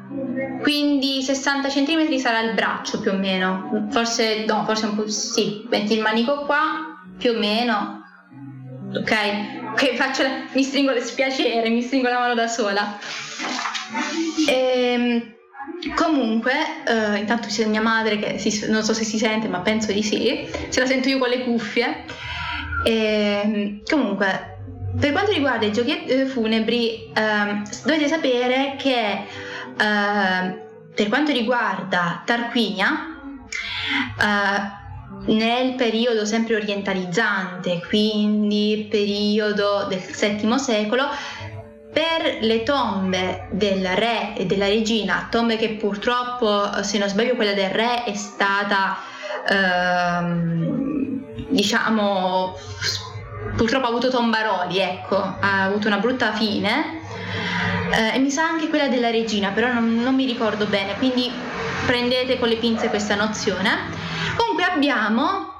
[0.62, 3.88] quindi 60 cm sarà il braccio più o meno.
[3.90, 8.00] Forse no forse un po' sì metti il manico qua più o meno.
[8.94, 9.74] Ok?
[9.74, 10.22] Che faccio
[10.52, 12.98] mi stringo le spiacere mi stringo la mano da sola.
[14.48, 15.40] Ehm
[15.94, 16.52] Comunque,
[16.86, 20.02] uh, intanto c'è mia madre che si, non so se si sente, ma penso di
[20.02, 22.04] sì, se la sento io con le cuffie.
[22.84, 24.58] E, ehm, comunque,
[24.98, 29.24] per quanto riguarda i giochi eh, funebri, uh, dovete sapere che
[29.82, 30.58] uh,
[30.94, 33.08] per quanto riguarda Tarquinia,
[35.26, 41.08] nel periodo sempre orientalizzante, quindi periodo del VII secolo,
[41.92, 47.52] per le tombe del re e della regina, tombe che purtroppo, se non sbaglio, quella
[47.52, 48.96] del re è stata,
[49.46, 52.56] ehm, diciamo,
[53.56, 57.00] purtroppo ha avuto tombaroli, ecco, ha avuto una brutta fine.
[57.92, 61.30] Eh, e mi sa anche quella della regina, però non, non mi ricordo bene, quindi
[61.86, 63.70] prendete con le pinze questa nozione.
[64.36, 65.50] Comunque abbiamo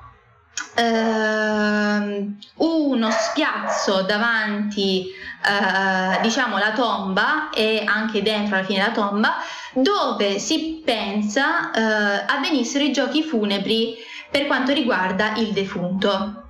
[0.75, 5.07] Uh, uno spiazzo davanti
[5.45, 9.35] uh, diciamo la tomba e anche dentro alla fine la tomba
[9.75, 13.97] dove si pensa uh, avvenissero i giochi funebri
[14.31, 16.42] per quanto riguarda il defunto.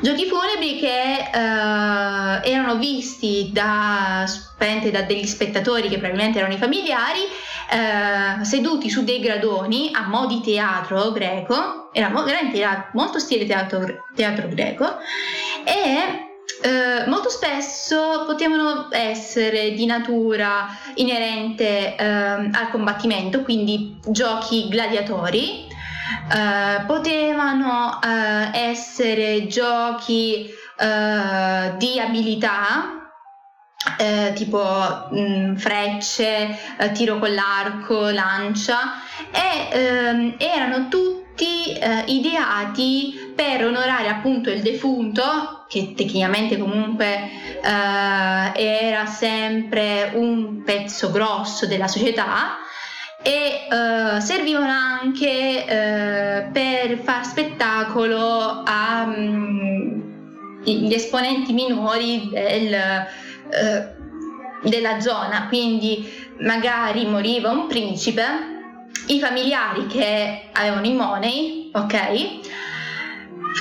[0.00, 4.24] Giochi funebri che eh, erano visti da,
[4.58, 7.20] da, degli spettatori che probabilmente erano i familiari,
[7.70, 14.04] eh, seduti su dei gradoni a mo' di teatro greco, era veramente molto stile teatro,
[14.14, 14.96] teatro greco,
[15.64, 16.26] e
[16.60, 25.66] eh, molto spesso potevano essere di natura inerente eh, al combattimento, quindi giochi gladiatori,
[26.32, 30.48] eh, potevano uh, essere giochi
[30.78, 32.94] uh, di abilità
[34.34, 34.60] tipo
[35.10, 36.58] mh, mm, frecce,
[36.92, 45.94] tiro con l'arco, lancia e ehm, erano tutti ideati per onorare appunto il defunto che
[45.94, 47.30] tecnicamente comunque
[47.62, 52.58] era sempre un pezzo grosso della società
[53.22, 59.20] e uh, servivano anche uh, per far spettacolo agli
[60.66, 62.76] mm, esponenti minori del,
[63.46, 68.24] uh, della zona, quindi magari moriva un principe,
[69.06, 72.56] i familiari che avevano i money, ok?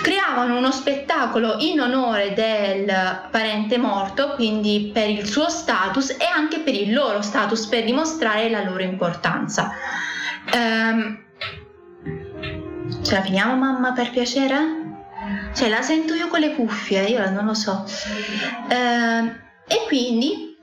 [0.02, 6.60] Creavano uno spettacolo in onore del parente morto, quindi per il suo status e anche
[6.60, 9.72] per il loro status, per dimostrare la loro importanza.
[10.54, 11.26] Um,
[13.04, 14.86] ce la finiamo mamma per piacere?
[15.54, 17.86] Cioè la sento io con le cuffie, io non lo so.
[18.70, 19.26] Uh,
[19.68, 20.56] e quindi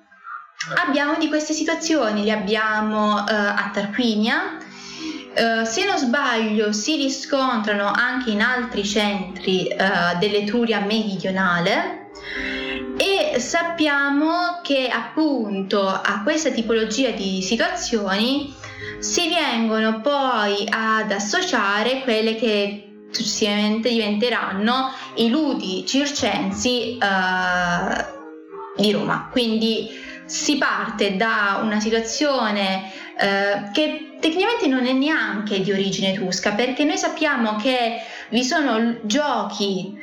[0.86, 4.56] abbiamo di queste situazioni, le abbiamo uh, a Tarquinia,
[5.36, 12.10] Uh, se non sbaglio si riscontrano anche in altri centri uh, dell'Etruria meridionale
[12.96, 18.54] e sappiamo che appunto a questa tipologia di situazioni
[19.00, 29.28] si vengono poi ad associare quelle che successivamente diventeranno i ludi circensi uh, di Roma.
[29.30, 36.52] Quindi si parte da una situazione uh, che tecnicamente non è neanche di origine etrusca
[36.52, 39.94] perché noi sappiamo che vi sono giochi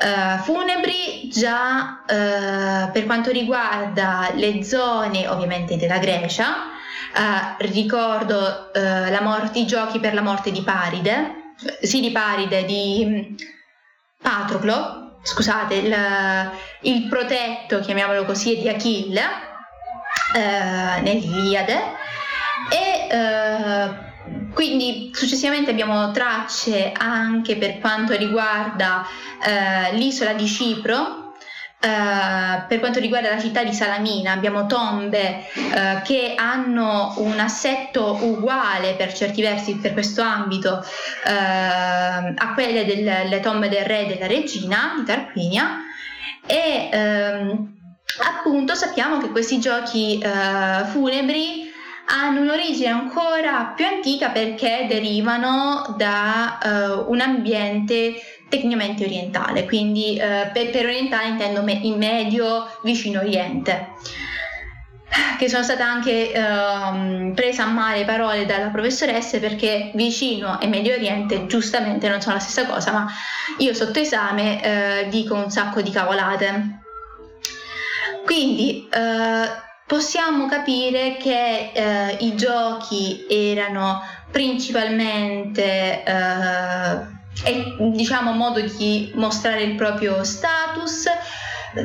[0.00, 6.76] uh, funebri già uh, per quanto riguarda le zone ovviamente della Grecia.
[7.14, 8.70] Uh, ricordo
[9.22, 13.34] morte, i giochi per la morte di Paride, sì di Paride, di um,
[14.20, 15.96] Patroclo, scusate, il,
[16.82, 19.46] il, protetto, chiamiamolo così, di Achille
[20.34, 22.06] uh, nell'Iliade.
[22.70, 24.06] E
[24.52, 29.06] quindi successivamente abbiamo tracce anche per quanto riguarda
[29.92, 31.28] l'isola di Cipro
[31.80, 34.32] Uh, per quanto riguarda la città di Salamina.
[34.32, 42.34] Abbiamo tombe uh, che hanno un assetto uguale per certi versi per questo ambito uh,
[42.34, 45.84] a quelle delle tombe del re e della regina di Tarquinia.
[46.44, 47.77] E ehm,
[48.20, 50.22] appunto sappiamo che questi giochi
[50.90, 51.70] funebri
[52.10, 58.14] hanno un'origine ancora più antica perché derivano da un ambiente
[58.48, 63.88] tecnicamente orientale, quindi eh, per, per, orientale intendo me, in medio vicino oriente
[65.38, 70.94] che sono state anche eh, prese a male parole dalla professoressa perché vicino e Medio
[70.94, 73.06] Oriente giustamente non sono la stessa cosa, ma
[73.58, 76.80] io sotto esame eh, dico un sacco di cavolate.
[78.28, 79.48] Quindi eh,
[79.86, 87.06] possiamo capire che eh, i giochi erano principalmente eh,
[87.92, 91.06] diciamo modo di mostrare il proprio status.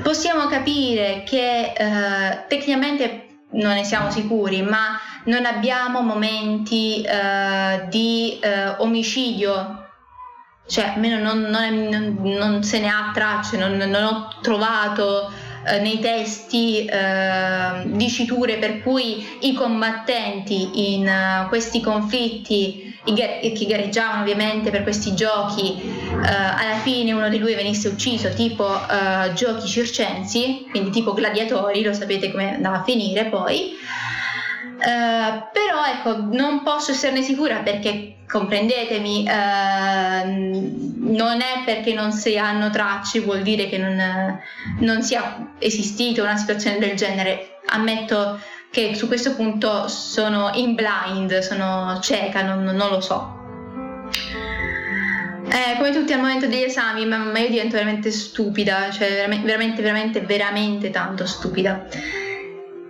[0.04, 8.38] Possiamo capire che eh, tecnicamente non ne siamo sicuri, ma non abbiamo momenti eh, di
[8.42, 9.78] eh, omicidio
[10.66, 15.32] cioè almeno non, non, non, non, se ne ha tracce, non, ho trovato
[15.66, 24.22] eh, nei testi eh, diciture per cui i combattenti in uh, questi conflitti che gareggiavano
[24.22, 29.68] ovviamente per questi giochi, eh, alla fine uno di lui venisse ucciso tipo eh, giochi
[29.68, 33.74] circensi, quindi tipo gladiatori, lo sapete come andava a finire poi.
[34.86, 42.38] Uh, però ecco, non posso esserne sicura perché comprendetemi, uh, non è perché non si
[42.38, 44.40] hanno tracce, vuol dire che non,
[44.80, 47.60] non sia esistita una situazione del genere.
[47.68, 53.40] Ammetto che su questo punto sono in blind, sono cieca, non, non lo so.
[55.48, 59.46] Eh, come tutti al momento degli esami, ma, ma io divento veramente stupida, cioè veramente,
[59.46, 61.86] veramente, veramente, veramente tanto stupida.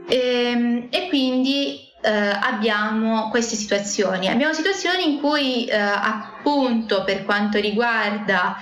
[0.07, 4.28] E, ehm, e quindi eh, abbiamo queste situazioni.
[4.28, 8.58] Abbiamo situazioni in cui eh, appunto per quanto riguarda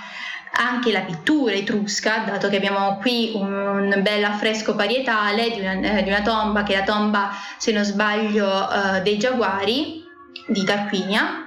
[0.54, 6.02] anche la pittura etrusca, dato che abbiamo qui un bel affresco parietale di una, eh,
[6.02, 10.04] di una tomba che è la tomba, se non sbaglio, eh, dei Giaguari
[10.46, 11.46] di Tarquinia.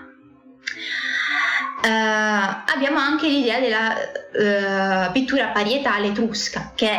[1.85, 6.89] Uh, abbiamo anche l'idea della uh, pittura parietale etrusca che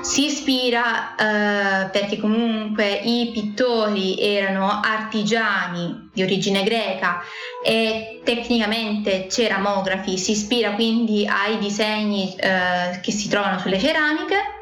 [0.00, 7.20] si ispira uh, perché comunque i pittori erano artigiani di origine greca
[7.64, 14.57] e tecnicamente ceramografi, si ispira quindi ai disegni che si trovano sulle ceramiche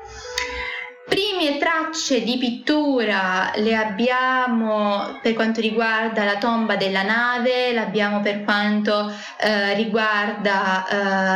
[1.08, 8.42] Prime tracce di pittura le abbiamo per quanto riguarda la tomba della nave, l'abbiamo per
[8.42, 10.84] quanto eh, riguarda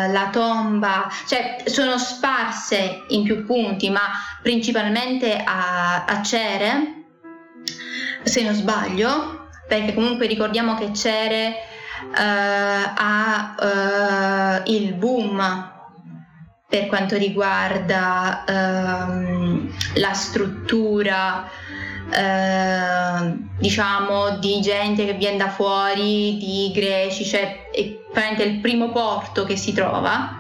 [0.09, 4.11] eh, la tomba, cioè sono sparse in più punti, ma
[4.43, 7.05] principalmente a, a Cere,
[8.25, 12.23] se non sbaglio, perché comunque ricordiamo che Cere eh,
[12.97, 13.55] ha
[14.65, 15.70] eh, il boom
[16.71, 21.51] per quanto riguarda ehm, la struttura
[22.09, 28.91] eh, diciamo di gente che viene da fuori, di greci, cioè è praticamente il primo
[28.91, 30.39] porto che si trova.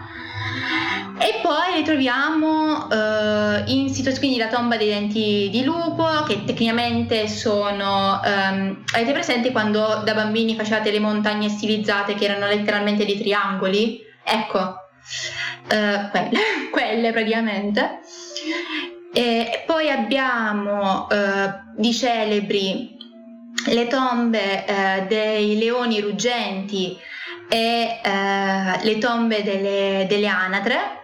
[1.19, 7.27] E poi ritroviamo eh, in situazioni quindi la tomba dei denti di lupo, che tecnicamente
[7.27, 8.20] sono.
[8.24, 14.01] Ehm, avete presente quando da bambini facevate le montagne stilizzate che erano letteralmente dei triangoli?
[14.23, 14.89] Ecco,
[15.68, 18.00] eh, quelle, quelle, praticamente.
[19.12, 22.96] E poi abbiamo eh, di celebri
[23.66, 26.96] le tombe eh, dei leoni ruggenti
[27.48, 30.98] e eh, le tombe delle, delle anatre.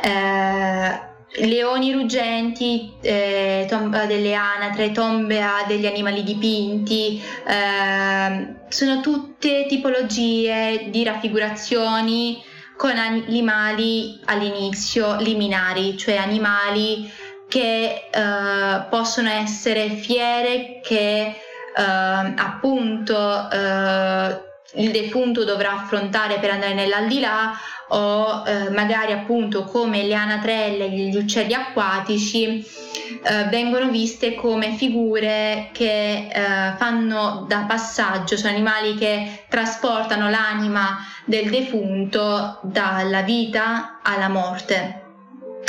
[0.00, 1.12] Eh,
[1.46, 11.02] leoni ruggenti, eh, tomba delle anatre, tombe degli animali dipinti, eh, sono tutte tipologie di
[11.02, 12.40] raffigurazioni
[12.76, 17.10] con animali all'inizio liminari, cioè animali
[17.48, 21.36] che eh, possono essere fiere, che
[21.76, 21.82] eh,
[22.36, 24.40] appunto eh,
[24.76, 27.52] il defunto dovrà affrontare per andare nell'aldilà
[27.88, 32.66] o eh, magari appunto come le anatrelle, gli uccelli acquatici
[33.22, 40.98] eh, vengono viste come figure che eh, fanno da passaggio, sono animali che trasportano l'anima
[41.24, 45.00] del defunto dalla vita alla morte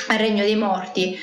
[0.07, 1.17] al regno dei morti.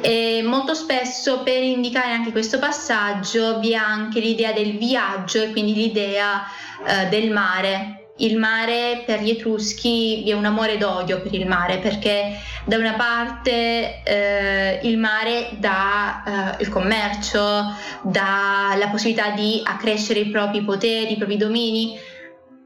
[0.00, 5.50] E molto spesso per indicare anche questo passaggio vi è anche l'idea del viaggio e
[5.50, 6.44] quindi l'idea
[6.86, 11.46] eh, del mare il mare per gli Etruschi vi è un amore d'odio per il
[11.46, 19.30] mare perché da una parte eh, il mare dà eh, il commercio, dà la possibilità
[19.30, 21.98] di accrescere i propri poteri, i propri domini,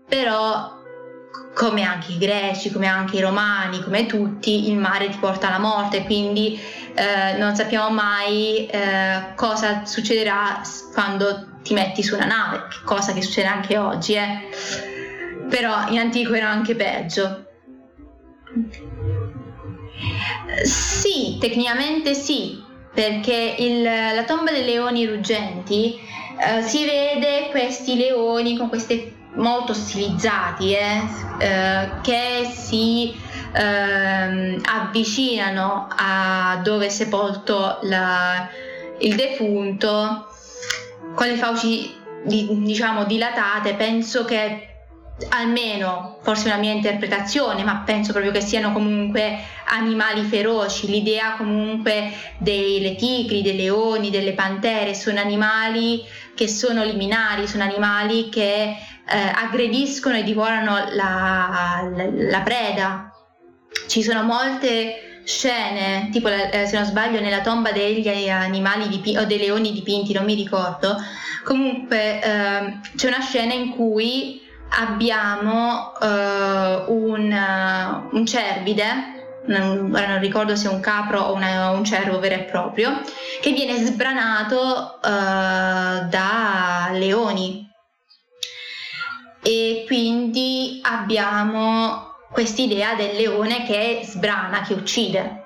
[0.08, 0.80] però
[1.54, 5.58] come anche i greci, come anche i romani, come tutti, il mare ti porta alla
[5.58, 6.58] morte, quindi
[6.94, 10.62] eh, non sappiamo mai eh, cosa succederà
[10.94, 14.14] quando ti metti su una nave, cosa che succede anche oggi.
[14.14, 14.90] Eh
[15.52, 17.44] però in antico era anche peggio.
[20.64, 22.58] Sì, tecnicamente sì,
[22.94, 26.00] perché il, la tomba dei leoni ruggenti
[26.40, 31.02] eh, si vede questi leoni con queste molto stilizzati eh,
[31.38, 33.14] eh, che si
[33.52, 38.48] ehm, avvicinano a dove è sepolto la,
[39.00, 40.28] il defunto
[41.14, 44.71] con le fauci di, diciamo dilatate penso che
[45.28, 50.88] almeno forse una mia interpretazione, ma penso proprio che siano comunque animali feroci.
[50.88, 56.02] L'idea comunque delle tigri, dei leoni, delle pantere sono animali
[56.34, 58.76] che sono liminari, sono animali che
[59.08, 63.12] eh, aggrediscono e divorano la, la, la, preda.
[63.86, 69.26] Ci sono molte scene, tipo eh, se non sbaglio nella tomba degli animali dipinti o
[69.26, 70.96] dei leoni dipinti, non mi ricordo.
[71.44, 74.41] Comunque eh, c'è una scena in cui
[74.78, 81.70] abbiamo uh, un, uh, un, cervide, ora non ricordo se è un capro o una,
[81.70, 83.00] un cervo vero e proprio,
[83.40, 87.68] che viene sbranato uh, da leoni.
[89.44, 95.40] E quindi abbiamo quest'idea del leone che sbrana, che uccide.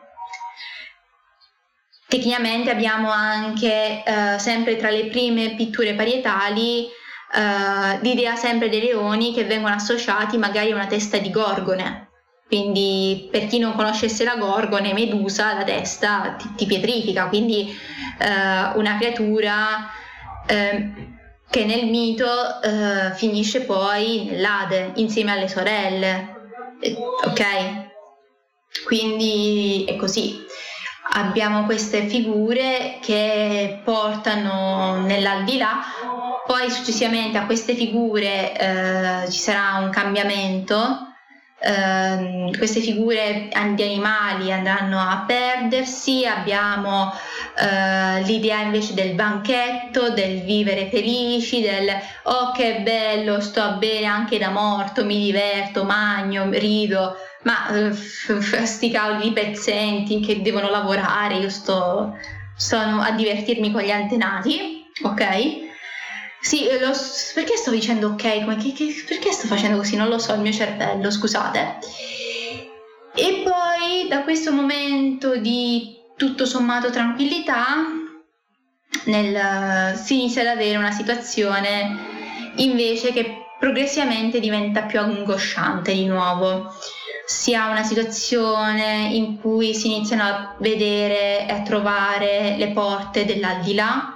[2.06, 4.04] Tecnicamente abbiamo anche,
[4.36, 6.88] sempre tra le prime pitture parietali,
[7.32, 12.04] uh, l'idea sempre dei leoni che vengono associati magari a una testa di gorgone.
[12.46, 17.76] Quindi per chi non conoscesse la gorgone, Medusa, la testa ti, ti pietrifica, quindi
[18.20, 19.90] uh, una creatura
[20.42, 21.04] uh,
[21.48, 22.26] che nel mito
[23.14, 26.34] finisce poi nell'Ade insieme alle sorelle.
[27.24, 27.44] Ok?
[28.84, 30.44] Quindi è così
[31.12, 35.80] abbiamo queste figure che portano nell'aldilà,
[36.46, 41.06] poi successivamente a queste figure eh, ci sarà un cambiamento,
[41.58, 47.12] eh, queste figure di animali andranno a perdersi, abbiamo
[47.58, 51.88] eh, l'idea invece del banchetto, del vivere felici, del
[52.24, 57.92] oh che bello, sto bene anche da morto, mi diverto, magno, rido ma uh,
[58.66, 62.16] sti cavoli pezzenti che devono lavorare, io sto,
[62.56, 65.65] sto a divertirmi con gli antenati, ok?
[66.46, 66.92] Sì, lo,
[67.34, 68.44] perché sto dicendo ok?
[68.44, 69.96] Come, che, che, perché sto facendo così?
[69.96, 71.78] Non lo so, il mio cervello, scusate.
[73.16, 77.78] E poi da questo momento di tutto sommato tranquillità
[79.06, 86.72] nel, si inizia ad avere una situazione invece che progressivamente diventa più angosciante di nuovo
[87.26, 93.24] si ha una situazione in cui si iniziano a vedere e a trovare le porte
[93.24, 94.15] dell'aldilà,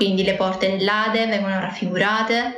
[0.00, 2.54] quindi le porte dell'Ade vengono raffigurate,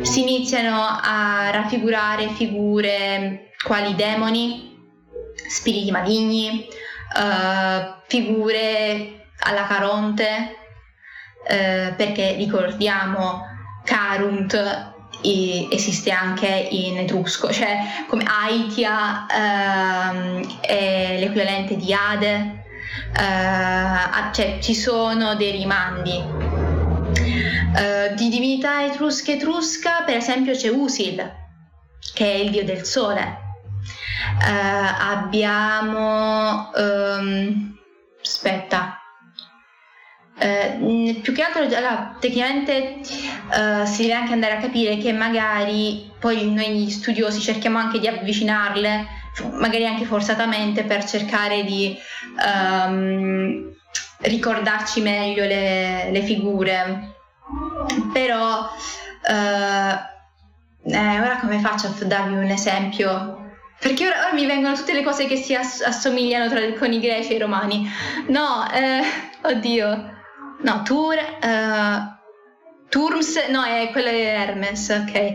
[0.00, 4.74] si iniziano a raffigurare figure quali demoni,
[5.50, 6.66] spiriti maligni,
[7.14, 10.56] uh, figure alla Caronte,
[11.42, 13.42] uh, perché ricordiamo
[13.84, 14.90] Carunt
[15.20, 22.64] esiste anche in etrusco, cioè come Aitia ehm, è l'equivalente di Ade,
[23.14, 26.51] eh, cioè ci sono dei rimandi.
[27.74, 31.32] Eh, di divinità etrusca etrusca, per esempio, c'è Usil,
[32.14, 33.40] che è il dio del sole.
[34.40, 34.50] Eh,
[35.00, 37.76] abbiamo um,
[38.22, 39.02] aspetta
[40.38, 46.50] eh, più che altro allora, tecnicamente si deve anche andare a capire che magari poi
[46.52, 49.06] noi studiosi cerchiamo anche di avvicinarle,
[49.52, 51.96] magari anche forzatamente per cercare di
[52.44, 53.72] um,
[54.18, 57.14] ricordarci meglio le, le figure.
[58.12, 58.70] Però
[59.28, 60.10] eh,
[60.84, 63.38] Eh, ora come faccio a darvi un esempio?
[63.78, 66.98] Perché ora, ora mi vengono tutte le cose che si ass- assomigliano tra, con i
[67.00, 67.88] greci e i romani.
[68.28, 69.02] No, eh,
[69.42, 70.10] oddio.
[70.62, 72.18] No, Tur, uh,
[72.88, 75.32] Turms, no, è quella di Hermes, ok.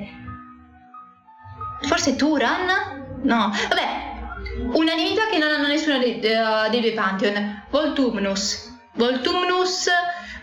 [1.88, 3.19] Forse Turan?
[3.23, 7.64] No, vabbè, una divinità che non hanno nessuno dei, uh, dei due Pantheon.
[7.69, 8.73] Voltumnus.
[8.94, 9.89] Voltumnus,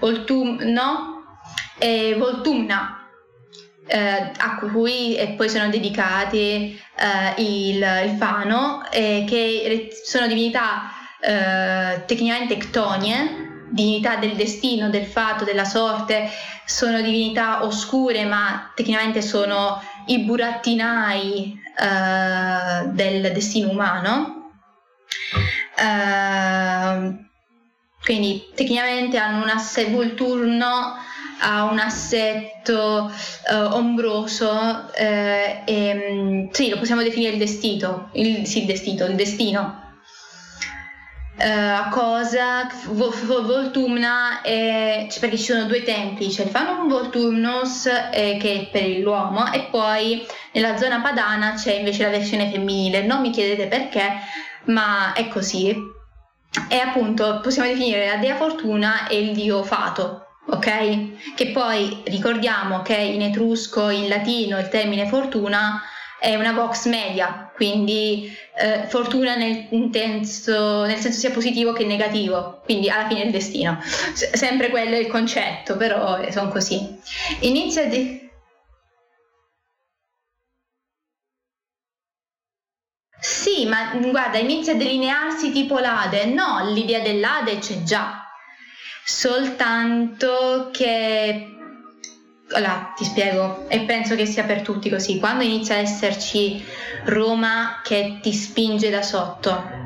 [0.01, 1.14] Voltum, no?
[1.79, 3.01] E Voltumna.
[3.87, 10.91] Eh, a cui poi sono dedicati eh, il, il, Fano, eh, che sono divinità
[11.21, 16.31] eh, tecnicamente ctonie, divinità del destino, del fato, della sorte,
[16.65, 24.53] sono divinità oscure, ma tecnicamente sono i burattinai uh, del destino umano.
[25.77, 27.23] Uh,
[28.03, 30.97] quindi tecnicamente hanno un assetto Volturno
[31.45, 33.13] ha un assetto
[33.51, 39.15] uh, ombroso e um, sì, lo possiamo definire il destino, il, sì, il destino, il
[39.15, 39.83] destino.
[41.37, 48.37] Uh, cosa Voltumna è, cioè perché ci sono due templi cioè fanno un Voltumnus eh,
[48.41, 53.03] che è per l'uomo e poi nella zona padana c'è invece la versione femminile.
[53.03, 54.13] Non mi chiedete perché
[54.67, 55.77] ma è così.
[56.69, 62.83] E appunto possiamo definire la dea fortuna e il dio fato ok che poi ricordiamo
[62.83, 65.83] che in etrusco in latino il termine fortuna
[66.21, 72.63] è una box media, quindi eh, fortuna nel, intenso, nel senso sia positivo che negativo,
[72.65, 73.79] quindi alla fine il destino.
[73.83, 76.97] S- sempre quello è il concetto, però eh, sono così.
[77.41, 78.27] Inizia di...
[83.21, 86.27] Sì, ma guarda, inizia a delinearsi tipo l'Ade.
[86.27, 88.24] No, l'idea dell'Ade c'è già.
[89.05, 91.49] Soltanto che
[92.53, 95.19] allora, ti spiego e penso che sia per tutti così.
[95.19, 96.65] Quando inizia ad esserci
[97.05, 99.83] Roma che ti spinge da sotto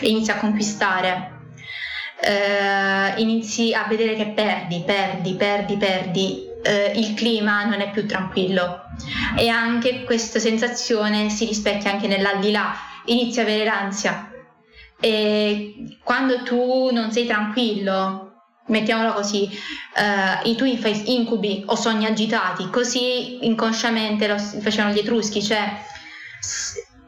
[0.00, 1.32] inizia a conquistare,
[2.20, 8.06] eh, inizi a vedere che perdi, perdi, perdi, perdi, eh, il clima non è più
[8.06, 8.82] tranquillo.
[9.36, 12.74] E anche questa sensazione si rispecchia anche nell'aldilà,
[13.06, 14.32] inizi a avere l'ansia.
[15.00, 18.27] E quando tu non sei tranquillo
[18.68, 19.48] mettiamola così,
[20.42, 25.82] uh, tu fai incubi o sogni agitati, così inconsciamente lo facevano gli etruschi, cioè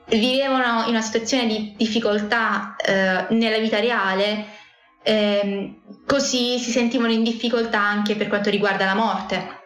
[0.07, 4.59] vivevano in una situazione di difficoltà uh, nella vita reale,
[5.03, 9.59] ehm, così si sentivano in difficoltà anche per quanto riguarda la morte.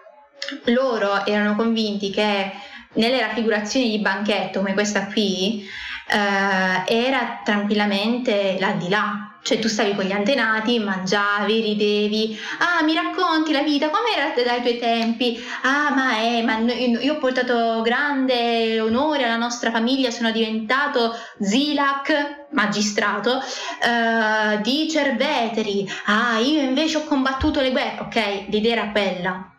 [0.65, 2.53] Loro erano convinti che
[2.95, 5.67] nelle raffigurazioni di banchetto come questa qui
[6.11, 13.53] uh, era tranquillamente l'aldilà, cioè tu stavi con gli antenati, mangiavi, ridevi, ah mi racconti
[13.53, 15.39] la vita, com'era dai tuoi tempi?
[15.63, 22.47] Ah ma è, ma io ho portato grande onore alla nostra famiglia, sono diventato Zilac,
[22.53, 29.51] magistrato, uh, di Cerveteri, ah io invece ho combattuto le guerre, ok, l'idea era quella.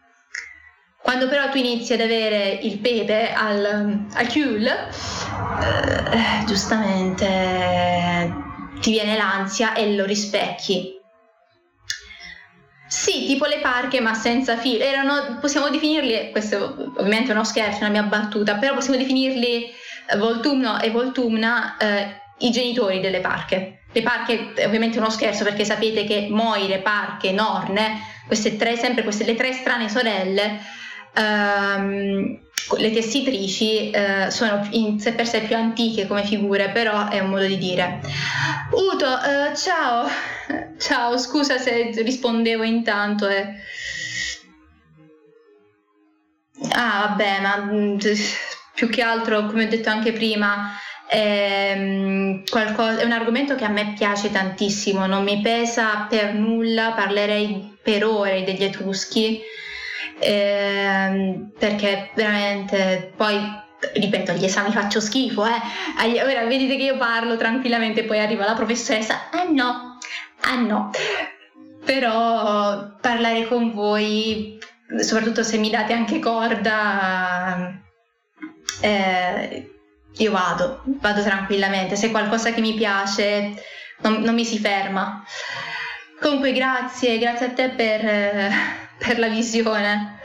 [0.99, 9.18] Quando però tu inizi ad avere il pepe al, al chiul, uh, giustamente ti viene
[9.18, 10.93] l'ansia e lo rispecchi.
[12.88, 14.84] Sì, tipo le parche ma senza filo.
[14.84, 20.18] Erano, possiamo definirli, questo ovviamente è uno scherzo, una mia battuta, però possiamo definirli eh,
[20.18, 23.81] Voltumno e Voltumna eh, i genitori delle parche.
[23.91, 29.03] Le parche è ovviamente uno scherzo perché sapete che Moire, Parche, Norne, queste tre, sempre
[29.03, 30.60] queste le tre strane sorelle,
[31.16, 32.40] ehm,
[32.78, 37.30] le tessitrici eh, sono in sé per sé più antiche come figure, però è un
[37.30, 38.02] modo di dire.
[38.72, 40.08] Uto, uh, ciao,
[40.80, 43.28] ciao, scusa se rispondevo intanto.
[43.28, 43.54] Eh.
[46.72, 47.98] Ah, vabbè, ma mm,
[48.74, 50.72] più che altro, come ho detto anche prima,
[51.08, 56.34] è, mm, qualcosa, è un argomento che a me piace tantissimo, non mi pesa per
[56.34, 59.42] nulla, parlerei per ore degli Etruschi
[60.20, 63.64] ehm, perché veramente poi
[63.94, 66.24] ripeto, agli esami faccio schifo, eh.
[66.24, 69.98] Ora vedete che io parlo tranquillamente, poi arriva la professoressa, ah no,
[70.42, 70.92] ah no.
[71.84, 74.58] Però parlare con voi,
[75.00, 77.80] soprattutto se mi date anche corda,
[78.82, 79.70] eh,
[80.18, 81.96] io vado, vado tranquillamente.
[81.96, 83.54] Se è qualcosa che mi piace,
[84.02, 85.24] non, non mi si ferma.
[86.20, 90.19] Comunque grazie, grazie a te per per la visione.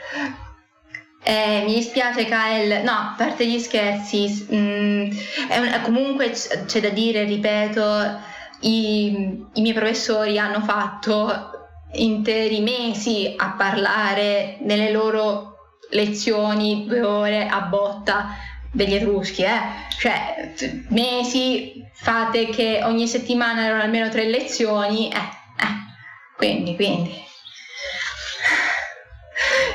[1.23, 5.11] Eh, mi dispiace Kael, no, a parte gli scherzi, mm,
[5.51, 8.19] un, comunque c'è da dire, ripeto,
[8.61, 11.59] i, i miei professori hanno fatto
[11.93, 18.37] interi mesi a parlare nelle loro lezioni, due ore a botta
[18.73, 19.61] degli etruschi, eh?
[19.99, 20.53] cioè
[20.89, 26.35] mesi fate che ogni settimana erano almeno tre lezioni, eh, eh.
[26.37, 27.29] quindi, quindi.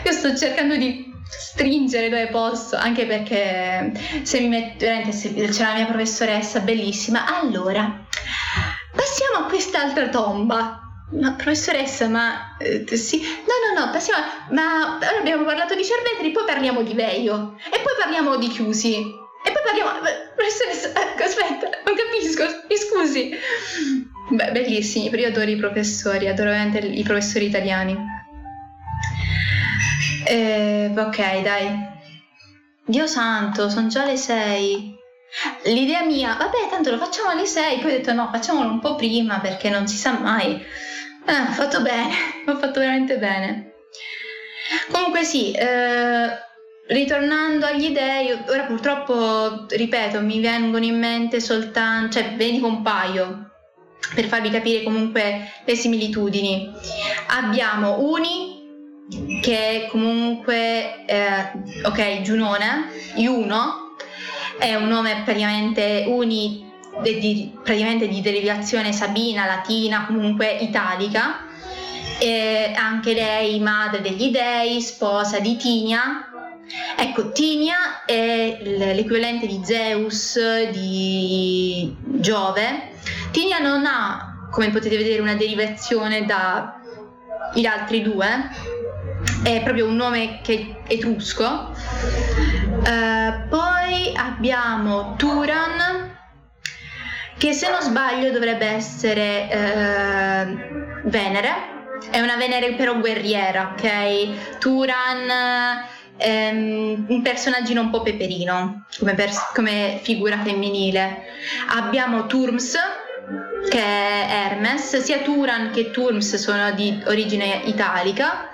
[0.06, 3.91] Io sto cercando di stringere dove posso, anche perché
[4.24, 8.06] se mi metto, se c'è la mia professoressa bellissima, allora
[8.95, 10.80] passiamo a quest'altra tomba.
[11.07, 16.32] Ma professoressa, ma eh, sì, no, no, no, passiamo, ma ora abbiamo parlato di cervetri,
[16.32, 19.91] poi parliamo di Veio e poi parliamo di chiusi e poi parliamo,
[20.36, 23.32] professoressa, eh, aspetta, non capisco, mi scusi.
[24.30, 27.95] Beh, bellissimi, io adoro i professori, adoro veramente i professori italiani.
[30.27, 31.93] Eh, ok, dai.
[32.85, 34.95] Dio santo, sono già le 6.
[35.65, 38.95] L'idea mia, vabbè, tanto lo facciamo alle 6, poi ho detto no, facciamolo un po'
[38.95, 40.53] prima perché non si sa mai.
[41.27, 42.14] Eh, ho fatto bene,
[42.47, 43.73] ho fatto veramente bene.
[44.91, 46.30] Comunque sì, eh,
[46.88, 52.81] ritornando agli dei, ora purtroppo, ripeto, mi vengono in mente soltanto, cioè ve ne un
[52.81, 53.49] paio
[54.14, 56.72] per farvi capire comunque le similitudini.
[57.27, 58.55] Abbiamo Uni,
[59.41, 61.52] che comunque, eh,
[61.84, 63.95] ok, Giunone, Juno,
[64.57, 66.72] è un nome praticamente uni,
[67.02, 71.45] di, praticamente di derivazione sabina, latina, comunque italica,
[72.19, 76.30] e anche lei madre degli dei, sposa di Tinia.
[76.98, 80.40] Ecco, Tinia è l'equivalente di Zeus,
[80.72, 82.94] di Giove.
[83.30, 88.73] Tinia non ha, come potete vedere, una derivazione dagli altri due,
[89.45, 91.72] è proprio un nome che è etrusco.
[92.80, 96.17] Uh, poi abbiamo Turan,
[97.38, 101.73] che se non sbaglio dovrebbe essere uh, Venere.
[102.09, 104.57] È una Venere però guerriera, ok?
[104.57, 105.30] Turan
[106.17, 111.23] è um, un personaggio un po' peperino come, pers- come figura femminile.
[111.69, 112.76] Abbiamo Turms,
[113.69, 118.49] che è Hermes, sia Turan che Turms sono di origine italica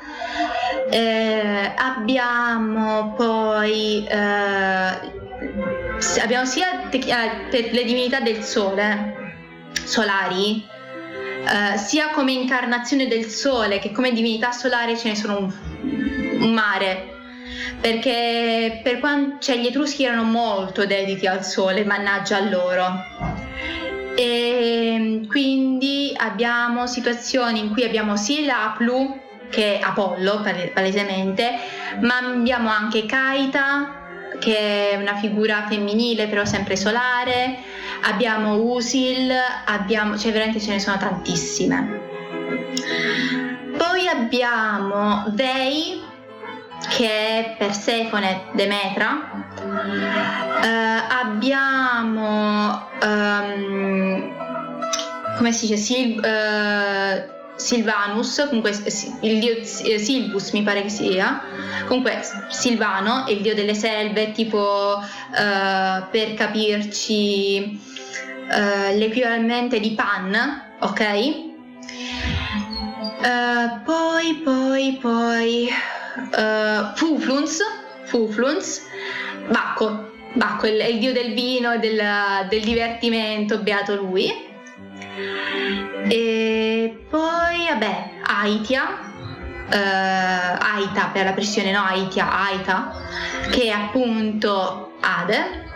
[0.89, 5.09] eh, abbiamo poi eh,
[6.21, 9.19] abbiamo sia te- eh, per le divinità del sole
[9.83, 10.69] solari
[11.43, 15.53] eh, sia come incarnazione del sole che come divinità solare ce ne sono un,
[16.39, 17.09] un mare.
[17.79, 22.85] Perché per quanto cioè, gli etruschi erano molto dediti al sole mannaggia a loro.
[24.15, 29.19] E quindi abbiamo situazioni in cui abbiamo sia l'Aplu
[29.51, 30.41] che è Apollo
[30.73, 31.51] palesemente,
[31.99, 33.99] ma abbiamo anche Kaita
[34.39, 37.59] che è una figura femminile però sempre solare,
[38.03, 39.31] abbiamo Usil,
[39.65, 41.99] abbiamo, cioè veramente ce ne sono tantissime.
[43.77, 46.01] Poi abbiamo Vei
[46.89, 49.45] che è Persefone Demetra,
[50.61, 54.33] uh, abbiamo um,
[55.37, 55.77] come si dice?
[55.77, 58.71] Sil, uh, Silvanus, comunque
[59.21, 61.41] il dio eh, Silvus mi pare che sia,
[61.87, 67.79] comunque Silvano è il dio delle selve, tipo uh, per capirci
[68.49, 71.49] uh, l'equivalente di Pan, ok?
[73.21, 75.69] Uh, poi, poi, poi
[76.35, 77.59] uh, Fufluns,
[78.05, 78.81] Fufluns,
[79.49, 82.01] Bacco, Bacco è il dio del vino e del,
[82.49, 84.49] del divertimento, beato lui.
[86.07, 88.83] E poi, vabbè, Aitia,
[89.67, 92.91] uh, Aita per la pressione, no Aitia, Aita,
[93.49, 95.69] che è appunto Ade.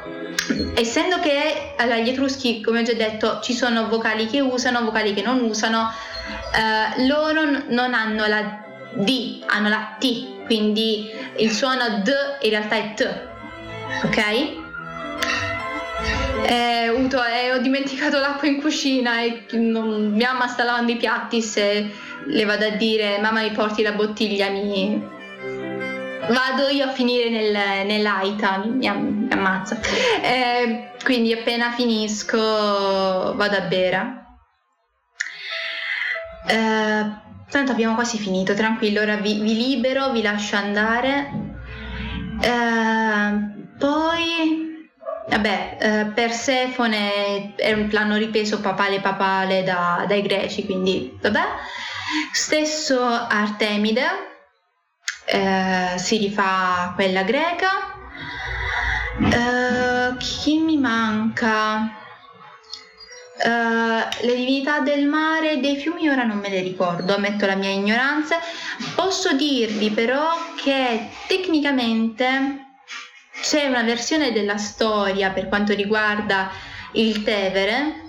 [0.75, 5.13] Essendo che allora, gli etruschi, come ho già detto, ci sono vocali che usano, vocali
[5.13, 8.63] che non usano, uh, loro non hanno la
[8.93, 12.11] D, hanno la T, quindi il suono D
[12.41, 13.27] in realtà è T,
[14.03, 14.63] ok?
[16.47, 20.97] Eh, Uto, eh, ho dimenticato l'acqua in cucina e non, mia mamma sta lavando i
[20.97, 21.41] piatti.
[21.41, 21.91] Se
[22.25, 25.01] le vado a dire mamma mi porti la bottiglia, mi
[26.29, 29.79] vado io a finire nel, nell'aita, mi, mi ammazza.
[30.21, 34.25] Eh, quindi appena finisco vado a bere.
[36.47, 37.05] Eh,
[37.49, 41.29] tanto abbiamo quasi finito, tranquillo, ora vi, vi libero, vi lascio andare.
[42.41, 44.64] Eh, poi
[45.27, 47.55] Vabbè, eh, Persefone
[47.89, 51.43] l'hanno ripreso papale papale da, dai greci, quindi vabbè.
[52.31, 54.05] Stesso Artemide
[55.25, 57.69] eh, si rifà quella greca.
[59.19, 62.03] Eh, chi mi manca?
[63.37, 67.55] Uh, le divinità del mare e dei fiumi ora non me le ricordo, ammetto la
[67.55, 68.37] mia ignoranza.
[68.95, 72.64] Posso dirvi però che tecnicamente
[73.41, 76.49] c'è una versione della storia per quanto riguarda
[76.93, 78.03] il Tevere.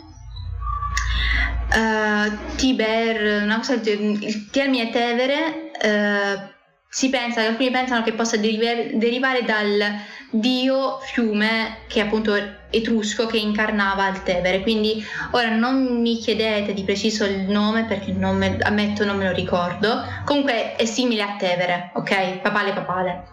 [1.69, 6.55] Uh, Tiber, una il termine Tevere uh,
[6.89, 9.83] si pensa, alcuni pensano che possa derivare, derivare dal
[10.31, 12.35] dio fiume che è appunto
[12.71, 14.63] etrusco che incarnava il Tevere.
[14.63, 19.25] Quindi ora non mi chiedete di preciso il nome perché non me, ammetto non me
[19.29, 20.03] lo ricordo.
[20.25, 22.39] Comunque è simile a Tevere, ok?
[22.39, 23.25] Papale papale.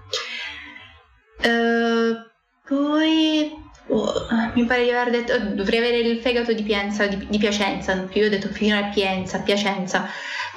[1.44, 2.32] Uh,
[2.66, 3.52] poi
[3.88, 8.08] oh, mi pare di aver detto dovrei avere il fegato di, Pienza, di, di Piacenza,
[8.12, 10.08] io ho detto fino a Pienza, Piacenza,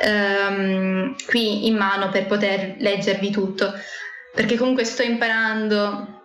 [0.05, 3.73] um, qui in mano per poter leggervi tutto,
[4.35, 6.17] perché comunque sto imparando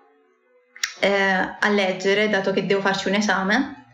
[1.00, 3.86] eh, a leggere, dato che devo farci un esame.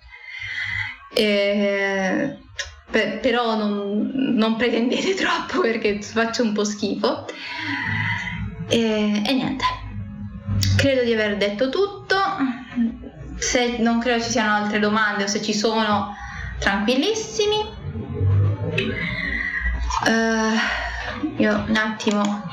[1.13, 2.37] Eh,
[2.91, 7.25] per, però non, non, pretendete troppo perché faccio un po' schifo.
[8.69, 9.63] E, e niente,
[10.75, 12.15] credo di aver detto tutto.
[13.37, 16.15] Se non credo ci siano altre domande o se ci sono,
[16.59, 17.75] tranquillissimi.
[20.05, 22.43] Uh, io un attimo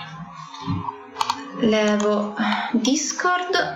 [1.60, 2.34] levo
[2.72, 3.72] Discord.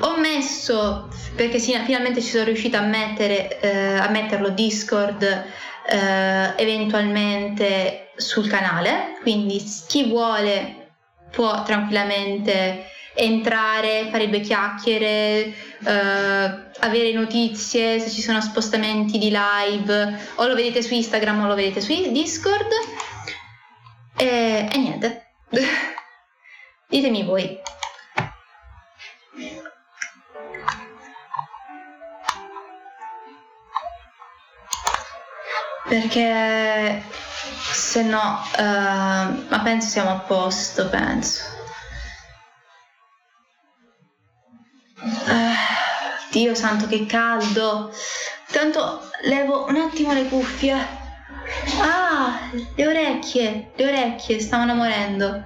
[0.00, 6.52] Ho messo, perché sì, finalmente ci sono riuscita a, mettere, eh, a metterlo Discord eh,
[6.56, 10.85] eventualmente sul canale, quindi chi vuole
[11.36, 15.52] può tranquillamente entrare, fare due chiacchiere,
[15.84, 21.46] eh, avere notizie se ci sono spostamenti di live, o lo vedete su Instagram o
[21.46, 22.70] lo vedete su Discord.
[24.16, 25.34] E, e niente,
[26.88, 27.60] ditemi voi.
[35.86, 37.02] Perché
[37.96, 41.42] se no, uh, ma penso siamo a posto, penso.
[45.00, 45.54] Uh,
[46.30, 47.90] Dio santo che caldo.
[48.52, 50.76] Tanto levo un attimo le cuffie.
[51.80, 55.44] Ah, le orecchie, le orecchie stavano morendo.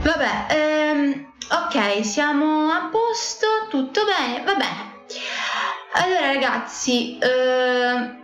[0.00, 4.96] Vabbè, ehm, ok, siamo a posto, tutto bene, va bene.
[5.92, 8.17] Allora ragazzi, ehm,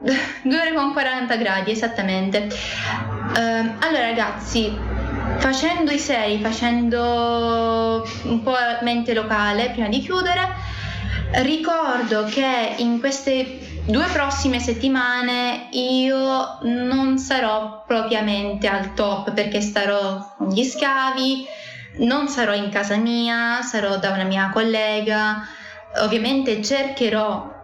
[0.00, 2.48] 2 ore con 40 gradi esattamente.
[2.48, 4.76] Uh, allora ragazzi,
[5.38, 10.54] facendo i seri, facendo un po' mente locale prima di chiudere,
[11.42, 20.34] ricordo che in queste due prossime settimane io non sarò propriamente al top perché starò
[20.36, 21.46] con gli scavi,
[21.98, 25.44] non sarò in casa mia, sarò da una mia collega.
[26.02, 27.57] Ovviamente cercherò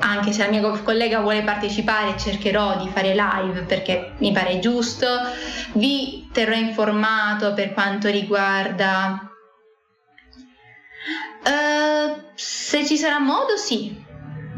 [0.00, 5.06] anche se la mia collega vuole partecipare, cercherò di fare live perché mi pare giusto.
[5.74, 9.30] Vi terrò informato per quanto riguarda.
[11.44, 14.00] Uh, se ci sarà modo, sì.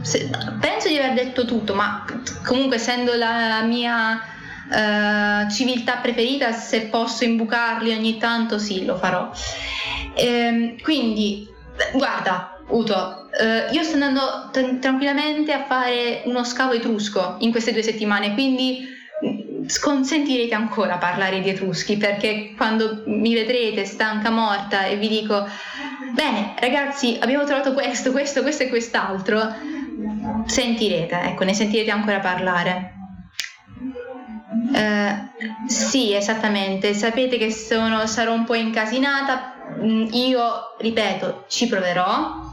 [0.03, 0.31] Se,
[0.61, 2.05] penso di aver detto tutto, ma
[2.45, 4.21] comunque, essendo la mia
[4.69, 9.31] uh, civiltà preferita, se posso imbucarli ogni tanto, sì, lo farò.
[10.15, 11.49] Uh, quindi,
[11.95, 17.73] guarda, Uto, eh, io sto andando t- tranquillamente a fare uno scavo etrusco in queste
[17.73, 18.87] due settimane, quindi
[19.25, 25.47] mm, consentirete ancora parlare di etruschi perché quando mi vedrete stanca morta e vi dico
[26.13, 29.55] bene ragazzi abbiamo trovato questo, questo, questo e quest'altro
[30.47, 32.93] sentirete, ecco ne sentirete ancora parlare.
[34.75, 42.44] Uh, sì esattamente sapete che sono, sarò un po' incasinata mm, io ripeto ci proverò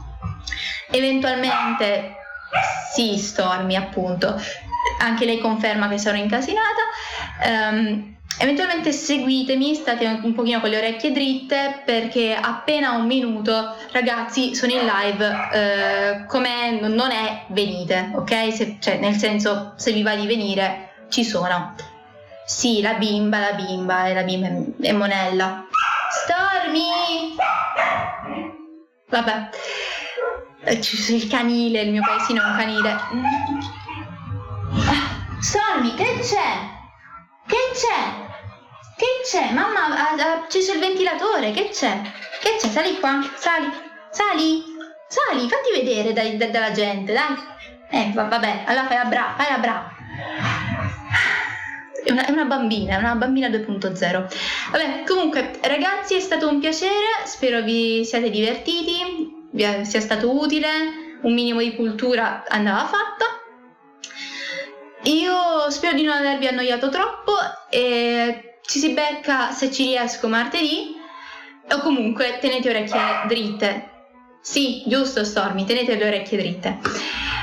[0.90, 2.16] Eventualmente
[2.92, 4.40] sì, Stormy appunto,
[4.98, 6.82] anche lei conferma che sarò incasinata.
[7.46, 14.54] Um, eventualmente seguitemi, state un pochino con le orecchie dritte perché appena un minuto, ragazzi,
[14.54, 18.52] sono in live, eh, come non è, venite, ok?
[18.52, 21.74] Se, cioè, nel senso, se vi va di venire, ci sono.
[22.44, 24.48] Sì, la bimba, la bimba, è la bimba
[24.80, 25.64] è Monella.
[26.10, 27.36] Stormy!
[29.08, 29.48] Vabbè.
[30.64, 32.90] Eh, il canile, il mio paesino è un canile.
[34.88, 36.70] Ah, Stormy, che c'è?
[37.46, 38.30] Che c'è?
[38.96, 39.52] Che c'è?
[39.52, 42.00] Mamma ha acceso il ventilatore, che c'è?
[42.40, 42.68] Che c'è?
[42.68, 43.68] Sali qua, sali,
[44.12, 44.62] sali,
[45.08, 47.34] sali, fatti vedere dai, da, dalla gente, dai.
[47.90, 49.96] Eh, vabbè, allora fai la brava, fai la brava.
[52.04, 54.70] È una, è una, bambina, è una bambina 2.0.
[54.70, 61.00] Vabbè, comunque, ragazzi, è stato un piacere, spero vi siate divertiti, sia stato utile.
[61.22, 63.24] un minimo di cultura andava fatta.
[65.04, 67.32] Io spero di non avervi annoiato troppo
[67.70, 70.96] e ci si becca se ci riesco martedì
[71.70, 73.90] o comunque tenete orecchie dritte.
[74.40, 76.78] Sì, giusto Stormy, tenete le orecchie dritte.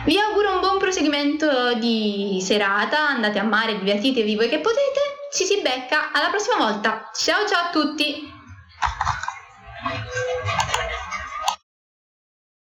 [0.06, 5.00] Vi auguro un buon proseguimento di serata, andate a mare, divertitevi voi che potete,
[5.34, 7.10] ci si becca alla prossima volta.
[7.14, 8.38] Ciao ciao a tutti!